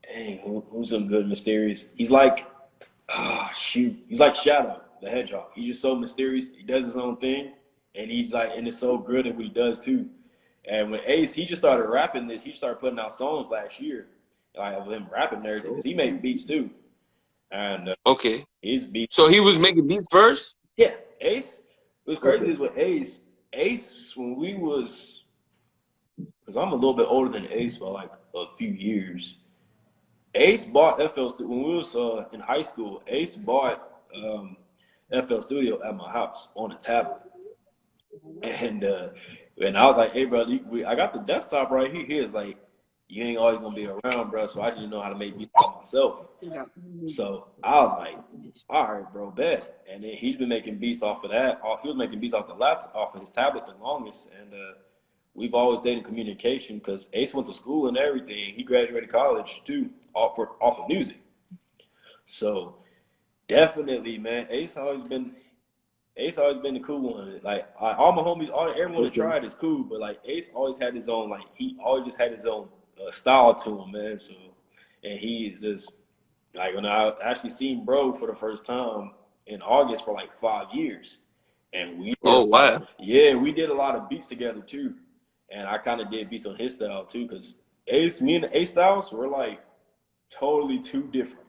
dang, 0.04 0.38
who, 0.40 0.64
who's 0.70 0.90
some 0.90 1.08
good 1.08 1.26
mysterious? 1.26 1.86
He's 1.96 2.10
like 2.10 2.46
ah 3.08 3.50
shoot. 3.56 3.96
He's 4.06 4.20
like 4.20 4.34
Shadow, 4.34 4.82
the 5.02 5.08
hedgehog. 5.08 5.46
He's 5.54 5.66
just 5.68 5.80
so 5.80 5.96
mysterious. 5.96 6.50
He 6.54 6.62
does 6.62 6.84
his 6.84 6.96
own 6.96 7.16
thing 7.16 7.54
and 7.94 8.10
he's 8.10 8.32
like 8.32 8.50
and 8.54 8.68
it's 8.68 8.78
so 8.78 8.98
good 8.98 9.26
at 9.26 9.34
what 9.34 9.44
he 9.46 9.50
does 9.50 9.80
too. 9.80 10.08
And 10.66 10.90
when 10.90 11.00
Ace, 11.06 11.32
he 11.32 11.46
just 11.46 11.62
started 11.62 11.88
rapping 11.88 12.28
this, 12.28 12.42
he 12.42 12.52
started 12.52 12.78
putting 12.78 12.98
out 12.98 13.16
songs 13.16 13.50
last 13.50 13.80
year, 13.80 14.06
like 14.56 14.76
of 14.76 14.92
him 14.92 15.06
rapping 15.10 15.38
and 15.38 15.46
everything, 15.46 15.70
because 15.70 15.84
he 15.84 15.94
made 15.94 16.20
beats 16.20 16.44
too. 16.44 16.70
And 17.50 17.88
uh, 17.90 17.94
Okay. 18.06 18.44
his 18.62 18.86
beat. 18.86 19.12
So 19.12 19.26
he 19.28 19.40
was 19.40 19.58
making 19.58 19.86
beats 19.86 20.06
first. 20.10 20.54
yeah, 20.76 20.92
Ace. 21.20 21.60
What's 22.04 22.20
crazy 22.20 22.50
is 22.50 22.58
with 22.58 22.76
Ace. 22.76 23.20
Ace, 23.52 24.12
when 24.16 24.36
we 24.36 24.54
was, 24.54 25.24
because 26.16 26.56
I'm 26.56 26.72
a 26.72 26.74
little 26.74 26.94
bit 26.94 27.06
older 27.08 27.30
than 27.30 27.50
Ace 27.50 27.78
by 27.78 27.86
like 27.88 28.10
a 28.34 28.44
few 28.58 28.68
years. 28.70 29.36
Ace 30.34 30.66
bought 30.66 30.98
FL 31.14 31.28
Studio 31.30 31.48
when 31.48 31.62
we 31.64 31.76
was 31.76 31.94
uh, 31.96 32.26
in 32.32 32.40
high 32.40 32.62
school. 32.62 33.02
Ace 33.06 33.34
bought 33.36 33.90
um, 34.14 34.56
FL 35.10 35.40
Studio 35.40 35.80
at 35.82 35.96
my 35.96 36.10
house 36.12 36.48
on 36.54 36.72
a 36.72 36.76
tablet, 36.76 37.22
and 38.42 38.84
uh, 38.84 39.08
and 39.64 39.76
I 39.76 39.86
was 39.86 39.96
like, 39.96 40.12
"Hey, 40.12 40.26
bro, 40.26 40.44
we, 40.68 40.84
I 40.84 40.94
got 40.94 41.14
the 41.14 41.20
desktop 41.20 41.70
right 41.70 41.90
here." 41.90 42.04
He 42.04 42.18
is 42.18 42.32
like, 42.34 42.57
"You 43.08 43.24
ain't 43.24 43.38
always 43.38 43.58
gonna 43.58 43.74
be 43.74 43.86
around, 43.86 44.30
bro." 44.30 44.46
So 44.46 44.62
I 44.62 44.70
just 44.70 44.88
know 44.88 45.00
how 45.00 45.08
to 45.08 45.16
make 45.16 45.36
beats 45.38 45.52
by 45.54 45.76
myself. 45.76 46.26
Yeah. 46.40 46.64
So 47.06 47.48
I 47.62 47.82
was 47.82 47.94
like, 47.98 48.18
all 48.68 48.92
right, 48.92 49.12
bro, 49.12 49.30
bet. 49.30 49.84
And 49.90 50.02
then 50.02 50.12
he's 50.12 50.36
been 50.36 50.48
making 50.48 50.78
beats 50.78 51.02
off 51.02 51.24
of 51.24 51.30
that. 51.30 51.60
He 51.82 51.88
was 51.88 51.96
making 51.96 52.20
beats 52.20 52.34
off 52.34 52.46
the 52.46 52.54
laptop, 52.54 52.94
off 52.94 53.14
of 53.14 53.20
his 53.20 53.30
tablet 53.30 53.64
the 53.66 53.82
longest. 53.82 54.28
And 54.38 54.52
uh, 54.52 54.74
we've 55.34 55.54
always 55.54 55.80
stayed 55.80 55.98
in 55.98 56.04
communication 56.04 56.78
because 56.78 57.08
Ace 57.12 57.34
went 57.34 57.46
to 57.46 57.54
school 57.54 57.88
and 57.88 57.96
everything. 57.96 58.54
He 58.54 58.62
graduated 58.62 59.10
college 59.10 59.62
too, 59.64 59.90
off 60.14 60.36
for, 60.36 60.56
off 60.60 60.78
of 60.78 60.88
music. 60.88 61.18
So 62.26 62.76
definitely, 63.48 64.18
man, 64.18 64.46
Ace 64.50 64.76
always 64.76 65.02
been 65.02 65.34
Ace 66.16 66.36
always 66.36 66.60
been 66.60 66.74
the 66.74 66.80
cool 66.80 67.14
one. 67.14 67.38
Like 67.42 67.68
I, 67.80 67.92
all 67.92 68.12
my 68.12 68.22
homies, 68.22 68.50
all 68.50 68.70
everyone 68.70 69.04
that 69.04 69.14
tried 69.14 69.44
is 69.44 69.54
cool, 69.54 69.84
but 69.84 70.00
like 70.00 70.18
Ace 70.24 70.50
always 70.52 70.76
had 70.76 70.94
his 70.94 71.08
own. 71.08 71.30
Like 71.30 71.44
he 71.54 71.76
always 71.82 72.04
just 72.04 72.18
had 72.18 72.32
his 72.32 72.44
own 72.44 72.68
uh, 73.06 73.12
style 73.12 73.54
to 73.54 73.80
him, 73.80 73.92
man. 73.92 74.18
So 74.18 74.34
and 75.04 75.18
he 75.18 75.52
is 75.54 75.60
just 75.60 75.92
like 76.54 76.74
when 76.74 76.86
I 76.86 77.12
actually 77.24 77.50
seen 77.50 77.84
bro 77.84 78.12
for 78.12 78.26
the 78.26 78.34
first 78.34 78.64
time 78.66 79.12
in 79.46 79.62
August 79.62 80.04
for 80.04 80.14
like 80.14 80.38
five 80.40 80.66
years, 80.72 81.18
and 81.72 81.98
we 81.98 82.14
Oh 82.24 82.44
wow. 82.44 82.86
yeah 82.98 83.34
we 83.34 83.52
did 83.52 83.70
a 83.70 83.74
lot 83.74 83.94
of 83.96 84.08
beats 84.08 84.26
together 84.28 84.60
too, 84.60 84.94
and 85.50 85.66
I 85.66 85.78
kind 85.78 86.00
of 86.00 86.10
did 86.10 86.30
beats 86.30 86.46
on 86.46 86.56
his 86.56 86.74
style 86.74 87.04
too 87.04 87.26
because 87.26 87.56
Ace 87.86 88.20
me 88.20 88.36
and 88.36 88.48
Ace 88.52 88.70
styles 88.70 89.12
were 89.12 89.28
like 89.28 89.60
totally 90.30 90.78
two 90.80 91.04
different 91.12 91.46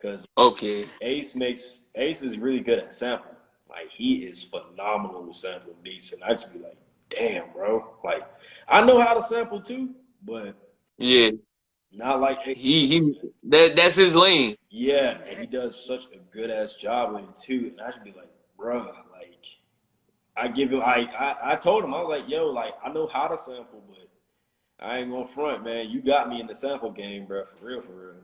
because 0.00 0.24
Okay. 0.38 0.86
Ace 1.00 1.34
makes 1.34 1.80
Ace 1.94 2.22
is 2.22 2.38
really 2.38 2.60
good 2.60 2.78
at 2.78 2.92
sampling. 2.92 3.36
Like 3.68 3.90
he 3.90 4.16
is 4.16 4.42
phenomenal 4.42 5.24
with 5.24 5.36
sampling 5.36 5.76
beats, 5.82 6.12
and 6.12 6.22
I 6.22 6.32
just 6.34 6.52
be 6.52 6.58
like, 6.58 6.76
damn, 7.08 7.50
bro. 7.52 7.94
Like 8.04 8.22
I 8.68 8.82
know 8.82 8.98
how 9.00 9.14
to 9.14 9.22
sample 9.22 9.60
too, 9.60 9.90
but 10.24 10.54
Yeah. 10.98 11.30
not 11.92 12.20
like. 12.20 12.42
He 12.42 12.86
he. 12.86 13.20
That 13.44 13.76
that's 13.76 13.96
his 13.96 14.14
lane. 14.14 14.56
Yeah, 14.70 15.18
and 15.28 15.38
he 15.38 15.46
does 15.46 15.84
such 15.84 16.06
a 16.06 16.18
good 16.32 16.50
ass 16.50 16.74
job 16.74 17.14
with 17.14 17.24
it 17.24 17.36
too. 17.36 17.72
And 17.72 17.80
I 17.80 17.90
should 17.90 18.04
be 18.04 18.12
like, 18.12 18.30
bruh, 18.58 18.86
like 19.12 19.44
I 20.36 20.48
give 20.48 20.72
him 20.72 20.78
like 20.78 21.12
I, 21.14 21.36
I 21.42 21.56
told 21.56 21.84
him, 21.84 21.92
I 21.94 22.00
was 22.00 22.08
like, 22.20 22.28
yo, 22.28 22.46
like 22.46 22.74
I 22.84 22.90
know 22.90 23.06
how 23.06 23.28
to 23.28 23.36
sample, 23.36 23.82
but 23.88 24.08
I 24.84 24.98
ain't 24.98 25.10
gonna 25.10 25.26
front, 25.26 25.64
man. 25.64 25.90
You 25.90 26.00
got 26.00 26.28
me 26.28 26.40
in 26.40 26.46
the 26.46 26.54
sample 26.54 26.90
game, 26.90 27.26
bruh, 27.26 27.46
for 27.58 27.66
real, 27.66 27.82
for 27.82 27.92
real. 27.92 28.14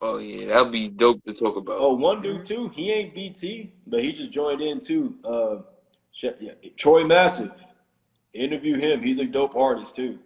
Oh 0.00 0.18
yeah, 0.18 0.46
that'd 0.48 0.72
be 0.72 0.88
dope 0.88 1.24
to 1.24 1.32
talk 1.32 1.56
about. 1.56 1.78
Oh, 1.78 1.94
one 1.94 2.20
dude 2.20 2.44
too, 2.44 2.68
he 2.74 2.90
ain't 2.90 3.14
BT, 3.14 3.72
but 3.86 4.02
he 4.02 4.10
just 4.12 4.32
joined 4.32 4.60
in 4.60 4.80
too. 4.80 5.14
Uh 5.24 5.58
yeah, 6.20 6.52
Troy 6.76 7.04
Massive. 7.04 7.52
Interview 8.32 8.78
him. 8.78 9.02
He's 9.02 9.18
a 9.18 9.24
dope 9.24 9.54
artist 9.54 9.94
too. 9.94 10.18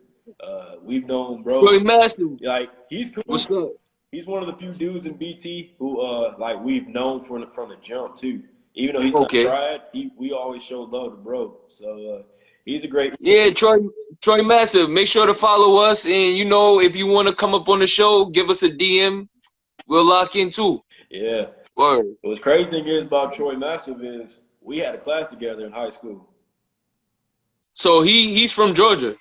Uh 0.42 0.76
we've 0.82 1.06
known 1.06 1.42
bro. 1.42 1.60
Troy 1.60 1.80
Master, 1.80 2.24
Like 2.40 2.70
he's 2.88 3.10
cool. 3.10 3.22
what's 3.26 3.50
up? 3.50 3.70
He's 4.12 4.26
one 4.26 4.42
of 4.42 4.48
the 4.48 4.56
few 4.56 4.72
dudes 4.72 5.06
in 5.06 5.14
BT 5.14 5.74
who, 5.78 6.00
uh, 6.00 6.34
like 6.38 6.60
we've 6.60 6.88
known 6.88 7.22
from 7.22 7.48
from 7.50 7.68
the 7.70 7.76
jump 7.76 8.16
too. 8.16 8.42
Even 8.74 8.96
though 8.96 9.02
he's 9.02 9.14
not 9.14 9.22
Okay. 9.24 9.44
tried, 9.44 9.80
he 9.92 10.10
we 10.16 10.32
always 10.32 10.62
show 10.62 10.82
love 10.82 11.12
to 11.12 11.16
bro. 11.18 11.58
So 11.68 11.86
uh, 12.18 12.22
he's 12.64 12.84
a 12.84 12.88
great. 12.88 13.14
Yeah, 13.20 13.50
Troy 13.50 13.78
Troy 14.20 14.42
Massive. 14.42 14.88
Make 14.90 15.06
sure 15.08 15.26
to 15.26 15.34
follow 15.34 15.76
us, 15.82 16.04
and 16.06 16.36
you 16.36 16.44
know 16.44 16.80
if 16.80 16.94
you 16.96 17.06
want 17.06 17.28
to 17.28 17.34
come 17.34 17.54
up 17.54 17.68
on 17.68 17.78
the 17.80 17.86
show, 17.86 18.26
give 18.26 18.50
us 18.50 18.62
a 18.62 18.70
DM. 18.70 19.28
We'll 19.86 20.04
lock 20.06 20.36
in 20.36 20.50
too. 20.50 20.82
Yeah. 21.10 21.46
Word. 21.76 22.06
What's 22.22 22.40
crazy 22.40 22.70
thing 22.70 22.86
is 22.86 23.04
about 23.04 23.34
Troy 23.34 23.54
Massive 23.56 24.02
is 24.04 24.40
we 24.60 24.78
had 24.78 24.94
a 24.94 24.98
class 24.98 25.28
together 25.28 25.64
in 25.66 25.72
high 25.72 25.90
school. 25.90 26.28
So 27.74 28.02
he 28.02 28.34
he's 28.34 28.52
from 28.52 28.74
Georgia. 28.74 29.14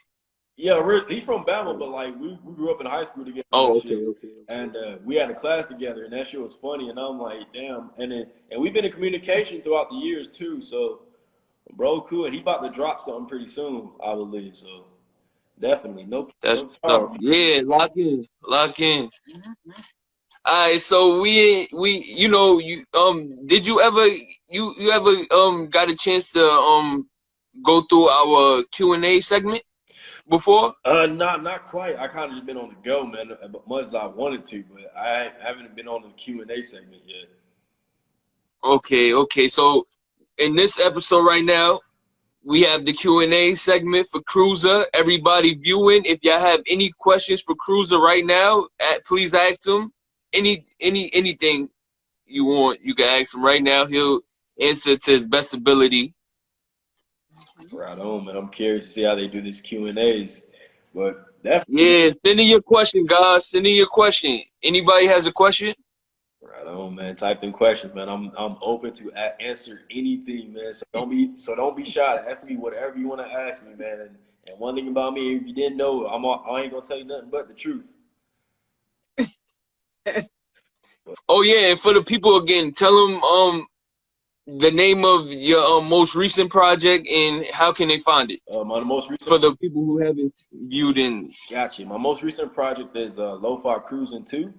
Yeah, 0.61 1.01
he's 1.07 1.23
from 1.23 1.45
Bama, 1.45 1.79
but 1.79 1.89
like 1.89 2.19
we, 2.19 2.37
we 2.43 2.53
grew 2.53 2.69
up 2.69 2.81
in 2.81 2.85
high 2.85 3.05
school 3.05 3.23
together. 3.23 3.45
Oh, 3.53 3.71
and 3.71 3.77
okay, 3.77 3.89
shit. 3.89 4.07
okay. 4.09 4.27
And 4.49 4.75
uh, 4.75 4.97
we 5.05 5.15
had 5.15 5.31
a 5.31 5.33
class 5.33 5.67
together, 5.67 6.03
and 6.03 6.11
that 6.11 6.27
shit 6.27 6.41
was 6.41 6.53
funny. 6.53 6.89
And 6.89 6.99
I'm 6.99 7.17
like, 7.17 7.53
damn. 7.53 7.91
And 7.97 8.11
then, 8.11 8.25
and 8.51 8.61
we've 8.61 8.73
been 8.73 8.83
in 8.83 8.91
communication 8.91 9.61
throughout 9.61 9.89
the 9.89 9.95
years 9.95 10.27
too. 10.27 10.61
So, 10.61 11.03
bro, 11.77 12.01
cool. 12.01 12.25
And 12.25 12.35
he 12.35 12.41
about 12.41 12.61
to 12.63 12.69
drop 12.69 12.99
something 12.99 13.25
pretty 13.25 13.47
soon, 13.47 13.91
I 14.03 14.13
believe. 14.15 14.57
So, 14.57 14.87
definitely, 15.61 16.03
no. 16.03 16.29
That's 16.41 16.65
no 16.85 17.15
Yeah, 17.21 17.61
lock 17.63 17.91
in, 17.95 18.25
lock 18.45 18.81
in. 18.81 19.09
All 20.43 20.71
right, 20.71 20.81
so 20.81 21.21
we 21.21 21.69
we 21.71 22.03
you 22.05 22.27
know 22.27 22.59
you 22.59 22.83
um 22.93 23.33
did 23.45 23.65
you 23.65 23.79
ever 23.79 24.05
you 24.49 24.75
you 24.77 24.91
ever 24.91 25.11
um 25.31 25.69
got 25.69 25.89
a 25.89 25.95
chance 25.95 26.31
to 26.31 26.43
um 26.43 27.07
go 27.63 27.81
through 27.83 28.09
our 28.09 28.63
Q 28.73 28.93
and 28.93 29.05
A 29.05 29.21
segment 29.21 29.61
before? 30.29 30.75
Uh, 30.85 31.07
not 31.07 31.43
not 31.43 31.67
quite. 31.67 31.97
I 31.97 32.07
kind 32.07 32.31
of 32.31 32.37
just 32.37 32.45
been 32.45 32.57
on 32.57 32.69
the 32.69 32.89
go, 32.89 33.05
man, 33.05 33.31
as 33.31 33.49
much 33.67 33.85
as 33.85 33.95
I 33.95 34.05
wanted 34.05 34.45
to, 34.45 34.63
but 34.71 34.93
I 34.95 35.31
haven't 35.41 35.75
been 35.75 35.87
on 35.87 36.03
the 36.03 36.09
Q 36.09 36.41
and 36.41 36.51
A 36.51 36.61
segment 36.61 37.01
yet. 37.05 37.29
Okay, 38.63 39.13
okay. 39.13 39.47
So 39.47 39.87
in 40.37 40.55
this 40.55 40.79
episode 40.79 41.25
right 41.25 41.43
now, 41.43 41.79
we 42.43 42.61
have 42.61 42.85
the 42.85 42.93
Q 42.93 43.21
and 43.21 43.33
A 43.33 43.55
segment 43.55 44.07
for 44.07 44.21
Cruzer. 44.21 44.85
Everybody 44.93 45.55
viewing, 45.55 46.03
if 46.05 46.19
y'all 46.23 46.39
have 46.39 46.61
any 46.67 46.91
questions 46.99 47.41
for 47.41 47.55
Cruzer 47.55 47.99
right 47.99 48.25
now, 48.25 48.67
at, 48.79 49.05
please 49.05 49.33
ask 49.33 49.65
him. 49.65 49.91
Any 50.31 50.65
any 50.79 51.09
anything 51.13 51.69
you 52.25 52.45
want, 52.45 52.81
you 52.83 52.93
can 52.93 53.07
ask 53.07 53.33
him 53.33 53.43
right 53.43 53.63
now. 53.63 53.85
He'll 53.85 54.21
answer 54.61 54.95
to 54.95 55.11
his 55.11 55.27
best 55.27 55.53
ability. 55.53 56.13
Right 57.71 57.97
on, 57.99 58.25
man. 58.25 58.35
I'm 58.37 58.49
curious 58.49 58.85
to 58.87 58.91
see 58.91 59.03
how 59.03 59.15
they 59.15 59.27
do 59.27 59.41
these 59.41 59.61
Q 59.61 59.87
and 59.87 59.97
A's, 59.97 60.41
but 60.93 61.41
definitely. 61.43 62.05
Yeah, 62.05 62.11
send 62.25 62.39
in 62.39 62.47
your 62.47 62.61
question, 62.61 63.05
guys. 63.05 63.49
Send 63.49 63.67
in 63.67 63.75
your 63.75 63.87
question. 63.87 64.41
Anybody 64.63 65.07
has 65.07 65.25
a 65.27 65.31
question? 65.31 65.73
Right 66.41 66.65
on, 66.67 66.95
man. 66.95 67.15
Type 67.15 67.41
them 67.41 67.51
questions, 67.51 67.93
man. 67.93 68.09
I'm 68.09 68.31
I'm 68.37 68.57
open 68.61 68.93
to 68.95 69.11
a- 69.15 69.41
answer 69.41 69.81
anything, 69.91 70.53
man. 70.53 70.73
So 70.73 70.85
don't 70.93 71.09
be 71.09 71.33
so 71.37 71.55
don't 71.55 71.75
be 71.77 71.85
shy. 71.85 72.15
Ask 72.29 72.43
me 72.45 72.55
whatever 72.55 72.97
you 72.97 73.07
want 73.07 73.21
to 73.21 73.27
ask 73.27 73.63
me, 73.63 73.75
man. 73.75 74.01
And, 74.01 74.17
and 74.47 74.59
one 74.59 74.75
thing 74.75 74.87
about 74.87 75.13
me, 75.13 75.35
if 75.35 75.45
you 75.45 75.53
didn't 75.53 75.77
know, 75.77 76.07
I'm 76.07 76.25
all, 76.25 76.45
I 76.49 76.61
ain't 76.61 76.71
gonna 76.71 76.85
tell 76.85 76.97
you 76.97 77.05
nothing 77.05 77.29
but 77.29 77.47
the 77.47 77.53
truth. 77.53 77.91
Oh 81.27 81.41
yeah, 81.41 81.71
and 81.71 81.79
for 81.79 81.93
the 81.93 82.03
people 82.03 82.37
again, 82.37 82.71
tell 82.73 83.07
them 83.07 83.23
um 83.23 83.67
the 84.57 84.71
name 84.71 85.05
of 85.05 85.27
your 85.31 85.63
um, 85.63 85.87
most 85.87 86.15
recent 86.15 86.49
project 86.49 87.07
and 87.07 87.45
how 87.53 87.71
can 87.71 87.87
they 87.87 87.99
find 87.99 88.31
it 88.31 88.39
Uh, 88.51 88.63
my 88.63 88.79
most 88.81 89.09
recent 89.09 89.29
for 89.29 89.37
the 89.37 89.55
people 89.57 89.83
who 89.85 89.99
haven't 89.99 90.45
viewed 90.51 90.97
in. 90.97 91.31
Gotcha. 91.49 91.85
My 91.85 91.97
most 91.97 92.23
recent 92.23 92.53
project 92.53 92.95
is 92.95 93.19
uh, 93.19 93.35
Lo-Fi 93.35 93.79
Cruising 93.79 94.25
2, 94.25 94.53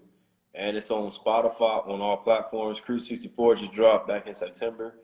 and 0.54 0.76
it's 0.76 0.90
on 0.90 1.10
Spotify 1.10 1.86
on 1.88 2.00
all 2.00 2.16
platforms. 2.18 2.80
Cruise 2.80 3.08
64 3.08 3.56
just 3.56 3.72
dropped 3.72 4.06
back 4.06 4.26
in 4.26 4.34
September, 4.34 4.94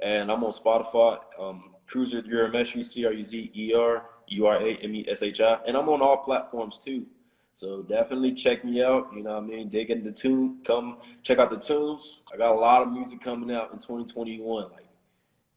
and 0.00 0.30
I'm 0.30 0.42
on 0.44 0.52
Spotify. 0.52 1.18
Um, 1.38 1.74
Cruzer 1.88 2.22
Urameshi, 2.26 2.82
C-R-U-Z-E-R, 2.84 4.06
U-R-A-M-E-S-H-I, 4.28 5.58
and 5.66 5.76
I'm 5.76 5.88
on 5.88 6.00
all 6.00 6.18
platforms 6.18 6.78
too. 6.78 7.06
So 7.54 7.82
definitely 7.82 8.32
check 8.32 8.64
me 8.64 8.82
out. 8.82 9.10
You 9.14 9.22
know 9.22 9.34
what 9.34 9.44
I 9.44 9.46
mean? 9.46 9.68
Dig 9.68 9.90
into 9.90 10.10
the 10.10 10.16
tune. 10.16 10.58
Come 10.64 10.98
check 11.22 11.38
out 11.38 11.50
the 11.50 11.58
tunes. 11.58 12.20
I 12.32 12.36
got 12.36 12.54
a 12.54 12.58
lot 12.58 12.82
of 12.82 12.92
music 12.92 13.22
coming 13.22 13.54
out 13.54 13.72
in 13.72 13.78
2021. 13.78 14.64
Like 14.70 14.86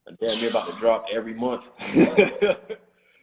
I'm 0.08 0.16
damn 0.20 0.40
near 0.40 0.50
about 0.50 0.68
to 0.68 0.74
drop 0.80 1.06
every 1.12 1.34
month. 1.34 1.70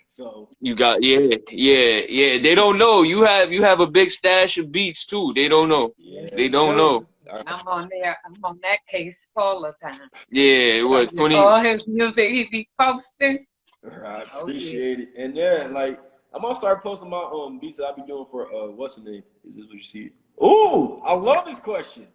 so 0.09 0.49
You 0.61 0.75
got 0.75 1.03
yeah, 1.03 1.37
yeah, 1.51 2.01
yeah. 2.09 2.39
They 2.39 2.55
don't 2.55 2.77
know 2.77 3.03
you 3.03 3.23
have 3.23 3.53
you 3.53 3.63
have 3.63 3.81
a 3.81 3.87
big 3.91 4.11
stash 4.11 4.59
of 4.59 4.73
beats 4.73 5.07
too. 5.07 5.33
They 5.35 5.49
don't 5.49 5.69
know. 5.69 5.93
yeah, 5.97 6.27
They 6.35 6.49
don't 6.49 6.77
know. 6.77 7.07
I'm 7.47 7.67
on 7.67 7.89
there. 7.91 8.17
I'm 8.27 8.37
on 8.45 8.59
that 8.63 8.79
case 8.87 9.31
all 9.37 9.63
the 9.63 9.73
time. 9.81 10.01
Yeah, 10.31 10.83
what 10.85 11.17
twenty? 11.17 11.37
All 11.37 11.61
his 11.61 11.87
music 11.87 12.31
he 12.31 12.49
be 12.51 12.69
posting. 12.79 13.47
Right, 13.83 14.27
Oh, 14.35 14.43
appreciate 14.43 15.01
it. 15.01 15.09
And 15.17 15.37
yeah, 15.37 15.69
like 15.71 15.99
I'm 16.35 16.43
gonna 16.43 16.55
start 16.55 16.83
posting 16.83 17.11
my 17.11 17.23
um 17.23 17.59
beats 17.59 17.77
that 17.77 17.87
I 17.87 17.93
be 17.95 18.03
doing 18.07 18.27
for 18.31 18.53
uh 18.53 18.71
what's 18.71 18.97
the 18.97 19.03
name? 19.03 19.23
Is 19.49 19.57
this 19.57 19.67
what 19.67 19.75
you 19.77 19.83
see? 19.83 20.11
Ooh, 20.43 21.01
I 21.05 21.15
love 21.15 21.47
this 21.47 21.59
question. 21.59 22.07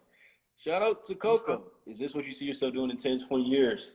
Shout 0.58 0.82
out 0.82 1.06
to 1.06 1.16
Coco. 1.16 1.64
Is 1.86 2.00
this 2.00 2.16
what 2.16 2.26
you 2.26 2.32
see 2.32 2.46
yourself 2.46 2.74
doing 2.74 2.90
in 2.90 2.98
10, 2.98 3.28
20 3.28 3.44
years? 3.44 3.94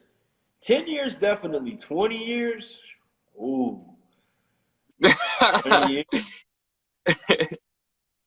10 0.63 0.87
years, 0.87 1.17
definitely. 1.17 1.77
20 1.77 2.17
years? 2.25 2.81
Ooh. 3.37 3.85
20 5.63 5.93
years. 5.93 6.07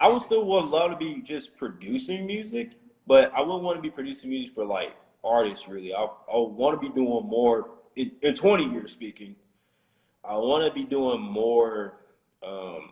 I 0.01 0.09
would 0.09 0.21
still 0.21 0.45
would 0.45 0.65
love 0.65 0.91
to 0.91 0.97
be 0.97 1.21
just 1.21 1.55
producing 1.55 2.25
music, 2.25 2.71
but 3.07 3.31
I 3.33 3.39
wouldn't 3.39 3.63
want 3.63 3.77
to 3.77 3.81
be 3.81 3.89
producing 3.89 4.29
music 4.29 4.53
for 4.53 4.65
like 4.65 4.93
artists 5.23 5.67
really. 5.69 5.93
I 5.93 6.03
I 6.03 6.37
want 6.37 6.79
to 6.79 6.89
be 6.89 6.93
doing 6.93 7.25
more 7.25 7.69
in, 7.95 8.11
in 8.21 8.35
20 8.35 8.65
years 8.65 8.91
speaking. 8.91 9.37
I 10.27 10.35
want 10.37 10.65
to 10.65 10.73
be 10.73 10.85
doing 10.85 11.21
more 11.21 11.99
um 12.45 12.91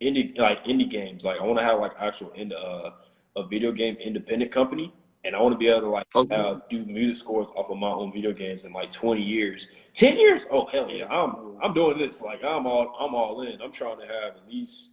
indie 0.00 0.36
like 0.38 0.64
indie 0.64 0.90
games. 0.90 1.24
Like 1.24 1.40
I 1.40 1.44
want 1.44 1.58
to 1.58 1.64
have 1.64 1.80
like 1.80 1.92
actual 1.98 2.30
in 2.32 2.52
uh, 2.52 2.90
a 3.36 3.46
video 3.46 3.72
game 3.72 3.96
independent 3.96 4.52
company, 4.52 4.92
and 5.24 5.34
I 5.34 5.40
want 5.40 5.52
to 5.54 5.58
be 5.58 5.68
able 5.68 5.80
to 5.82 5.88
like 5.90 6.06
Okay. 6.14 6.34
uh, 6.34 6.58
do 6.68 6.84
music 6.84 7.16
scores 7.22 7.48
off 7.56 7.70
of 7.70 7.78
my 7.78 7.88
own 7.90 8.12
video 8.12 8.32
games 8.32 8.64
in 8.64 8.72
like 8.72 8.90
20 8.90 9.22
years. 9.22 9.68
10 9.94 10.18
years? 10.18 10.46
Oh 10.50 10.66
hell 10.66 10.90
yeah! 10.90 11.06
I'm 11.06 11.58
I'm 11.62 11.72
doing 11.74 11.98
this. 11.98 12.20
Like 12.20 12.42
I'm 12.44 12.66
all 12.66 12.94
I'm 12.98 13.14
all 13.14 13.42
in. 13.42 13.60
I'm 13.62 13.72
trying 13.72 13.98
to 13.98 14.06
have 14.06 14.36
at 14.36 14.48
least 14.48 14.90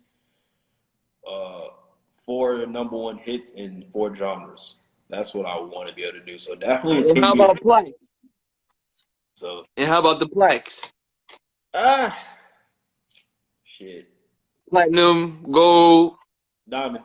uh 1.29 1.67
four 2.25 2.65
number 2.65 2.97
one 2.97 3.17
hits 3.17 3.51
in 3.51 3.85
four 3.91 4.15
genres. 4.15 4.75
That's 5.09 5.33
what 5.33 5.45
I 5.45 5.57
want 5.59 5.89
to 5.89 5.93
be 5.95 6.03
able 6.03 6.19
to 6.19 6.25
do. 6.25 6.37
So 6.37 6.55
definitely 6.55 7.09
And 7.09 7.19
how 7.23 7.33
years. 7.35 7.45
about 7.45 7.61
plaques? 7.61 8.09
So 9.35 9.65
And 9.77 9.87
how 9.87 9.99
about 9.99 10.19
the 10.19 10.27
plaques? 10.27 10.91
ah 11.73 12.15
shit. 13.63 14.07
Platinum, 14.69 15.43
gold, 15.51 16.15
Diamond. 16.69 17.03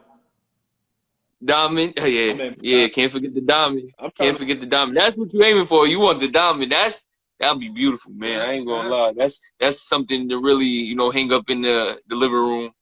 diamond. 1.45 1.95
Oh, 1.99 2.05
yeah, 2.07 2.33
I'm 2.33 2.41
in- 2.41 2.57
yeah. 2.61 2.89
Can't 2.89 3.11
forget 3.13 3.35
the 3.35 3.41
diamond. 3.41 3.93
I'm 3.99 4.11
Can't 4.13 4.37
forget 4.39 4.61
the 4.61 4.67
diamond. 4.67 4.97
That's 4.97 5.17
what 5.17 5.33
you're 5.35 5.45
aiming 5.45 5.67
for. 5.67 5.87
You 5.87 6.01
want 6.01 6.21
the 6.21 6.29
diamond. 6.29 6.71
That's 6.71 7.05
that'd 7.41 7.61
be 7.61 7.71
beautiful, 7.71 8.13
man. 8.13 8.41
I 8.41 8.53
ain't 8.53 8.67
gonna 8.67 8.89
lie. 8.89 9.13
That's 9.17 9.41
that's 9.61 9.87
something 9.89 10.29
to 10.29 10.39
really 10.41 10.67
you 10.67 10.97
know 10.97 11.11
hang 11.11 11.33
up 11.33 11.49
in 11.51 11.63
the 11.63 12.01
the 12.09 12.17
living 12.17 12.37
room, 12.37 12.73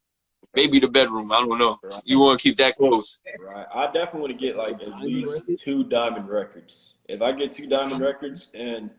maybe 0.54 0.78
the 0.78 0.88
bedroom. 0.88 1.32
I 1.32 1.40
don't 1.44 1.58
know. 1.58 1.78
You 2.04 2.18
want 2.20 2.38
to 2.38 2.42
keep 2.48 2.56
that 2.58 2.76
close. 2.76 3.22
Right. 3.40 3.66
I 3.74 3.86
definitely 3.86 4.20
want 4.20 4.32
to 4.32 4.38
get 4.38 4.56
like 4.56 4.80
at 4.82 5.00
least 5.02 5.42
two 5.58 5.84
diamond 5.84 6.28
records. 6.28 6.94
If 7.08 7.22
I 7.22 7.32
get 7.32 7.52
two 7.52 7.66
diamond 7.66 8.00
records 8.00 8.50
and 8.54 8.90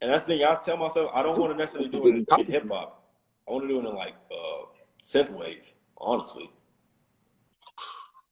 and 0.00 0.12
that's 0.12 0.24
the 0.24 0.34
thing, 0.38 0.44
I 0.44 0.56
tell 0.56 0.76
myself 0.76 1.10
I 1.14 1.22
don't 1.22 1.38
want 1.38 1.52
to 1.52 1.58
necessarily 1.58 1.88
do 1.88 2.06
it 2.08 2.38
in, 2.38 2.40
in 2.46 2.52
hip 2.52 2.68
hop. 2.70 3.02
I 3.48 3.52
want 3.52 3.64
to 3.64 3.68
do 3.68 3.80
it 3.80 3.88
in 3.88 3.94
like 3.94 4.14
uh 4.30 4.66
synth 5.04 5.30
wave, 5.32 5.62
honestly. 5.98 6.50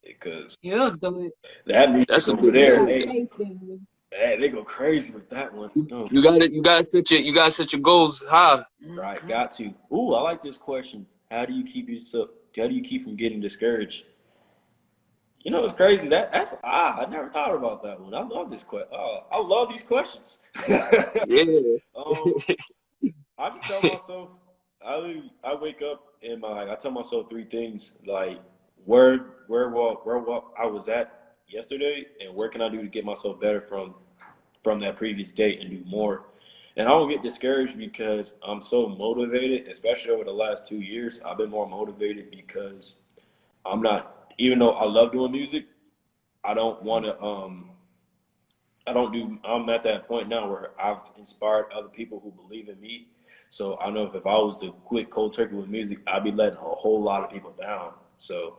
Because 0.04 0.56
You'll 0.60 0.90
do 0.92 1.22
it. 1.24 1.32
that 1.66 1.90
music 1.90 2.08
That's 2.08 2.28
a 2.28 2.32
over 2.32 2.42
good 2.42 2.54
there, 2.54 2.76
one. 2.78 2.86
they, 2.86 3.02
Faith 3.06 3.28
in 3.40 3.58
you. 3.62 3.80
they 4.10 4.36
they 4.38 4.48
go 4.50 4.62
crazy 4.62 5.12
with 5.12 5.30
that 5.30 5.52
one. 5.54 5.70
No. 5.74 6.06
You 6.10 6.22
got 6.22 6.42
it. 6.42 6.52
You 6.52 6.62
got 6.62 6.78
to 6.80 6.84
set 6.84 7.10
your 7.10 7.20
You 7.20 7.34
got 7.34 7.46
to 7.46 7.50
set 7.52 7.72
your 7.72 7.80
goals 7.80 8.22
high. 8.28 8.62
Right, 8.86 9.26
got 9.26 9.52
to. 9.52 9.72
Ooh, 9.92 10.12
I 10.14 10.20
like 10.22 10.42
this 10.42 10.58
question. 10.58 11.06
How 11.30 11.46
do 11.46 11.54
you 11.54 11.64
keep 11.64 11.88
yourself? 11.88 12.28
How 12.56 12.68
do 12.68 12.74
you 12.74 12.82
keep 12.82 13.04
from 13.04 13.16
getting 13.16 13.40
discouraged? 13.40 14.04
You 15.44 15.50
know, 15.50 15.62
it's 15.62 15.74
crazy. 15.74 16.08
That 16.08 16.32
that's 16.32 16.54
ah, 16.64 17.02
I 17.02 17.10
never 17.10 17.28
thought 17.28 17.54
about 17.54 17.82
that 17.82 18.00
one. 18.00 18.14
I 18.14 18.22
love 18.22 18.50
this 18.50 18.62
question. 18.62 18.88
Oh, 18.92 19.24
I 19.30 19.38
love 19.38 19.68
these 19.68 19.82
questions. 19.82 20.38
Yeah. 20.66 20.90
um, 21.96 22.34
I 23.38 23.50
just 23.50 23.62
tell 23.62 23.82
myself, 23.82 24.30
I 24.84 25.22
I 25.44 25.54
wake 25.54 25.82
up 25.82 26.02
and 26.22 26.40
my 26.40 26.72
I 26.72 26.74
tell 26.76 26.90
myself 26.90 27.28
three 27.28 27.44
things 27.44 27.92
like 28.06 28.40
where 28.86 29.18
where 29.46 29.68
what 29.68 30.06
where 30.06 30.18
what 30.18 30.44
I 30.58 30.64
was 30.64 30.88
at 30.88 31.34
yesterday 31.46 32.06
and 32.20 32.34
where 32.34 32.48
can 32.48 32.62
I 32.62 32.70
do 32.70 32.80
to 32.80 32.88
get 32.88 33.04
myself 33.04 33.38
better 33.38 33.60
from 33.60 33.94
from 34.62 34.80
that 34.80 34.96
previous 34.96 35.30
day 35.30 35.58
and 35.58 35.70
do 35.70 35.82
more. 35.84 36.24
And 36.76 36.88
I 36.88 36.90
don't 36.90 37.08
get 37.08 37.22
discouraged 37.22 37.78
because 37.78 38.34
I'm 38.42 38.62
so 38.62 38.88
motivated, 38.88 39.68
especially 39.68 40.10
over 40.10 40.24
the 40.24 40.32
last 40.32 40.66
two 40.66 40.80
years. 40.80 41.20
I've 41.24 41.38
been 41.38 41.50
more 41.50 41.68
motivated 41.68 42.32
because 42.32 42.94
I'm 43.64 43.80
not, 43.80 44.13
even 44.38 44.58
though 44.58 44.72
I 44.72 44.84
love 44.84 45.12
doing 45.12 45.32
music, 45.32 45.66
I 46.42 46.54
don't 46.54 46.82
want 46.82 47.04
to, 47.04 47.20
um, 47.22 47.70
I 48.86 48.92
don't 48.92 49.12
do. 49.12 49.38
I'm 49.44 49.68
at 49.70 49.82
that 49.84 50.06
point 50.06 50.28
now 50.28 50.48
where 50.48 50.70
I've 50.78 50.98
inspired 51.16 51.66
other 51.72 51.88
people 51.88 52.20
who 52.20 52.30
believe 52.32 52.68
in 52.68 52.80
me. 52.80 53.08
So 53.50 53.78
I 53.78 53.90
know 53.90 54.04
if, 54.04 54.14
if 54.14 54.26
I 54.26 54.36
was 54.36 54.60
to 54.60 54.72
quit 54.84 55.10
cold 55.10 55.34
turkey 55.34 55.54
with 55.54 55.68
music, 55.68 55.98
I'd 56.06 56.24
be 56.24 56.32
letting 56.32 56.58
a 56.58 56.60
whole 56.60 57.00
lot 57.00 57.22
of 57.22 57.30
people 57.30 57.52
down. 57.52 57.92
So 58.18 58.58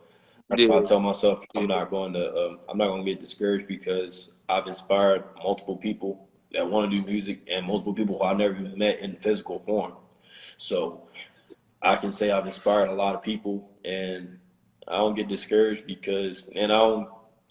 that's 0.50 0.62
why 0.68 0.80
I 0.80 0.84
tell 0.84 1.00
myself 1.00 1.46
I'm 1.56 1.68
not 1.68 1.90
going 1.90 2.14
to. 2.14 2.34
Um, 2.34 2.60
I'm 2.70 2.78
not 2.78 2.88
going 2.88 3.06
to 3.06 3.12
get 3.12 3.20
discouraged 3.20 3.68
because 3.68 4.32
I've 4.48 4.68
inspired 4.68 5.24
multiple 5.44 5.78
people 5.78 6.28
that 6.54 6.70
want 6.70 6.90
to 6.90 7.02
do 7.02 7.06
music 7.06 7.42
and 7.52 7.66
multiple 7.66 7.94
people 7.94 8.18
who 8.18 8.24
I 8.24 8.34
never 8.34 8.56
even 8.56 8.78
met 8.78 9.00
in 9.00 9.18
physical 9.18 9.60
form. 9.60 9.94
So 10.58 11.08
I 11.82 11.98
can 11.98 12.12
say 12.12 12.32
I've 12.32 12.48
inspired 12.48 12.90
a 12.90 12.94
lot 12.94 13.16
of 13.16 13.22
people, 13.22 13.70
and 13.84 14.40
I 14.88 14.98
don't 14.98 15.16
get 15.16 15.28
discouraged 15.28 15.86
because, 15.88 16.48
and 16.56 16.72
I 16.72 16.78
don't, 16.78 17.10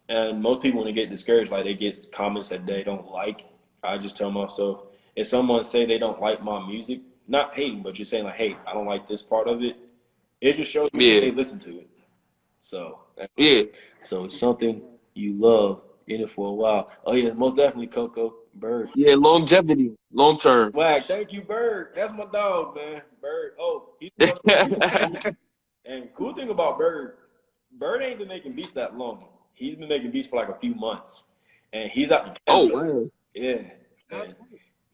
and 0.09 0.43
most 0.43 0.62
people 0.62 0.80
when 0.80 0.87
they 0.87 0.93
get 0.93 1.11
discouraged, 1.11 1.51
like 1.51 1.64
they 1.64 1.74
get 1.74 2.12
comments 2.12 2.49
that 2.51 2.66
they 2.66 2.82
don't 2.85 3.11
like. 3.11 3.47
I 3.82 3.99
just 3.99 4.16
tell 4.16 4.30
myself, 4.30 4.85
if 5.16 5.26
someone 5.28 5.64
say 5.64 5.85
they 5.87 5.99
don't 5.99 6.20
like 6.20 6.43
my 6.43 6.64
music, 6.66 7.01
not 7.28 7.55
hating, 7.55 7.82
but 7.82 7.95
just 7.95 8.11
saying 8.11 8.24
like, 8.24 8.35
hey, 8.37 8.57
I 8.66 8.72
don't 8.74 8.87
like 8.87 9.07
this 9.07 9.22
part 9.22 9.49
of 9.49 9.62
it, 9.62 9.76
it 10.41 10.57
just 10.57 10.70
shows 10.70 10.93
me 10.93 11.14
Yeah. 11.14 11.20
they 11.20 11.30
listen 11.30 11.59
to 11.61 11.78
it. 11.80 11.89
So, 12.61 13.01
Yeah. 13.37 13.62
so 14.03 14.24
it's 14.24 14.39
something 14.39 14.82
you 15.14 15.35
love 15.35 15.82
in 16.07 16.20
it 16.20 16.30
for 16.30 16.49
a 16.49 16.53
while. 16.55 16.91
Oh 17.05 17.14
yeah, 17.14 17.32
most 17.32 17.57
definitely 17.57 17.87
Coco 17.89 18.35
Bird. 18.55 18.91
Yeah. 18.95 19.14
Longevity, 19.16 19.97
long 20.12 20.39
term. 20.39 20.70
Swag, 20.72 21.03
thank 21.03 21.32
you, 21.32 21.43
Bird. 21.43 21.93
That's 21.95 22.12
my 22.12 22.26
dog, 22.26 22.76
man. 22.76 23.03
Bird. 23.22 23.53
Oh, 23.59 23.91
he's 24.01 24.11
and 25.85 26.09
cool 26.14 26.35
thing 26.35 26.51
about 26.51 26.78
Bird, 26.78 27.16
Bird 27.78 28.02
ain't 28.02 28.18
been 28.18 28.28
making 28.28 28.52
beats 28.52 28.72
that 28.72 28.96
long. 28.96 29.24
He's 29.54 29.76
been 29.76 29.88
making 29.88 30.10
beats 30.10 30.28
for 30.28 30.36
like 30.36 30.48
a 30.48 30.58
few 30.58 30.74
months, 30.74 31.24
and 31.72 31.90
he's 31.90 32.10
out. 32.10 32.38
oh 32.46 32.66
wow. 32.66 33.10
yeah. 33.34 33.62
And 34.10 34.34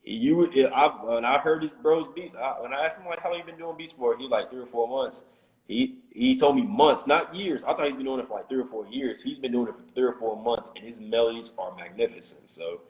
you, 0.02 0.50
I 0.72 0.86
when 1.04 1.24
I 1.24 1.38
heard 1.38 1.62
his 1.62 1.72
bro's 1.82 2.06
beats, 2.14 2.34
I, 2.34 2.60
when 2.60 2.72
I 2.72 2.86
asked 2.86 2.98
him 2.98 3.06
like 3.06 3.20
how 3.20 3.30
long 3.30 3.38
you 3.38 3.44
been 3.44 3.58
doing 3.58 3.76
beats 3.76 3.92
for, 3.92 4.16
he 4.16 4.26
like 4.26 4.50
three 4.50 4.62
or 4.62 4.66
four 4.66 4.88
months. 4.88 5.24
He 5.66 5.98
he 6.10 6.36
told 6.36 6.56
me 6.56 6.62
months, 6.62 7.06
not 7.06 7.34
years. 7.34 7.62
I 7.64 7.74
thought 7.74 7.86
he'd 7.86 7.96
been 7.96 8.06
doing 8.06 8.20
it 8.20 8.26
for 8.26 8.34
like 8.34 8.48
three 8.48 8.60
or 8.60 8.66
four 8.66 8.86
years. 8.86 9.22
He's 9.22 9.38
been 9.38 9.52
doing 9.52 9.68
it 9.68 9.74
for 9.76 9.82
three 9.94 10.04
or 10.04 10.14
four 10.14 10.42
months, 10.42 10.72
and 10.74 10.84
his 10.84 11.00
melodies 11.00 11.52
are 11.58 11.74
magnificent. 11.76 12.48
So, 12.48 12.80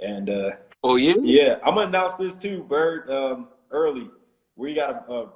and 0.00 0.30
uh, 0.30 0.50
Oh 0.84 0.96
yeah. 0.96 1.14
yeah, 1.20 1.56
I'm 1.64 1.74
gonna 1.74 1.88
announce 1.88 2.14
this 2.14 2.36
too, 2.36 2.62
Bird. 2.62 3.10
Um, 3.10 3.48
early, 3.70 4.08
we 4.56 4.74
got 4.74 5.08
a. 5.08 5.12
Uh, 5.12 5.28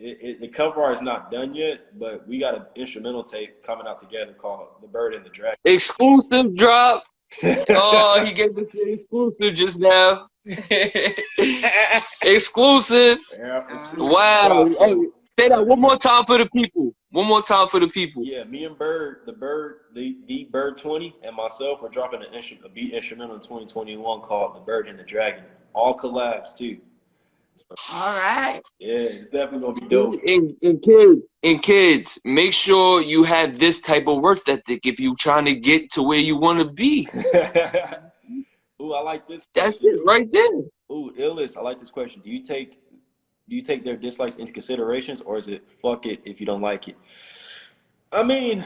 it, 0.00 0.18
it, 0.20 0.40
the 0.40 0.48
cover 0.48 0.82
art 0.82 0.96
is 0.96 1.02
not 1.02 1.30
done 1.30 1.54
yet, 1.54 1.98
but 1.98 2.26
we 2.26 2.38
got 2.40 2.54
an 2.54 2.62
instrumental 2.74 3.22
tape 3.22 3.62
coming 3.64 3.86
out 3.86 3.98
together 3.98 4.32
called 4.32 4.68
"The 4.80 4.88
Bird 4.88 5.14
and 5.14 5.24
the 5.24 5.30
Dragon." 5.30 5.58
Exclusive 5.64 6.56
drop. 6.56 7.04
Oh, 7.44 8.24
he 8.26 8.34
gave 8.34 8.58
us 8.58 8.66
the 8.72 8.90
exclusive 8.90 9.54
just 9.54 9.78
now. 9.78 10.26
exclusive. 12.22 13.20
yeah, 13.38 13.64
exclusive 13.70 13.98
Wow. 13.98 14.68
Hey, 14.80 14.96
say 15.38 15.48
that 15.48 15.64
one 15.64 15.80
more 15.80 15.96
time 15.96 16.24
for 16.24 16.38
the 16.38 16.48
people. 16.50 16.92
One 17.12 17.26
more 17.26 17.42
time 17.42 17.68
for 17.68 17.78
the 17.78 17.86
people. 17.88 18.24
Yeah, 18.24 18.44
me 18.44 18.64
and 18.64 18.76
Bird, 18.76 19.22
the 19.26 19.32
Bird, 19.32 19.80
the, 19.94 20.16
the 20.26 20.48
Bird 20.50 20.78
20, 20.78 21.16
and 21.22 21.36
myself 21.36 21.82
are 21.82 21.88
dropping 21.88 22.22
an 22.22 22.32
instru- 22.32 22.64
a 22.64 22.68
beat 22.68 22.94
instrumental 22.94 23.36
in 23.36 23.42
2021 23.42 24.20
called 24.22 24.56
The 24.56 24.60
Bird 24.60 24.88
and 24.88 24.98
the 24.98 25.04
Dragon. 25.04 25.44
All 25.72 25.96
collabs 25.96 26.56
too. 26.56 26.78
All 27.92 28.14
right. 28.14 28.60
Yeah, 28.78 28.94
it's 28.94 29.30
definitely 29.30 29.60
gonna 29.60 29.74
be 29.74 29.86
dope. 29.88 30.14
And, 30.26 30.56
and 30.62 30.82
kids, 30.82 31.28
and 31.42 31.62
kids, 31.62 32.20
make 32.24 32.52
sure 32.52 33.02
you 33.02 33.24
have 33.24 33.58
this 33.58 33.80
type 33.80 34.06
of 34.06 34.20
work 34.20 34.48
ethic 34.48 34.80
if 34.84 34.98
you 34.98 35.14
trying 35.16 35.44
to 35.46 35.54
get 35.54 35.90
to 35.92 36.02
where 36.02 36.20
you 36.20 36.36
want 36.36 36.60
to 36.60 36.66
be. 36.66 37.08
Ooh, 38.82 38.94
I 38.94 39.02
like 39.02 39.28
this. 39.28 39.46
That's 39.54 39.76
question. 39.76 40.00
it 40.00 40.06
right 40.06 40.32
there. 40.32 40.62
Ooh, 40.90 41.12
Illis, 41.16 41.56
I 41.56 41.60
like 41.60 41.78
this 41.78 41.90
question. 41.90 42.22
Do 42.22 42.30
you 42.30 42.42
take 42.42 42.78
do 43.48 43.56
you 43.56 43.62
take 43.62 43.84
their 43.84 43.96
dislikes 43.96 44.36
into 44.36 44.52
considerations 44.52 45.20
or 45.20 45.36
is 45.36 45.48
it 45.48 45.68
fuck 45.82 46.06
it 46.06 46.20
if 46.24 46.40
you 46.40 46.46
don't 46.46 46.60
like 46.62 46.86
it? 46.88 46.96
I 48.12 48.22
mean, 48.22 48.64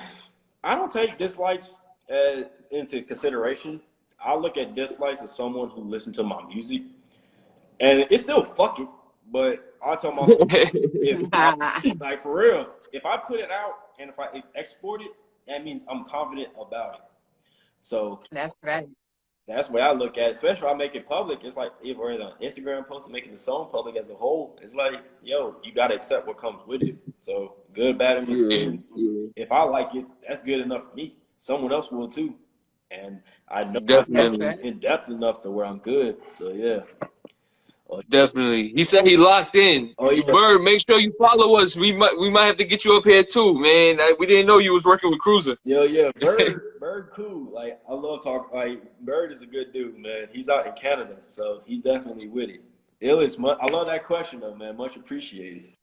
I 0.62 0.74
don't 0.74 0.92
take 0.92 1.18
dislikes 1.18 1.74
uh, 2.10 2.42
into 2.70 3.02
consideration. 3.02 3.80
I 4.22 4.34
look 4.34 4.56
at 4.56 4.74
dislikes 4.74 5.22
as 5.22 5.34
someone 5.34 5.70
who 5.70 5.82
listens 5.82 6.16
to 6.16 6.22
my 6.22 6.42
music, 6.46 6.82
and 7.80 8.06
it's 8.10 8.22
still 8.22 8.44
fuck 8.44 8.78
it. 8.78 8.88
But 9.30 9.74
I 9.84 9.96
tell 9.96 10.12
myself, 10.12 10.38
if 10.50 11.28
I, 11.32 11.94
like 11.98 12.18
for 12.18 12.36
real, 12.36 12.68
if 12.92 13.04
I 13.04 13.16
put 13.16 13.40
it 13.40 13.50
out 13.50 13.74
and 13.98 14.10
if 14.10 14.18
I 14.18 14.42
export 14.54 15.02
it, 15.02 15.10
that 15.48 15.64
means 15.64 15.84
I'm 15.88 16.04
confident 16.04 16.48
about 16.60 16.94
it. 16.94 17.00
So 17.82 18.22
That's 18.30 18.54
right. 18.62 18.88
that's 19.46 19.68
the 19.68 19.74
way 19.74 19.82
I 19.82 19.92
look 19.92 20.16
at 20.16 20.30
it. 20.30 20.34
Especially 20.36 20.66
if 20.66 20.74
I 20.74 20.76
make 20.76 20.94
it 20.94 21.06
public. 21.06 21.40
It's 21.42 21.56
like 21.56 21.72
if 21.82 21.96
we're 21.96 22.12
on 22.12 22.32
Instagram 22.42 22.86
post 22.88 23.04
and 23.04 23.12
making 23.12 23.32
the 23.32 23.38
song 23.38 23.68
public 23.70 23.96
as 23.96 24.08
a 24.08 24.14
whole. 24.14 24.58
It's 24.62 24.74
like, 24.74 24.94
yo, 25.22 25.56
you 25.62 25.74
gotta 25.74 25.94
accept 25.94 26.26
what 26.26 26.38
comes 26.38 26.60
with 26.66 26.82
it. 26.82 26.96
So 27.22 27.56
good, 27.74 27.98
bad, 27.98 28.18
and 28.18 28.28
Yeah, 28.28 28.78
yeah. 28.96 29.26
If 29.36 29.52
I 29.52 29.62
like 29.64 29.94
it, 29.94 30.06
that's 30.26 30.40
good 30.42 30.60
enough 30.60 30.90
for 30.90 30.96
me. 30.96 31.16
Someone 31.36 31.72
else 31.72 31.90
will 31.90 32.08
too. 32.08 32.34
And 32.90 33.20
I 33.48 33.64
know 33.64 33.80
Definitely. 33.80 34.46
I'm 34.46 34.60
in 34.60 34.78
depth 34.78 35.08
enough 35.10 35.40
to 35.42 35.50
where 35.50 35.66
I'm 35.66 35.78
good. 35.78 36.16
So 36.38 36.50
yeah. 36.52 36.80
Definitely. 38.08 38.68
He 38.68 38.84
said 38.84 39.06
he 39.06 39.16
locked 39.16 39.56
in. 39.56 39.94
Oh, 39.98 40.10
yeah. 40.10 40.30
Bird, 40.30 40.62
make 40.62 40.82
sure 40.86 40.98
you 40.98 41.12
follow 41.18 41.56
us. 41.56 41.76
We 41.76 41.92
might 41.92 42.18
we 42.18 42.30
might 42.30 42.46
have 42.46 42.56
to 42.58 42.64
get 42.64 42.84
you 42.84 42.96
up 42.96 43.04
here 43.04 43.24
too, 43.24 43.54
man. 43.54 44.00
I, 44.00 44.14
we 44.18 44.26
didn't 44.26 44.46
know 44.46 44.58
you 44.58 44.72
was 44.72 44.84
working 44.84 45.10
with 45.10 45.20
Cruzer. 45.20 45.56
Yeah, 45.64 45.82
yeah, 45.82 46.10
Bird, 46.20 46.80
Bird, 46.80 47.10
cool. 47.14 47.52
Like 47.52 47.80
I 47.88 47.94
love 47.94 48.22
talking. 48.22 48.56
Like 48.56 49.00
Bird 49.00 49.32
is 49.32 49.42
a 49.42 49.46
good 49.46 49.72
dude, 49.72 49.98
man. 49.98 50.28
He's 50.32 50.48
out 50.48 50.66
in 50.66 50.72
Canada, 50.74 51.16
so 51.22 51.62
he's 51.64 51.82
definitely 51.82 52.28
with 52.28 52.50
it. 52.50 52.60
Illis, 53.00 53.36
I 53.38 53.66
love 53.70 53.86
that 53.86 54.06
question 54.06 54.40
though, 54.40 54.54
man. 54.54 54.76
Much 54.76 54.96
appreciated. 54.96 55.74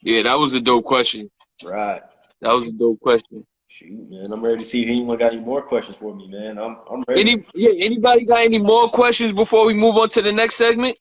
Yeah, 0.00 0.22
that 0.22 0.34
was 0.34 0.52
a 0.52 0.60
dope 0.60 0.84
question. 0.84 1.30
Right. 1.64 2.02
That 2.40 2.52
was 2.52 2.68
a 2.68 2.72
dope 2.72 3.00
question. 3.00 3.46
Shoot, 3.74 4.10
man. 4.10 4.30
I'm 4.30 4.44
ready 4.44 4.58
to 4.58 4.66
see 4.66 4.82
if 4.82 4.88
anyone 4.88 5.16
got 5.16 5.32
any 5.32 5.40
more 5.40 5.62
questions 5.62 5.96
for 5.96 6.14
me, 6.14 6.28
man. 6.28 6.58
I'm 6.58 6.76
I'm 6.90 7.02
ready. 7.08 7.20
Any 7.22 7.44
yeah, 7.54 7.70
anybody 7.78 8.26
got 8.26 8.40
any 8.40 8.58
more 8.58 8.86
questions 8.88 9.32
before 9.32 9.64
we 9.64 9.72
move 9.72 9.96
on 9.96 10.10
to 10.10 10.20
the 10.20 10.30
next 10.30 10.56
segment? 10.56 10.98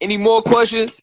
Any 0.00 0.16
more 0.16 0.40
questions? 0.40 1.02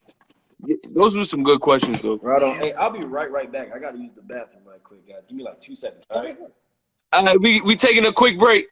Those 0.90 1.14
were 1.14 1.24
some 1.24 1.44
good 1.44 1.60
questions 1.60 2.02
though. 2.02 2.16
Right 2.16 2.42
on. 2.42 2.56
Hey, 2.56 2.72
I'll 2.72 2.90
be 2.90 3.04
right 3.04 3.30
right 3.30 3.50
back. 3.50 3.68
I 3.72 3.78
gotta 3.78 3.96
use 3.96 4.10
the 4.16 4.22
bathroom 4.22 4.64
right 4.66 4.82
quick, 4.82 5.06
guys. 5.06 5.18
Give 5.28 5.36
me 5.36 5.44
like 5.44 5.60
two 5.60 5.76
seconds. 5.76 6.04
All 6.10 6.20
right. 6.20 6.36
All 7.12 7.24
right, 7.26 7.40
we 7.40 7.60
we 7.60 7.76
taking 7.76 8.04
a 8.06 8.12
quick 8.12 8.36
break. 8.36 8.66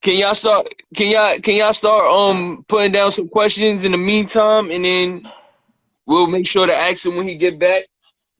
Can 0.00 0.18
y'all 0.18 0.34
start? 0.34 0.66
Can 0.96 1.10
y'all 1.10 1.38
can 1.40 1.56
y'all 1.56 1.74
start 1.74 2.10
um 2.10 2.64
putting 2.68 2.92
down 2.92 3.12
some 3.12 3.28
questions 3.28 3.84
in 3.84 3.92
the 3.92 3.98
meantime, 3.98 4.70
and 4.70 4.82
then 4.82 5.28
we'll 6.06 6.26
make 6.26 6.46
sure 6.46 6.66
to 6.66 6.74
ask 6.74 7.04
him 7.04 7.16
when 7.16 7.28
he 7.28 7.36
get 7.36 7.58
back 7.58 7.84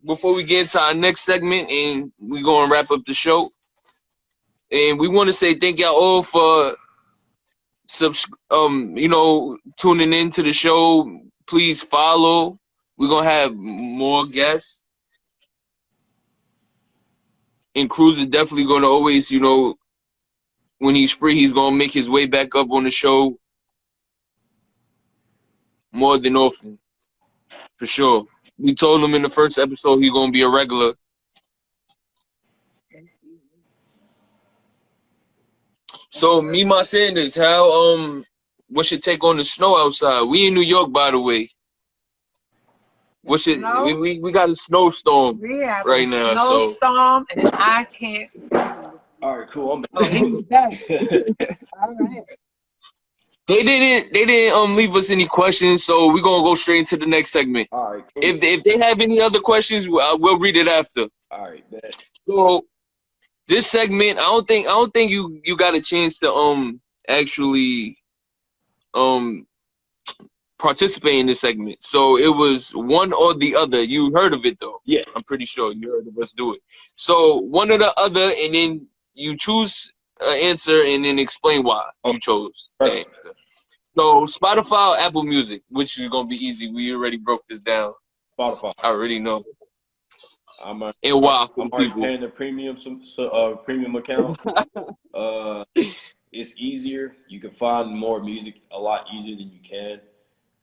before 0.05 0.35
we 0.35 0.45
get 0.45 0.63
into 0.63 0.81
our 0.81 0.95
next 0.95 1.23
segment, 1.23 1.71
and 1.71 2.13
we're 2.19 2.45
gonna 2.45 2.73
wrap 2.73 2.91
up 2.91 3.05
the 3.07 3.15
show. 3.15 3.51
And 4.71 4.99
we 4.99 5.09
want 5.09 5.29
to 5.29 5.33
say 5.33 5.55
thank 5.55 5.79
y'all 5.81 5.95
all 5.95 6.23
for 6.23 6.77
subs 7.89 8.27
um 8.51 8.97
you 8.97 9.09
know 9.09 9.59
tuning 9.79 10.13
in 10.13 10.31
to 10.31 10.43
the 10.43 10.53
show. 10.53 11.21
Please 11.47 11.83
follow. 11.83 12.59
We're 12.97 13.09
gonna 13.11 13.29
have 13.31 13.55
more 13.55 14.27
guests. 14.27 14.83
And 17.75 17.91
Cruz 17.91 18.19
is 18.19 18.27
definitely 18.27 18.67
gonna 18.67 18.89
always, 18.89 19.31
you 19.31 19.41
know, 19.41 19.77
when 20.79 20.95
he's 20.95 21.13
free, 21.13 21.35
he's 21.37 21.53
gonna 21.55 21.77
make 21.77 21.93
his 21.93 22.11
way 22.11 22.27
back 22.27 22.55
up 22.55 22.71
on 22.71 22.85
the 22.85 22.91
show 22.91 23.39
more 25.93 26.19
than 26.19 26.37
often. 26.37 26.79
For 27.79 27.87
sure. 27.87 28.27
We 28.59 28.75
told 28.75 29.03
him 29.03 29.15
in 29.15 29.23
the 29.23 29.31
first 29.31 29.59
episode 29.59 29.99
he's 29.99 30.13
gonna 30.13 30.31
be 30.33 30.43
a 30.43 30.49
regular. 30.49 30.95
So 36.11 36.43
me, 36.43 36.65
my 36.65 36.83
Sanders, 36.83 37.35
how 37.35 37.95
um 37.95 38.25
what's 38.69 38.91
your 38.91 39.01
take 39.01 39.25
on 39.25 39.39
the 39.39 39.45
snow 39.45 39.77
outside? 39.79 40.23
We 40.23 40.49
in 40.49 40.55
New 40.55 40.61
York 40.63 40.93
by 40.93 41.11
the 41.11 41.21
way. 41.21 41.49
What's 43.25 43.47
it 43.47 43.61
we, 43.85 43.95
we, 43.95 44.19
we 44.19 44.33
got 44.33 44.51
a 44.51 44.57
snowstorm. 44.57 45.41
We 45.41 45.61
have 45.61 45.87
Right 45.87 46.07
a 46.07 46.11
now, 46.11 46.35
so- 46.35 46.59
snowstorm, 46.59 47.27
and 47.35 47.51
I 47.55 47.85
can't. 47.85 48.31
All 49.23 49.39
right, 49.39 49.49
cool. 49.53 49.73
I'm 49.75 49.85
Oh, 49.95 50.05
he's 50.05 50.43
back. 50.43 50.71
back. 50.89 50.91
All 51.81 51.95
right. 51.95 52.25
They 53.49 53.63
didn't 53.63 54.13
they 54.13 54.25
didn't 54.25 54.57
um 54.57 54.77
leave 54.77 54.95
us 54.95 55.11
any 55.11 55.27
questions, 55.27 55.85
so 55.85 56.13
we're 56.13 56.23
gonna 56.23 56.45
go 56.45 56.55
straight 56.55 56.81
into 56.81 56.97
the 56.97 57.07
next 57.07 57.33
segment. 57.33 57.69
All 57.73 57.95
right, 57.95 58.05
cool. 58.15 58.23
If 58.25 58.43
if 58.43 58.63
they 58.65 58.79
have 58.79 59.01
any 59.01 59.21
other 59.21 59.41
questions, 59.41 59.89
we'll, 59.89 60.19
we'll 60.19 60.39
read 60.39 60.57
it 60.57 60.69
after. 60.69 61.07
All 61.31 61.51
right. 61.51 61.65
So 62.29 62.67
this 63.49 63.67
segment, 63.67 64.19
I 64.19 64.23
don't 64.23 64.47
think 64.47 64.67
I 64.67 64.71
don't 64.71 64.95
think 64.95 65.11
you 65.11 65.41
you 65.45 65.57
got 65.57 65.75
a 65.75 65.81
chance 65.81 66.19
to 66.21 66.33
um 66.33 66.81
actually 67.09 67.97
um 68.95 69.47
participate 70.59 71.17
in 71.17 71.27
this 71.27 71.41
segment. 71.41 71.83
So 71.83 72.17
it 72.17 72.29
was 72.35 72.71
one 72.71 73.13
or 73.13 73.35
the 73.35 73.57
other. 73.57 73.83
You 73.83 74.13
heard 74.15 74.35
of 74.35 74.47
it 74.47 74.59
though. 74.61 74.81
Yeah. 74.85 75.03
I'm 75.17 75.25
pretty 75.25 75.45
sure 75.47 75.73
you 75.73 75.91
heard 75.91 76.07
of 76.07 76.17
us 76.23 76.33
do 76.33 76.55
it. 76.55 76.61
So 76.95 77.39
one 77.39 77.73
or 77.73 77.79
the 77.79 77.93
other, 77.99 78.31
and 78.43 78.55
then 78.55 78.87
you 79.15 79.37
choose 79.37 79.93
answer 80.31 80.83
and 80.85 81.05
then 81.05 81.19
explain 81.19 81.63
why 81.63 81.83
you 82.05 82.19
chose 82.19 82.71
the 82.81 82.87
Right. 82.87 83.07
answer. 83.07 83.35
So 83.97 84.25
Spotify, 84.25 84.91
or 84.95 84.99
Apple 84.99 85.23
Music, 85.25 85.63
which 85.69 86.01
is 86.01 86.09
gonna 86.09 86.29
be 86.29 86.37
easy. 86.37 86.71
We 86.71 86.95
already 86.95 87.19
broke 87.19 87.47
this 87.49 87.63
down. 87.63 87.93
Spotify. 88.39 88.73
I 88.79 88.89
already 88.89 89.19
know. 89.19 89.43
I'm, 90.65 90.83
uh, 90.83 90.93
And 91.03 91.21
why 91.21 91.47
I'm 91.61 91.71
people? 91.71 92.03
paying 92.03 92.21
the 92.21 92.29
premium 92.29 92.77
some 92.79 93.05
so, 93.05 93.29
uh, 93.29 93.57
premium 93.57 93.97
account. 93.97 94.39
uh, 95.15 95.65
it's 96.31 96.55
easier. 96.57 97.17
You 97.29 97.41
can 97.41 97.51
find 97.51 97.91
more 97.97 98.23
music 98.23 98.63
a 98.71 98.79
lot 98.79 99.07
easier 99.13 99.37
than 99.37 99.51
you 99.51 99.61
can. 99.63 100.01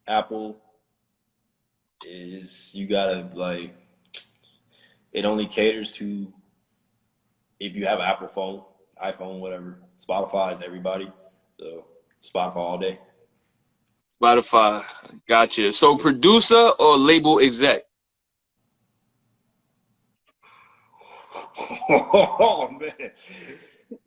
Apple 0.07 0.57
is 2.07 2.71
you 2.73 2.87
gotta 2.87 3.29
like 3.33 3.75
it 5.11 5.25
only 5.25 5.45
caters 5.45 5.91
to 5.91 6.31
if 7.59 7.75
you 7.75 7.85
have 7.85 7.99
an 7.99 8.05
Apple 8.05 8.27
phone, 8.27 8.63
iPhone, 9.03 9.39
whatever. 9.39 9.79
Spotify 10.05 10.53
is 10.53 10.61
everybody. 10.61 11.11
So 11.59 11.85
Spotify 12.23 12.55
all 12.55 12.77
day. 12.77 12.99
Spotify. 14.21 14.83
Gotcha. 15.27 15.71
So 15.71 15.97
producer 15.97 16.71
or 16.79 16.97
label 16.97 17.39
exec? 17.39 17.83
oh 21.89 22.69
man. 22.79 23.11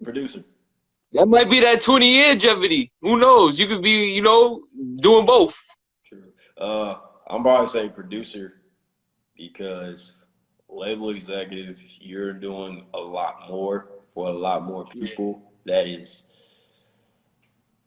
Producer. 0.03 0.45
That 1.13 1.27
might 1.27 1.51
be 1.51 1.61
that 1.61 1.83
20 1.83 2.11
year 2.11 2.35
Jeopardy. 2.37 2.91
Who 3.03 3.19
knows? 3.19 3.59
You 3.59 3.67
could 3.67 3.83
be, 3.83 4.15
you 4.15 4.23
know, 4.23 4.63
doing 4.97 5.27
both. 5.27 5.59
True. 6.07 6.25
Uh, 6.57 6.97
I'm 7.29 7.43
probably 7.43 7.67
say 7.67 7.89
producer 7.89 8.63
because 9.37 10.15
label 10.69 11.11
executive, 11.11 11.79
you're 12.01 12.33
doing 12.33 12.87
a 12.95 12.99
lot 12.99 13.49
more 13.49 13.92
for 14.15 14.29
a 14.29 14.33
lot 14.33 14.65
more 14.65 14.85
people. 14.87 15.43
That 15.65 15.87
is, 15.87 16.23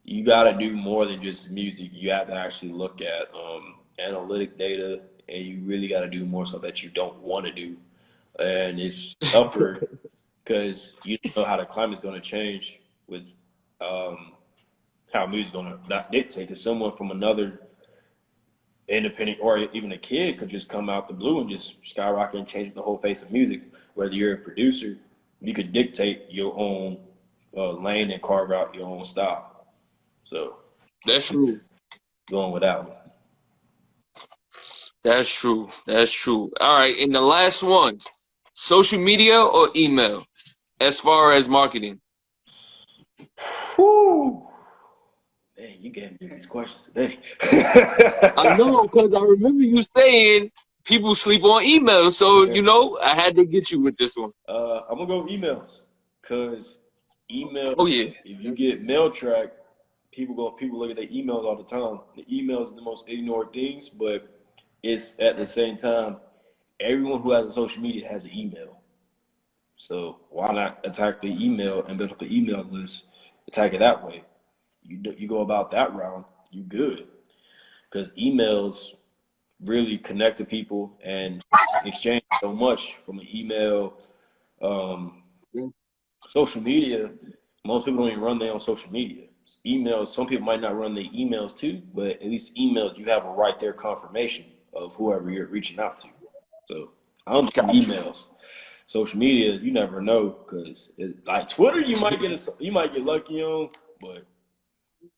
you 0.03 0.23
got 0.23 0.43
to 0.43 0.53
do 0.53 0.75
more 0.75 1.05
than 1.05 1.21
just 1.21 1.49
music. 1.49 1.89
You 1.91 2.11
have 2.11 2.27
to 2.27 2.33
actually 2.33 2.71
look 2.71 3.01
at 3.01 3.33
um, 3.33 3.75
analytic 3.99 4.57
data, 4.57 5.01
and 5.27 5.45
you 5.45 5.61
really 5.65 5.87
got 5.87 6.01
to 6.01 6.09
do 6.09 6.25
more 6.25 6.45
stuff 6.45 6.61
that 6.61 6.83
you 6.83 6.89
don't 6.89 7.17
want 7.19 7.45
to 7.45 7.51
do. 7.51 7.75
And 8.39 8.79
it's 8.79 9.15
tougher 9.19 9.87
because 10.43 10.93
you 11.03 11.17
don't 11.17 11.37
know 11.37 11.45
how 11.45 11.57
the 11.57 11.65
climate's 11.65 12.01
going 12.01 12.15
to 12.15 12.21
change 12.21 12.79
with 13.07 13.23
um, 13.81 14.33
how 15.11 15.25
music's 15.25 15.53
going 15.53 15.65
to 15.65 15.79
not 15.89 16.11
dictate. 16.11 16.47
Because 16.47 16.61
someone 16.61 16.91
from 16.91 17.11
another 17.11 17.59
independent 18.87 19.39
or 19.41 19.57
even 19.57 19.91
a 19.91 19.97
kid 19.97 20.37
could 20.37 20.49
just 20.49 20.69
come 20.69 20.89
out 20.89 21.07
the 21.07 21.13
blue 21.13 21.41
and 21.41 21.49
just 21.49 21.75
skyrocket 21.83 22.39
and 22.39 22.47
change 22.47 22.73
the 22.75 22.81
whole 22.81 22.97
face 22.97 23.21
of 23.21 23.31
music. 23.31 23.61
Whether 23.95 24.13
you're 24.13 24.33
a 24.33 24.37
producer, 24.37 24.97
you 25.41 25.53
could 25.53 25.73
dictate 25.73 26.25
your 26.29 26.57
own 26.57 26.97
uh, 27.55 27.71
lane 27.71 28.11
and 28.11 28.21
carve 28.21 28.51
out 28.51 28.75
your 28.75 28.87
own 28.87 29.05
style. 29.05 29.67
So 30.23 30.57
That's 31.05 31.29
true. 31.29 31.59
going 32.29 32.51
without. 32.51 32.91
that. 32.91 33.11
That's 35.03 35.29
true. 35.29 35.69
That's 35.85 36.11
true. 36.11 36.51
All 36.59 36.79
right. 36.79 36.95
And 36.97 37.13
the 37.13 37.21
last 37.21 37.61
one 37.61 38.01
social 38.55 38.99
media 38.99 39.39
or 39.39 39.69
email 39.75 40.25
as 40.81 40.99
far 40.99 41.33
as 41.33 41.47
marketing? 41.47 41.99
Whew. 43.75 44.47
Man, 45.57 45.75
you 45.79 45.91
gave 45.91 46.19
me 46.19 46.27
these 46.27 46.45
questions 46.45 46.85
today. 46.85 47.19
I 48.37 48.55
know 48.57 48.83
because 48.83 49.13
I 49.13 49.21
remember 49.21 49.63
you 49.63 49.83
saying 49.83 50.51
people 50.85 51.15
sleep 51.15 51.43
on 51.43 51.63
emails. 51.63 52.13
So, 52.13 52.45
you 52.45 52.61
know, 52.61 52.97
I 53.01 53.13
had 53.15 53.35
to 53.35 53.45
get 53.45 53.71
you 53.71 53.81
with 53.81 53.97
this 53.97 54.15
one. 54.15 54.31
Uh, 54.47 54.81
I'm 54.89 54.97
gonna 54.97 55.07
go 55.07 55.23
emails 55.25 55.81
because 56.21 56.77
emails. 57.29 57.75
Oh, 57.77 57.87
yeah. 57.87 58.11
If 58.23 58.41
you 58.41 58.55
get 58.55 58.83
mail 58.83 59.09
track, 59.09 59.49
people 60.11 60.35
go. 60.35 60.51
People 60.51 60.79
look 60.79 60.91
at 60.91 60.95
their 60.95 61.07
emails 61.07 61.43
all 61.43 61.57
the 61.57 61.63
time. 61.63 61.99
The 62.15 62.23
emails 62.31 62.71
are 62.71 62.75
the 62.75 62.81
most 62.81 63.03
ignored 63.07 63.51
things, 63.51 63.89
but 63.89 64.29
it's 64.81 65.15
at 65.19 65.35
the 65.35 65.47
same 65.47 65.75
time, 65.75 66.17
everyone 66.79 67.21
who 67.21 67.31
has 67.31 67.47
a 67.47 67.51
social 67.51 67.81
media 67.81 68.07
has 68.07 68.23
an 68.23 68.33
email. 68.33 68.79
So 69.77 70.19
why 70.29 70.53
not 70.53 70.79
attack 70.85 71.19
the 71.21 71.27
email 71.27 71.83
and 71.83 71.97
build 71.97 72.11
up 72.11 72.19
the 72.19 72.33
email 72.33 72.65
list? 72.69 73.03
Attack 73.47 73.73
it 73.73 73.79
that 73.79 74.05
way. 74.05 74.23
You 74.83 74.97
do, 74.97 75.13
you 75.17 75.27
go 75.27 75.41
about 75.41 75.71
that 75.71 75.93
round, 75.93 76.25
you 76.51 76.63
good. 76.63 77.07
Because 77.89 78.11
emails 78.13 78.91
really 79.63 79.97
connect 79.97 80.37
to 80.37 80.45
people 80.45 80.97
and 81.03 81.43
exchange 81.85 82.23
so 82.41 82.53
much 82.53 82.95
from 83.05 83.19
an 83.19 83.27
email. 83.33 83.99
Um, 84.61 85.23
social 86.27 86.61
media, 86.61 87.11
most 87.65 87.85
people 87.85 88.03
don't 88.03 88.11
even 88.11 88.23
run 88.23 88.39
their 88.39 88.53
own 88.53 88.59
social 88.59 88.91
media. 88.91 89.25
Emails, 89.65 90.07
some 90.09 90.27
people 90.27 90.45
might 90.45 90.61
not 90.61 90.75
run 90.75 90.93
their 90.93 91.05
emails 91.05 91.55
too, 91.55 91.81
but 91.93 92.11
at 92.11 92.25
least 92.25 92.55
emails, 92.55 92.97
you 92.97 93.05
have 93.05 93.25
a 93.25 93.29
right 93.29 93.59
there 93.59 93.73
confirmation 93.73 94.45
of 94.73 94.95
whoever 94.95 95.29
you're 95.29 95.47
reaching 95.47 95.79
out 95.79 95.97
to. 95.97 96.07
So 96.67 96.91
I 97.25 97.33
don't 97.33 97.53
do 97.53 97.61
emails. 97.61 98.27
Social 98.87 99.17
media, 99.17 99.53
you 99.53 99.71
never 99.71 100.01
know 100.01 100.29
because 100.29 100.89
like 101.25 101.49
Twitter, 101.49 101.79
you 101.79 101.99
might 102.01 102.19
get 102.19 102.31
a, 102.31 102.53
you 102.59 102.71
might 102.71 102.93
get 102.93 103.03
lucky 103.03 103.41
on, 103.41 103.69
but 103.99 104.25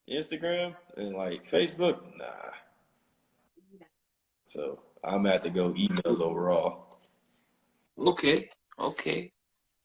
Instagram 0.10 0.74
and 0.96 1.16
like 1.16 1.50
Facebook, 1.52 2.00
nah. 2.18 2.52
So 4.48 4.80
I'm 5.04 5.24
gonna 5.24 5.32
have 5.34 5.41
to 5.41 5.50
go 5.50 5.74
emails 5.74 6.20
overall. 6.22 6.98
Okay. 7.98 8.50
Okay. 8.80 9.32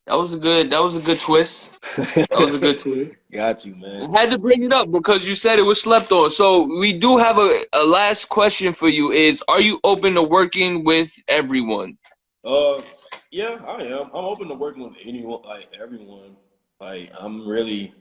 That 0.06 0.14
was 0.14 0.32
a 0.34 0.38
good 0.38 0.70
that 0.70 0.82
was 0.82 0.96
a 0.96 1.00
good 1.00 1.20
twist. 1.20 1.78
That 1.96 2.40
was 2.40 2.54
a 2.54 2.58
good 2.58 2.78
twist. 2.84 3.20
Got 3.32 3.64
you, 3.64 3.76
man. 3.76 4.14
I 4.14 4.20
had 4.20 4.30
to 4.32 4.38
bring 4.38 4.62
it 4.62 4.72
up 4.72 4.90
because 4.90 5.26
you 5.28 5.34
said 5.34 5.58
it 5.58 5.62
was 5.62 5.80
slept 5.80 6.10
on. 6.12 6.30
So 6.30 6.64
we 6.80 6.98
do 6.98 7.18
have 7.18 7.38
a, 7.38 7.62
a 7.72 7.84
last 7.84 8.28
question 8.28 8.72
for 8.72 8.88
you 8.88 9.12
is 9.12 9.42
are 9.48 9.60
you 9.60 9.78
open 9.84 10.14
to 10.14 10.22
working 10.22 10.84
with 10.84 11.12
everyone? 11.28 11.96
Uh, 12.44 12.82
yeah, 13.30 13.58
I 13.66 13.82
am. 13.84 14.06
I'm 14.12 14.24
open 14.24 14.48
to 14.48 14.54
working 14.54 14.82
with 14.82 14.94
anyone, 15.04 15.42
like 15.44 15.68
everyone. 15.80 16.36
Like 16.80 17.10
I'm 17.18 17.46
really. 17.46 17.94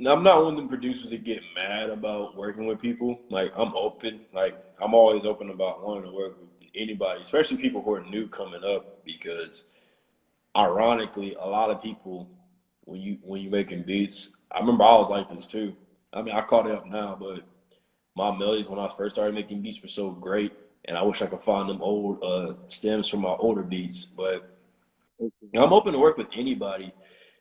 I'm 0.00 0.22
not 0.22 0.44
one 0.44 0.56
of 0.56 0.62
the 0.62 0.68
producers 0.68 1.10
that 1.10 1.24
get 1.24 1.42
mad 1.54 1.90
about 1.90 2.36
working 2.36 2.66
with 2.66 2.80
people. 2.80 3.20
Like 3.30 3.52
I'm 3.56 3.74
open. 3.76 4.20
Like 4.32 4.56
I'm 4.80 4.94
always 4.94 5.24
open 5.24 5.50
about 5.50 5.84
wanting 5.84 6.10
to 6.10 6.16
work 6.16 6.40
with 6.40 6.48
anybody, 6.74 7.22
especially 7.22 7.58
people 7.58 7.82
who 7.82 7.94
are 7.94 8.04
new 8.04 8.26
coming 8.28 8.64
up. 8.64 9.04
Because 9.04 9.64
ironically, 10.56 11.34
a 11.34 11.46
lot 11.46 11.70
of 11.70 11.82
people 11.82 12.28
when 12.84 13.00
you 13.00 13.18
when 13.22 13.42
you 13.42 13.50
making 13.50 13.84
beats, 13.84 14.30
I 14.50 14.60
remember 14.60 14.84
I 14.84 14.96
was 14.96 15.08
like 15.08 15.28
this 15.34 15.46
too. 15.46 15.74
I 16.12 16.22
mean, 16.22 16.34
I 16.34 16.42
caught 16.42 16.66
it 16.66 16.74
up 16.74 16.86
now, 16.86 17.16
but 17.18 17.42
my 18.16 18.36
melodies 18.36 18.68
when 18.68 18.78
I 18.78 18.92
first 18.96 19.14
started 19.14 19.34
making 19.34 19.62
beats 19.62 19.80
were 19.80 19.88
so 19.88 20.10
great, 20.10 20.52
and 20.86 20.96
I 20.96 21.02
wish 21.02 21.22
I 21.22 21.26
could 21.26 21.42
find 21.42 21.68
them 21.68 21.80
old 21.80 22.22
uh, 22.22 22.54
stems 22.68 23.08
from 23.08 23.20
my 23.20 23.34
older 23.38 23.62
beats. 23.62 24.04
But 24.04 24.56
I'm 25.20 25.72
open 25.72 25.92
to 25.92 25.98
work 25.98 26.18
with 26.18 26.28
anybody 26.34 26.92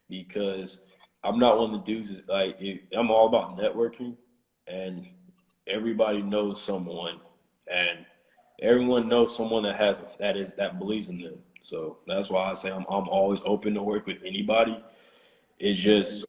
because 0.10 0.80
I'm 1.24 1.39
not 1.39 1.57
one 1.57 1.74
of 1.74 1.86
the 1.86 1.93
dudes 1.93 2.22
like 2.28 2.57
if, 2.59 2.80
I'm 2.93 3.11
all 3.11 3.28
about 3.28 3.57
networking, 3.57 4.15
and 4.67 5.07
everybody 5.67 6.22
knows 6.22 6.61
someone, 6.61 7.19
and 7.72 8.05
everyone 8.61 9.07
knows 9.07 9.36
someone 9.36 9.63
that 9.63 9.76
has 9.76 9.99
that 10.19 10.38
is 10.38 10.51
that 10.57 10.80
believes 10.80 11.09
in 11.09 11.22
them. 11.22 11.39
So 11.61 11.97
that's 12.07 12.30
why 12.30 12.49
I 12.49 12.53
say 12.53 12.72
I'm 12.72 12.86
I'm 12.89 13.07
always 13.07 13.39
open 13.45 13.74
to 13.76 13.84
work 13.84 14.07
with 14.07 14.17
anybody. 14.26 14.84
It's 15.59 15.80
just 15.80 16.26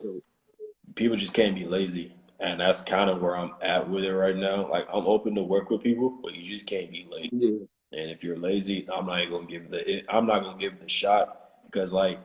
people 0.94 1.16
just 1.16 1.32
can't 1.32 1.54
be 1.54 1.64
lazy. 1.64 2.14
And 2.40 2.60
that's 2.60 2.82
kind 2.82 3.08
of 3.08 3.22
where 3.22 3.36
I'm 3.36 3.52
at 3.62 3.88
with 3.88 4.02
it 4.02 4.12
right 4.12 4.36
now. 4.36 4.68
Like 4.68 4.86
I'm 4.92 5.06
open 5.06 5.34
to 5.36 5.42
work 5.42 5.70
with 5.70 5.82
people, 5.82 6.18
but 6.22 6.34
you 6.34 6.52
just 6.52 6.66
can't 6.66 6.90
be 6.90 7.06
lazy. 7.10 7.30
Yeah. 7.32 7.98
And 7.98 8.10
if 8.10 8.24
you're 8.24 8.36
lazy, 8.36 8.86
I'm 8.92 9.06
not 9.06 9.20
even 9.20 9.32
gonna 9.32 9.46
give 9.46 9.70
the 9.70 10.02
I'm 10.12 10.26
not 10.26 10.42
gonna 10.42 10.58
give 10.58 10.80
the 10.80 10.88
shot 10.88 11.50
because 11.66 11.92
like 11.92 12.18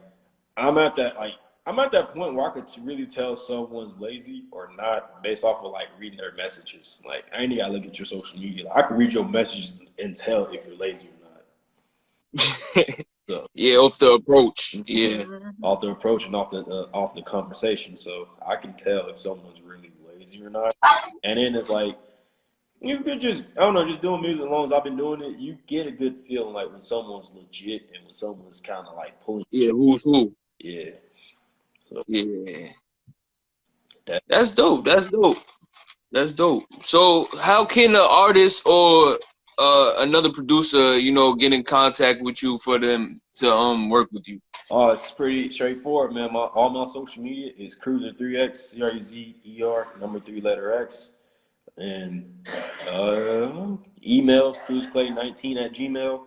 I'm 0.55 0.77
at 0.77 0.95
that 0.95 1.17
like 1.17 1.33
I'm 1.67 1.77
at 1.79 1.91
that 1.91 2.13
point 2.13 2.33
where 2.33 2.49
I 2.49 2.53
could 2.53 2.65
really 2.81 3.05
tell 3.05 3.35
someone's 3.35 3.97
lazy 3.99 4.45
or 4.51 4.69
not 4.77 5.21
based 5.21 5.43
off 5.43 5.61
of 5.63 5.71
like 5.73 5.87
reading 5.99 6.17
their 6.17 6.33
messages. 6.33 7.01
Like 7.05 7.25
I 7.35 7.41
ain't 7.41 7.57
gotta 7.57 7.73
look 7.73 7.85
at 7.85 7.99
your 7.99 8.05
social 8.05 8.39
media. 8.39 8.65
Like, 8.67 8.85
I 8.85 8.87
can 8.87 8.95
read 8.97 9.11
your 9.11 9.27
messages 9.27 9.75
and 9.99 10.15
tell 10.15 10.45
if 10.53 10.65
you're 10.65 10.77
lazy 10.77 11.09
or 11.09 12.39
not. 12.39 13.05
So 13.29 13.45
yeah, 13.53 13.75
off 13.75 13.99
the 13.99 14.13
approach. 14.13 14.77
Yeah. 14.85 15.23
Mhm. 15.23 15.55
off 15.61 15.81
the 15.81 15.89
approach 15.89 16.25
and 16.25 16.33
off 16.33 16.49
the 16.49 16.59
uh, 16.59 16.87
off 16.93 17.13
the 17.13 17.21
conversation, 17.21 17.97
so 17.97 18.29
I 18.47 18.55
can 18.55 18.71
tell 18.75 19.09
if 19.09 19.19
someone's 19.19 19.61
really 19.61 19.91
lazy 20.07 20.41
or 20.41 20.49
not. 20.49 20.73
And 21.25 21.37
then 21.37 21.53
it's 21.55 21.69
like 21.69 21.97
you 22.79 22.99
could 23.01 23.19
just 23.19 23.43
I 23.57 23.61
don't 23.61 23.73
know, 23.73 23.85
just 23.85 24.01
doing 24.01 24.21
music 24.21 24.45
as 24.45 24.49
long 24.49 24.63
as 24.63 24.71
I've 24.71 24.85
been 24.85 24.95
doing 24.95 25.21
it, 25.21 25.37
you 25.39 25.57
get 25.67 25.87
a 25.87 25.91
good 25.91 26.15
feeling 26.21 26.53
like 26.53 26.71
when 26.71 26.79
someone's 26.79 27.29
legit 27.35 27.91
and 27.93 28.05
when 28.05 28.13
someone's 28.13 28.61
kind 28.61 28.87
of 28.87 28.95
like 28.95 29.19
pulling. 29.19 29.43
Yeah, 29.51 29.71
who's 29.71 30.03
who? 30.03 30.33
Yeah. 30.59 30.91
Yeah. 32.07 32.69
That- 34.05 34.23
That's 34.27 34.51
dope. 34.51 34.85
That's 34.85 35.07
dope. 35.07 35.37
That's 36.11 36.31
dope. 36.31 36.63
So 36.81 37.27
how 37.39 37.65
can 37.65 37.91
an 37.91 38.01
artist 38.09 38.65
or 38.65 39.19
uh, 39.59 39.95
another 39.97 40.31
producer, 40.31 40.97
you 40.97 41.11
know, 41.11 41.35
get 41.35 41.51
in 41.51 41.63
contact 41.63 42.21
with 42.21 42.41
you 42.41 42.57
for 42.59 42.79
them 42.79 43.17
to 43.35 43.51
um 43.51 43.89
work 43.89 44.09
with 44.13 44.27
you? 44.27 44.39
Oh, 44.71 44.89
it's 44.89 45.11
pretty 45.11 45.49
straightforward, 45.49 46.13
man. 46.13 46.31
My 46.31 46.41
all 46.41 46.69
my 46.69 46.85
social 46.91 47.23
media 47.23 47.51
is 47.57 47.75
Cruzer3X, 47.75 48.57
C 48.57 48.81
R 48.81 48.91
U 48.91 49.01
Z 49.01 49.35
E 49.45 49.63
R, 49.63 49.87
number 49.99 50.19
three 50.19 50.41
letter 50.41 50.81
X. 50.81 51.09
And 51.77 52.47
uh, 52.87 53.75
emails, 54.05 54.57
cruiseclay19 54.65 55.63
at 55.65 55.73
Gmail. 55.73 56.23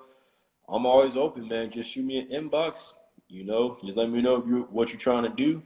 I'm 0.69 0.87
always 0.87 1.17
open, 1.17 1.49
man. 1.49 1.71
Just 1.73 1.91
shoot 1.91 2.05
me 2.05 2.19
an 2.19 2.29
inbox. 2.29 2.93
You 3.31 3.45
know, 3.45 3.79
just 3.85 3.97
let 3.97 4.11
me 4.11 4.21
know 4.21 4.37
if 4.37 4.47
you 4.47 4.67
what 4.71 4.89
you're 4.89 4.99
trying 4.99 5.23
to 5.23 5.31
do. 5.31 5.63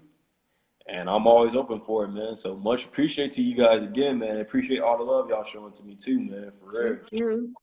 And 0.86 1.08
I'm 1.08 1.26
always 1.26 1.54
open 1.54 1.80
for 1.80 2.04
it, 2.04 2.08
man. 2.08 2.36
So 2.36 2.54
much 2.56 2.84
appreciate 2.84 3.32
to 3.32 3.42
you 3.42 3.56
guys 3.56 3.82
again, 3.82 4.18
man. 4.18 4.40
Appreciate 4.40 4.80
all 4.80 4.98
the 4.98 5.04
love 5.04 5.30
y'all 5.30 5.44
showing 5.44 5.72
to 5.72 5.82
me 5.82 5.94
too, 5.94 6.20
man. 6.20 6.52
For 6.60 6.70
real. 6.70 6.96
Thank 6.96 7.12
you. 7.12 7.54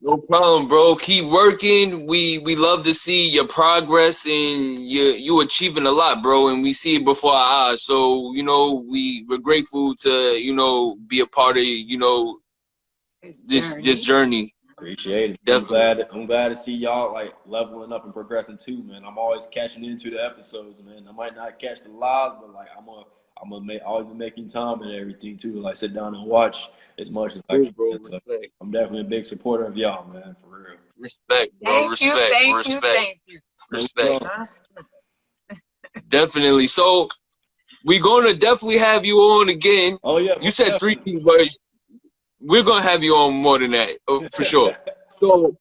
No 0.00 0.16
problem, 0.16 0.68
bro. 0.68 0.94
Keep 0.94 1.24
working. 1.32 2.06
We 2.06 2.38
we 2.38 2.54
love 2.54 2.84
to 2.84 2.94
see 2.94 3.30
your 3.30 3.48
progress 3.48 4.24
and 4.26 4.88
you 4.88 5.02
you 5.02 5.40
achieving 5.40 5.86
a 5.86 5.90
lot, 5.90 6.22
bro. 6.22 6.48
And 6.48 6.62
we 6.62 6.72
see 6.72 6.96
it 6.96 7.04
before 7.04 7.32
our 7.32 7.72
eyes. 7.72 7.82
So 7.82 8.32
you 8.32 8.44
know 8.44 8.84
we 8.88 9.24
we're 9.28 9.38
grateful 9.38 9.96
to 9.96 10.10
you 10.10 10.54
know 10.54 10.96
be 11.08 11.18
a 11.18 11.26
part 11.26 11.56
of 11.56 11.64
you 11.64 11.98
know 11.98 12.38
His 13.22 13.42
this 13.42 13.70
journey. 13.70 13.82
this 13.82 14.04
journey. 14.04 14.54
Appreciate 14.78 15.30
it. 15.32 15.44
Definitely. 15.44 15.76
I'm 15.80 15.96
glad. 15.96 16.08
I'm 16.12 16.26
glad 16.26 16.48
to 16.50 16.56
see 16.56 16.72
y'all 16.72 17.12
like 17.12 17.34
leveling 17.46 17.92
up 17.92 18.04
and 18.04 18.14
progressing 18.14 18.56
too, 18.56 18.82
man. 18.84 19.02
I'm 19.04 19.18
always 19.18 19.46
catching 19.50 19.84
into 19.84 20.10
the 20.10 20.24
episodes, 20.24 20.80
man. 20.82 21.06
I 21.08 21.12
might 21.12 21.34
not 21.34 21.58
catch 21.58 21.80
the 21.82 21.90
lives, 21.90 22.36
but 22.40 22.54
like 22.54 22.68
I'm 22.78 22.86
a, 22.88 23.02
I'm 23.42 23.50
gonna 23.50 23.64
make 23.64 23.82
always 23.84 24.06
be 24.06 24.14
making 24.14 24.48
time 24.48 24.82
and 24.82 24.92
everything 24.92 25.36
too. 25.36 25.52
to, 25.54 25.60
Like 25.60 25.76
sit 25.76 25.94
down 25.94 26.14
and 26.14 26.24
watch 26.24 26.68
as 26.98 27.10
much 27.10 27.34
as 27.34 27.42
I 27.50 27.54
can. 27.54 27.70
bro. 27.72 27.98
So 28.02 28.20
I'm 28.60 28.70
definitely 28.70 29.00
a 29.00 29.04
big 29.04 29.26
supporter 29.26 29.64
of 29.64 29.76
y'all, 29.76 30.08
man. 30.12 30.36
For 30.40 30.48
real. 30.48 30.78
respect, 30.96 31.52
bro. 31.60 31.72
Thank 31.72 31.90
Respect, 31.90 32.14
you, 32.14 32.28
thank 32.28 32.56
respect, 32.56 32.84
you, 32.84 32.90
thank 32.94 33.20
you. 33.26 33.40
respect. 33.70 34.24
Huh? 34.30 34.44
Definitely. 36.08 36.68
So 36.68 37.08
we're 37.84 38.02
gonna 38.02 38.34
definitely 38.34 38.78
have 38.78 39.04
you 39.04 39.16
on 39.18 39.48
again. 39.48 39.98
Oh 40.04 40.18
yeah. 40.18 40.34
You 40.40 40.50
said 40.50 40.78
three 40.78 40.94
things, 40.94 41.22
but 41.24 41.40
we're 42.40 42.64
gonna 42.64 42.82
have 42.82 43.02
you 43.02 43.14
on 43.14 43.34
more 43.34 43.58
than 43.58 43.72
that 43.72 43.90
oh, 44.08 44.26
for 44.32 44.44
sure. 44.44 44.76
So 45.20 45.52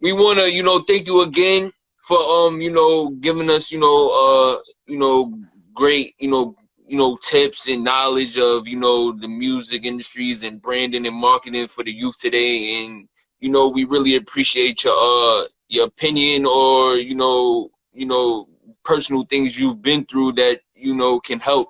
we 0.00 0.12
want 0.12 0.38
to, 0.38 0.52
you 0.52 0.62
know, 0.62 0.82
thank 0.82 1.06
you 1.06 1.22
again 1.22 1.72
for 1.98 2.18
um, 2.18 2.60
you 2.60 2.70
know, 2.70 3.10
giving 3.10 3.50
us, 3.50 3.70
you 3.70 3.78
know, 3.78 4.10
uh, 4.10 4.60
you 4.86 4.98
know, 4.98 5.32
great, 5.74 6.14
you 6.18 6.28
know, 6.28 6.54
you 6.86 6.96
know, 6.96 7.16
tips 7.16 7.68
and 7.68 7.84
knowledge 7.84 8.38
of, 8.38 8.68
you 8.68 8.76
know, 8.76 9.12
the 9.12 9.28
music 9.28 9.84
industries 9.84 10.42
and 10.42 10.62
branding 10.62 11.06
and 11.06 11.16
marketing 11.16 11.66
for 11.68 11.82
the 11.84 11.92
youth 11.92 12.16
today. 12.18 12.84
And 12.84 13.08
you 13.40 13.50
know, 13.50 13.68
we 13.68 13.84
really 13.84 14.16
appreciate 14.16 14.84
your 14.84 14.94
uh 14.96 15.44
your 15.68 15.86
opinion 15.86 16.46
or 16.46 16.96
you 16.96 17.14
know, 17.14 17.70
you 17.92 18.06
know, 18.06 18.48
personal 18.84 19.24
things 19.24 19.58
you've 19.58 19.82
been 19.82 20.04
through 20.04 20.32
that 20.32 20.60
you 20.74 20.94
know 20.94 21.20
can 21.20 21.40
help 21.40 21.68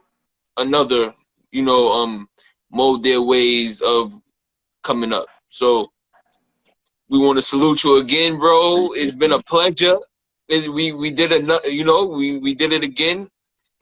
another, 0.56 1.14
you 1.50 1.62
know, 1.62 1.92
um, 1.92 2.28
mold 2.70 3.02
their 3.02 3.22
ways 3.22 3.80
of 3.80 4.12
coming 4.82 5.12
up. 5.12 5.26
So 5.48 5.90
we 7.08 7.18
want 7.18 7.36
to 7.38 7.42
salute 7.42 7.84
you 7.84 7.98
again, 7.98 8.38
bro. 8.38 8.92
It's 8.92 9.14
been 9.14 9.32
a 9.32 9.42
pleasure. 9.42 9.96
It- 10.48 10.72
We 10.72 10.92
we 10.92 11.10
did 11.10 11.32
it, 11.32 11.42
you 11.72 11.84
know, 11.84 12.06
we 12.06 12.38
we 12.38 12.54
did 12.54 12.72
it 12.72 12.82
again. 12.84 13.28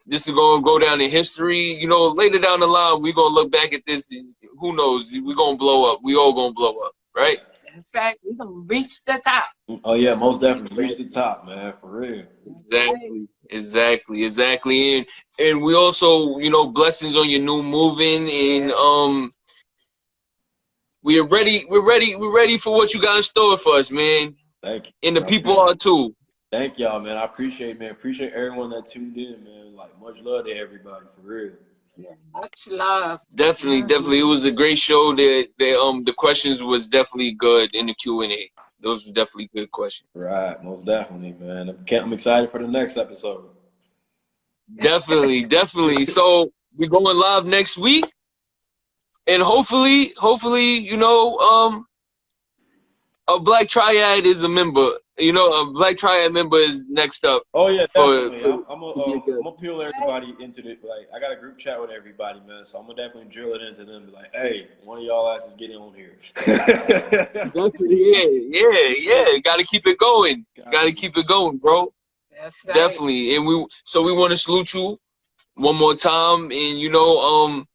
This 0.07 0.29
is 0.29 0.35
gonna 0.35 0.63
go 0.63 0.79
down 0.79 1.01
in 1.01 1.11
history. 1.11 1.59
You 1.81 1.89
know, 1.89 2.09
later 2.09 2.39
down 2.39 2.61
the 2.61 2.67
line, 2.67 3.01
we're 3.03 3.15
gonna 3.15 3.35
look 3.35 3.51
back 3.51 3.73
at 3.73 3.83
this. 3.87 4.11
And 4.11 4.35
who 4.59 4.75
knows? 4.77 5.11
We're 5.13 5.35
gonna 5.37 5.57
blow 5.57 5.93
up. 5.93 6.01
We 6.03 6.15
all 6.17 6.33
gonna 6.35 6.53
blow 6.53 6.79
up, 6.87 6.93
right? 7.17 7.39
That's 7.73 7.91
right. 7.95 8.17
We're 8.23 8.37
gonna 8.37 8.65
reach 8.67 9.05
the 9.05 9.21
top. 9.25 9.47
Oh 9.85 9.95
yeah, 9.95 10.15
most 10.15 10.41
definitely 10.43 10.77
reach 10.77 10.99
the 10.99 11.09
top, 11.09 11.47
man. 11.47 11.73
For 11.81 11.91
real. 12.01 12.25
Exactly, 12.47 13.29
exactly, 13.51 14.25
exactly. 14.25 14.99
And 14.99 15.07
and 15.39 15.63
we 15.63 15.75
also, 15.75 16.39
you 16.39 16.51
know, 16.51 16.69
blessings 16.69 17.17
on 17.17 17.29
your 17.29 17.41
new 17.43 17.63
moving 17.63 18.31
and 18.31 18.73
um 18.73 19.31
we 21.03 21.19
are 21.21 21.27
ready, 21.29 21.65
we're 21.69 21.87
ready, 21.87 22.17
we're 22.17 22.35
ready 22.35 22.57
for 22.57 22.75
what 22.75 22.95
you 22.95 23.01
got 23.03 23.17
in 23.19 23.23
store 23.23 23.59
for 23.59 23.77
us, 23.77 23.91
man. 23.91 24.35
Thank 24.63 24.87
you. 24.87 24.93
And 25.03 25.17
the 25.17 25.23
I 25.23 25.25
people 25.27 25.53
appreciate- 25.61 25.73
are 25.73 25.75
too. 26.09 26.17
Thank 26.51 26.79
y'all, 26.79 27.01
man. 27.01 27.17
I 27.17 27.25
appreciate, 27.25 27.81
man. 27.81 27.91
Appreciate 27.91 28.33
everyone 28.33 28.71
that 28.71 28.87
tuned 28.87 29.17
in, 29.17 29.43
man. 29.43 29.75
Like 29.75 29.91
much 30.01 30.19
love 30.23 30.45
to 30.47 30.53
everybody, 30.53 31.05
for 31.17 31.21
real. 31.23 31.53
Yeah, 31.97 32.11
much 32.33 32.69
love. 32.69 33.21
Definitely, 33.35 33.83
definitely. 33.83 34.21
It 34.21 34.25
was 34.25 34.45
a 34.45 34.53
great 34.53 34.79
show. 34.79 35.15
That 35.15 35.49
the 35.59 35.75
um 35.77 36.05
the 36.05 36.13
questions 36.13 36.63
was 36.63 36.87
definitely 36.89 37.33
good 37.33 37.75
in 37.75 37.87
the 37.87 37.95
Q 37.95 38.23
and 38.23 38.33
A. 38.33 38.51
Those 38.85 39.09
are 39.09 39.13
definitely 39.13 39.51
good 39.55 39.71
questions. 39.73 40.11
Right, 40.15 40.63
most 40.63 40.85
definitely, 40.85 41.33
man. 41.33 41.71
I'm, 41.71 41.85
can't- 41.87 42.05
I'm 42.05 42.13
excited 42.13 42.51
for 42.51 42.61
the 42.61 42.69
next 42.69 42.97
episode. 42.99 43.47
Definitely, 44.81 45.45
definitely. 45.59 46.05
So 46.05 46.53
we're 46.77 46.91
going 46.91 47.17
live 47.17 47.47
next 47.47 47.79
week, 47.79 48.05
and 49.27 49.43
hopefully, 49.43 50.13
hopefully, 50.19 50.79
you 50.79 50.99
know, 50.99 51.39
um, 51.39 51.87
a 53.29 53.41
Black 53.41 53.69
Triad 53.69 54.27
is 54.27 54.43
a 54.43 54.49
member. 54.49 54.87
You 55.17 55.33
know, 55.33 55.63
a 55.63 55.73
Black 55.73 55.97
Triad 55.97 56.33
member 56.33 56.57
is 56.57 56.85
next 56.89 57.25
up. 57.25 57.45
Oh 57.55 57.69
yeah, 57.69 57.87
For- 57.87 58.31
definitely. 58.31 58.41
for- 58.41 58.53
I'm, 58.53 58.65
I'm 58.69 58.81
gonna, 58.81 59.07
yeah, 59.07 59.15
um, 59.15 59.23
good. 59.25 59.35
I'm 59.37 59.43
gonna 59.45 59.57
peel 59.57 59.81
everybody 59.81 60.35
into 60.41 60.61
the 60.61 60.71
like. 60.83 61.07
I 61.15 61.21
got 61.21 61.33
a 61.33 61.37
group 61.37 61.57
chat 61.57 61.81
with 61.81 61.91
everybody, 61.91 62.41
man. 62.41 62.65
So 62.65 62.79
I'm 62.79 62.87
gonna 62.87 62.97
definitely 62.97 63.31
drill 63.31 63.55
it 63.55 63.63
into 63.63 63.85
them. 63.85 64.07
Be 64.07 64.13
like, 64.13 64.35
hey, 64.35 64.69
one 64.83 64.99
of 64.99 65.05
y'all 65.05 65.31
asses 65.31 65.55
get 65.55 65.71
in 65.71 65.77
on 65.77 65.95
here. 65.95 66.17
Definitely, 67.45 68.13
yeah, 68.13 68.27
yeah, 68.51 68.93
yeah. 68.99 69.39
Got 69.45 69.59
to 69.59 69.65
keep 69.65 69.87
it 69.87 69.99
going. 69.99 70.45
Got 70.71 70.85
to 70.85 70.93
keep 70.93 71.17
it 71.17 71.27
going, 71.27 71.59
bro. 71.59 71.93
That's 72.41 72.65
right. 72.67 72.75
Definitely. 72.75 73.37
And 73.37 73.47
we 73.47 73.67
so 73.85 74.03
we 74.03 74.13
want 74.13 74.33
to 74.33 74.37
salute 74.37 74.75
you 74.75 74.99
one 75.57 75.77
more 75.77 75.95
time 75.95 76.51
and 76.51 76.81
you 76.81 76.91
know 76.91 77.21
um 77.21 77.67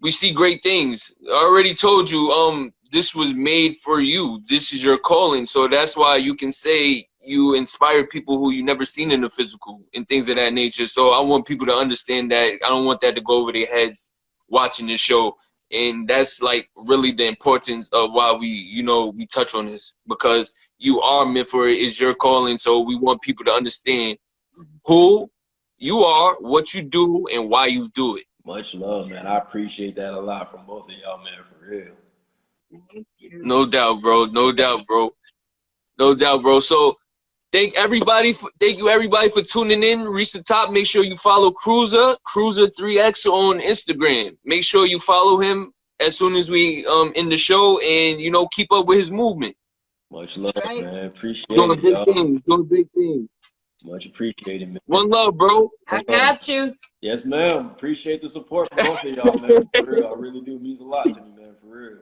we 0.00 0.10
see 0.10 0.32
great 0.32 0.62
things. 0.62 1.12
I 1.28 1.32
already 1.32 1.74
told 1.74 2.10
you 2.10 2.30
um 2.30 2.72
this 2.94 3.12
was 3.12 3.34
made 3.34 3.74
for 3.78 4.00
you. 4.00 4.40
This 4.48 4.72
is 4.72 4.84
your 4.84 4.98
calling. 4.98 5.46
So 5.46 5.66
that's 5.66 5.96
why 5.96 6.14
you 6.14 6.36
can 6.36 6.52
say 6.52 7.04
you 7.20 7.54
inspire 7.54 8.06
people 8.06 8.38
who 8.38 8.52
you 8.52 8.62
never 8.62 8.84
seen 8.84 9.10
in 9.10 9.20
the 9.20 9.28
physical 9.28 9.82
and 9.94 10.06
things 10.06 10.28
of 10.28 10.36
that 10.36 10.52
nature. 10.54 10.86
So 10.86 11.10
I 11.10 11.20
want 11.20 11.44
people 11.44 11.66
to 11.66 11.74
understand 11.74 12.30
that. 12.30 12.52
I 12.64 12.68
don't 12.68 12.84
want 12.84 13.00
that 13.00 13.16
to 13.16 13.20
go 13.20 13.42
over 13.42 13.50
their 13.50 13.66
heads 13.66 14.12
watching 14.48 14.86
this 14.86 15.00
show. 15.00 15.34
And 15.72 16.06
that's 16.06 16.40
like 16.40 16.70
really 16.76 17.10
the 17.10 17.26
importance 17.26 17.92
of 17.92 18.12
why 18.12 18.32
we, 18.32 18.46
you 18.46 18.84
know, 18.84 19.08
we 19.08 19.26
touch 19.26 19.56
on 19.56 19.66
this 19.66 19.96
because 20.06 20.54
you 20.78 21.00
are 21.00 21.26
meant 21.26 21.48
for 21.48 21.66
it. 21.66 21.72
It's 21.72 22.00
your 22.00 22.14
calling. 22.14 22.58
So 22.58 22.80
we 22.80 22.96
want 22.96 23.22
people 23.22 23.44
to 23.46 23.52
understand 23.52 24.18
who 24.84 25.28
you 25.78 25.98
are, 25.98 26.36
what 26.36 26.72
you 26.72 26.82
do, 26.82 27.26
and 27.34 27.50
why 27.50 27.66
you 27.66 27.88
do 27.88 28.18
it. 28.18 28.26
Much 28.46 28.72
love, 28.72 29.10
man. 29.10 29.26
I 29.26 29.38
appreciate 29.38 29.96
that 29.96 30.12
a 30.12 30.20
lot 30.20 30.52
from 30.52 30.64
both 30.64 30.88
of 30.88 30.94
y'all, 30.96 31.18
man. 31.18 31.40
For 31.50 31.68
real. 31.68 32.03
Thank 32.92 33.06
you. 33.18 33.42
No 33.44 33.66
doubt, 33.66 34.02
bro. 34.02 34.26
No 34.26 34.52
doubt, 34.52 34.86
bro. 34.86 35.10
No 35.98 36.14
doubt, 36.14 36.42
bro. 36.42 36.60
So 36.60 36.96
thank 37.52 37.76
everybody 37.76 38.32
for 38.32 38.50
thank 38.60 38.78
you 38.78 38.88
everybody 38.88 39.28
for 39.30 39.42
tuning 39.42 39.82
in. 39.82 40.02
Reach 40.02 40.32
the 40.32 40.42
top. 40.42 40.70
Make 40.70 40.86
sure 40.86 41.04
you 41.04 41.16
follow 41.16 41.50
Cruzer, 41.50 42.16
Cruzer3X 42.28 43.26
on 43.26 43.60
Instagram. 43.60 44.36
Make 44.44 44.64
sure 44.64 44.86
you 44.86 44.98
follow 44.98 45.38
him 45.38 45.72
as 46.00 46.18
soon 46.18 46.34
as 46.34 46.50
we 46.50 46.86
um 46.86 47.12
end 47.16 47.30
the 47.30 47.36
show 47.36 47.78
and 47.78 48.20
you 48.20 48.30
know 48.30 48.46
keep 48.48 48.72
up 48.72 48.86
with 48.86 48.98
his 48.98 49.10
movement. 49.10 49.54
Much 50.10 50.36
love, 50.36 50.52
right. 50.64 50.84
man. 50.84 51.06
Appreciate 51.06 51.56
Doing 51.56 51.72
it, 51.72 51.82
big 51.82 51.92
y'all. 51.92 52.04
things, 52.04 52.42
doing 52.42 52.64
big 52.64 52.90
things. 52.92 53.28
Much 53.84 54.06
appreciated, 54.06 54.68
man. 54.68 54.78
One 54.86 55.10
love, 55.10 55.36
bro. 55.36 55.70
I 55.88 56.02
got 56.04 56.48
you. 56.48 56.72
Yes, 57.00 57.24
ma'am. 57.24 57.66
Appreciate 57.66 58.22
the 58.22 58.28
support 58.28 58.68
from 58.72 58.86
both 58.86 59.04
of 59.04 59.10
y'all, 59.14 59.38
man. 59.38 59.68
For 59.74 59.84
real. 59.84 60.06
I 60.06 60.18
really 60.18 60.40
do. 60.40 60.56
It 60.56 60.62
means 60.62 60.80
a 60.80 60.84
lot 60.84 61.04
to 61.04 61.20
me, 61.20 61.32
man. 61.36 61.54
For 61.60 61.66
real. 61.66 61.98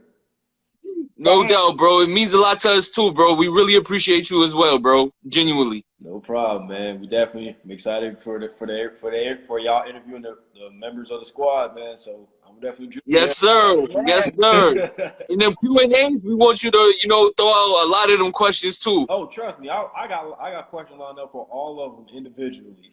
No 1.16 1.46
doubt, 1.46 1.76
bro. 1.76 2.00
It 2.00 2.08
means 2.10 2.32
a 2.32 2.38
lot 2.38 2.58
to 2.60 2.70
us 2.70 2.88
too, 2.88 3.12
bro. 3.14 3.34
We 3.34 3.46
really 3.48 3.76
appreciate 3.76 4.28
you 4.28 4.44
as 4.44 4.54
well, 4.54 4.78
bro. 4.78 5.12
Genuinely. 5.28 5.84
No 6.00 6.18
problem, 6.18 6.68
man. 6.68 7.00
We 7.00 7.06
definitely 7.06 7.56
I'm 7.62 7.70
excited 7.70 8.18
for 8.18 8.40
the 8.40 8.48
for 8.58 8.66
the 8.66 8.92
for 9.00 9.12
the 9.12 9.38
for 9.46 9.60
y'all 9.60 9.88
interviewing 9.88 10.22
the, 10.22 10.36
the 10.54 10.70
members 10.72 11.12
of 11.12 11.20
the 11.20 11.26
squad, 11.26 11.76
man. 11.76 11.96
So 11.96 12.28
I'm 12.44 12.56
definitely 12.56 13.00
Yes, 13.06 13.38
sir. 13.38 13.86
Yes, 14.04 14.34
sir. 14.40 14.90
In 15.28 15.38
them 15.38 15.54
Q 15.60 15.78
and 15.78 15.92
A's, 15.94 16.24
we 16.24 16.34
want 16.34 16.64
you 16.64 16.72
to, 16.72 16.94
you 17.02 17.08
know, 17.08 17.30
throw 17.36 17.46
out 17.46 17.86
a 17.86 17.88
lot 17.88 18.10
of 18.10 18.18
them 18.18 18.32
questions 18.32 18.80
too. 18.80 19.06
oh, 19.08 19.26
trust 19.26 19.60
me, 19.60 19.68
I, 19.68 19.86
I 19.96 20.08
got 20.08 20.36
I 20.40 20.50
got 20.50 20.70
questions 20.70 20.98
lined 20.98 21.20
up 21.20 21.30
for 21.30 21.46
all 21.52 21.80
of 21.80 21.96
them 21.96 22.16
individually. 22.16 22.92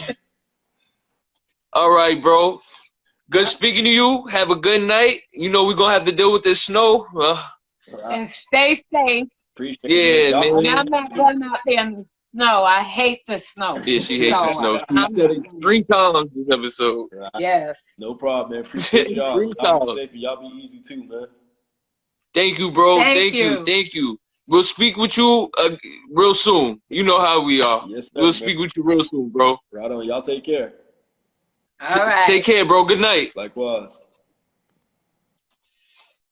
All 1.72 1.90
right, 1.90 2.20
bro. 2.20 2.58
Good 3.30 3.48
speaking 3.48 3.84
to 3.84 3.90
you. 3.90 4.24
Have 4.30 4.50
a 4.50 4.56
good 4.56 4.82
night. 4.82 5.20
You 5.32 5.50
know 5.50 5.66
we're 5.66 5.74
gonna 5.74 5.92
have 5.94 6.04
to 6.04 6.12
deal 6.12 6.32
with 6.32 6.42
this 6.44 6.62
snow. 6.62 7.06
Uh, 7.18 7.42
And 8.10 8.26
stay 8.26 8.74
safe. 8.92 9.26
Appreciate 9.54 9.78
Yeah, 9.90 10.38
it. 10.38 10.44
Y'all- 10.44 10.62
man. 10.62 10.78
I'm 10.78 10.86
not 10.86 11.14
going 11.16 11.42
out 11.42 11.58
there 11.66 11.80
in 11.84 12.06
snow. 12.34 12.62
I 12.64 12.82
hate 12.82 13.20
the 13.26 13.38
snow. 13.38 13.76
yeah, 13.84 13.98
she 13.98 14.18
hates 14.20 14.36
the 14.36 14.48
snow. 14.48 14.78
She 14.78 14.84
I'm 14.90 15.12
said 15.12 15.30
it 15.30 15.42
three 15.62 15.82
times 15.82 16.30
this 16.34 16.46
episode. 16.50 17.08
Right. 17.12 17.30
Yes. 17.38 17.94
No 17.98 18.14
problem, 18.14 18.52
man. 18.58 18.60
Appreciate 18.66 19.10
y'all. 19.10 19.34
Three 19.34 19.52
Y'all 19.62 19.86
be 19.86 20.00
safe 20.00 20.10
y'all 20.14 20.40
be 20.48 20.56
easy 20.62 20.80
too, 20.86 21.04
man. 21.04 21.26
Thank 22.34 22.58
you, 22.58 22.70
bro. 22.70 22.98
Thank 22.98 23.16
Thank 23.18 23.34
you. 23.34 23.44
you. 23.58 23.64
Thank 23.64 23.94
you. 23.94 24.18
we'll 24.48 24.62
speak 24.62 24.96
with 24.96 25.16
you 25.16 25.50
uh, 25.58 25.70
real 26.12 26.34
soon. 26.34 26.80
You 26.88 27.02
know 27.02 27.18
how 27.18 27.44
we 27.44 27.62
are. 27.62 27.84
Yes, 27.88 28.04
sir, 28.06 28.10
We'll 28.16 28.24
man. 28.26 28.32
speak 28.34 28.58
with 28.58 28.76
you 28.76 28.82
real 28.84 29.02
soon, 29.02 29.30
bro. 29.30 29.56
Right 29.72 29.90
on. 29.90 30.04
Y'all 30.04 30.22
take 30.22 30.44
care. 30.44 30.72
All 31.80 32.06
right. 32.06 32.24
Take 32.24 32.44
care, 32.44 32.64
bro. 32.64 32.84
Good 32.84 33.00
night. 33.00 33.36
Likewise. 33.36 33.98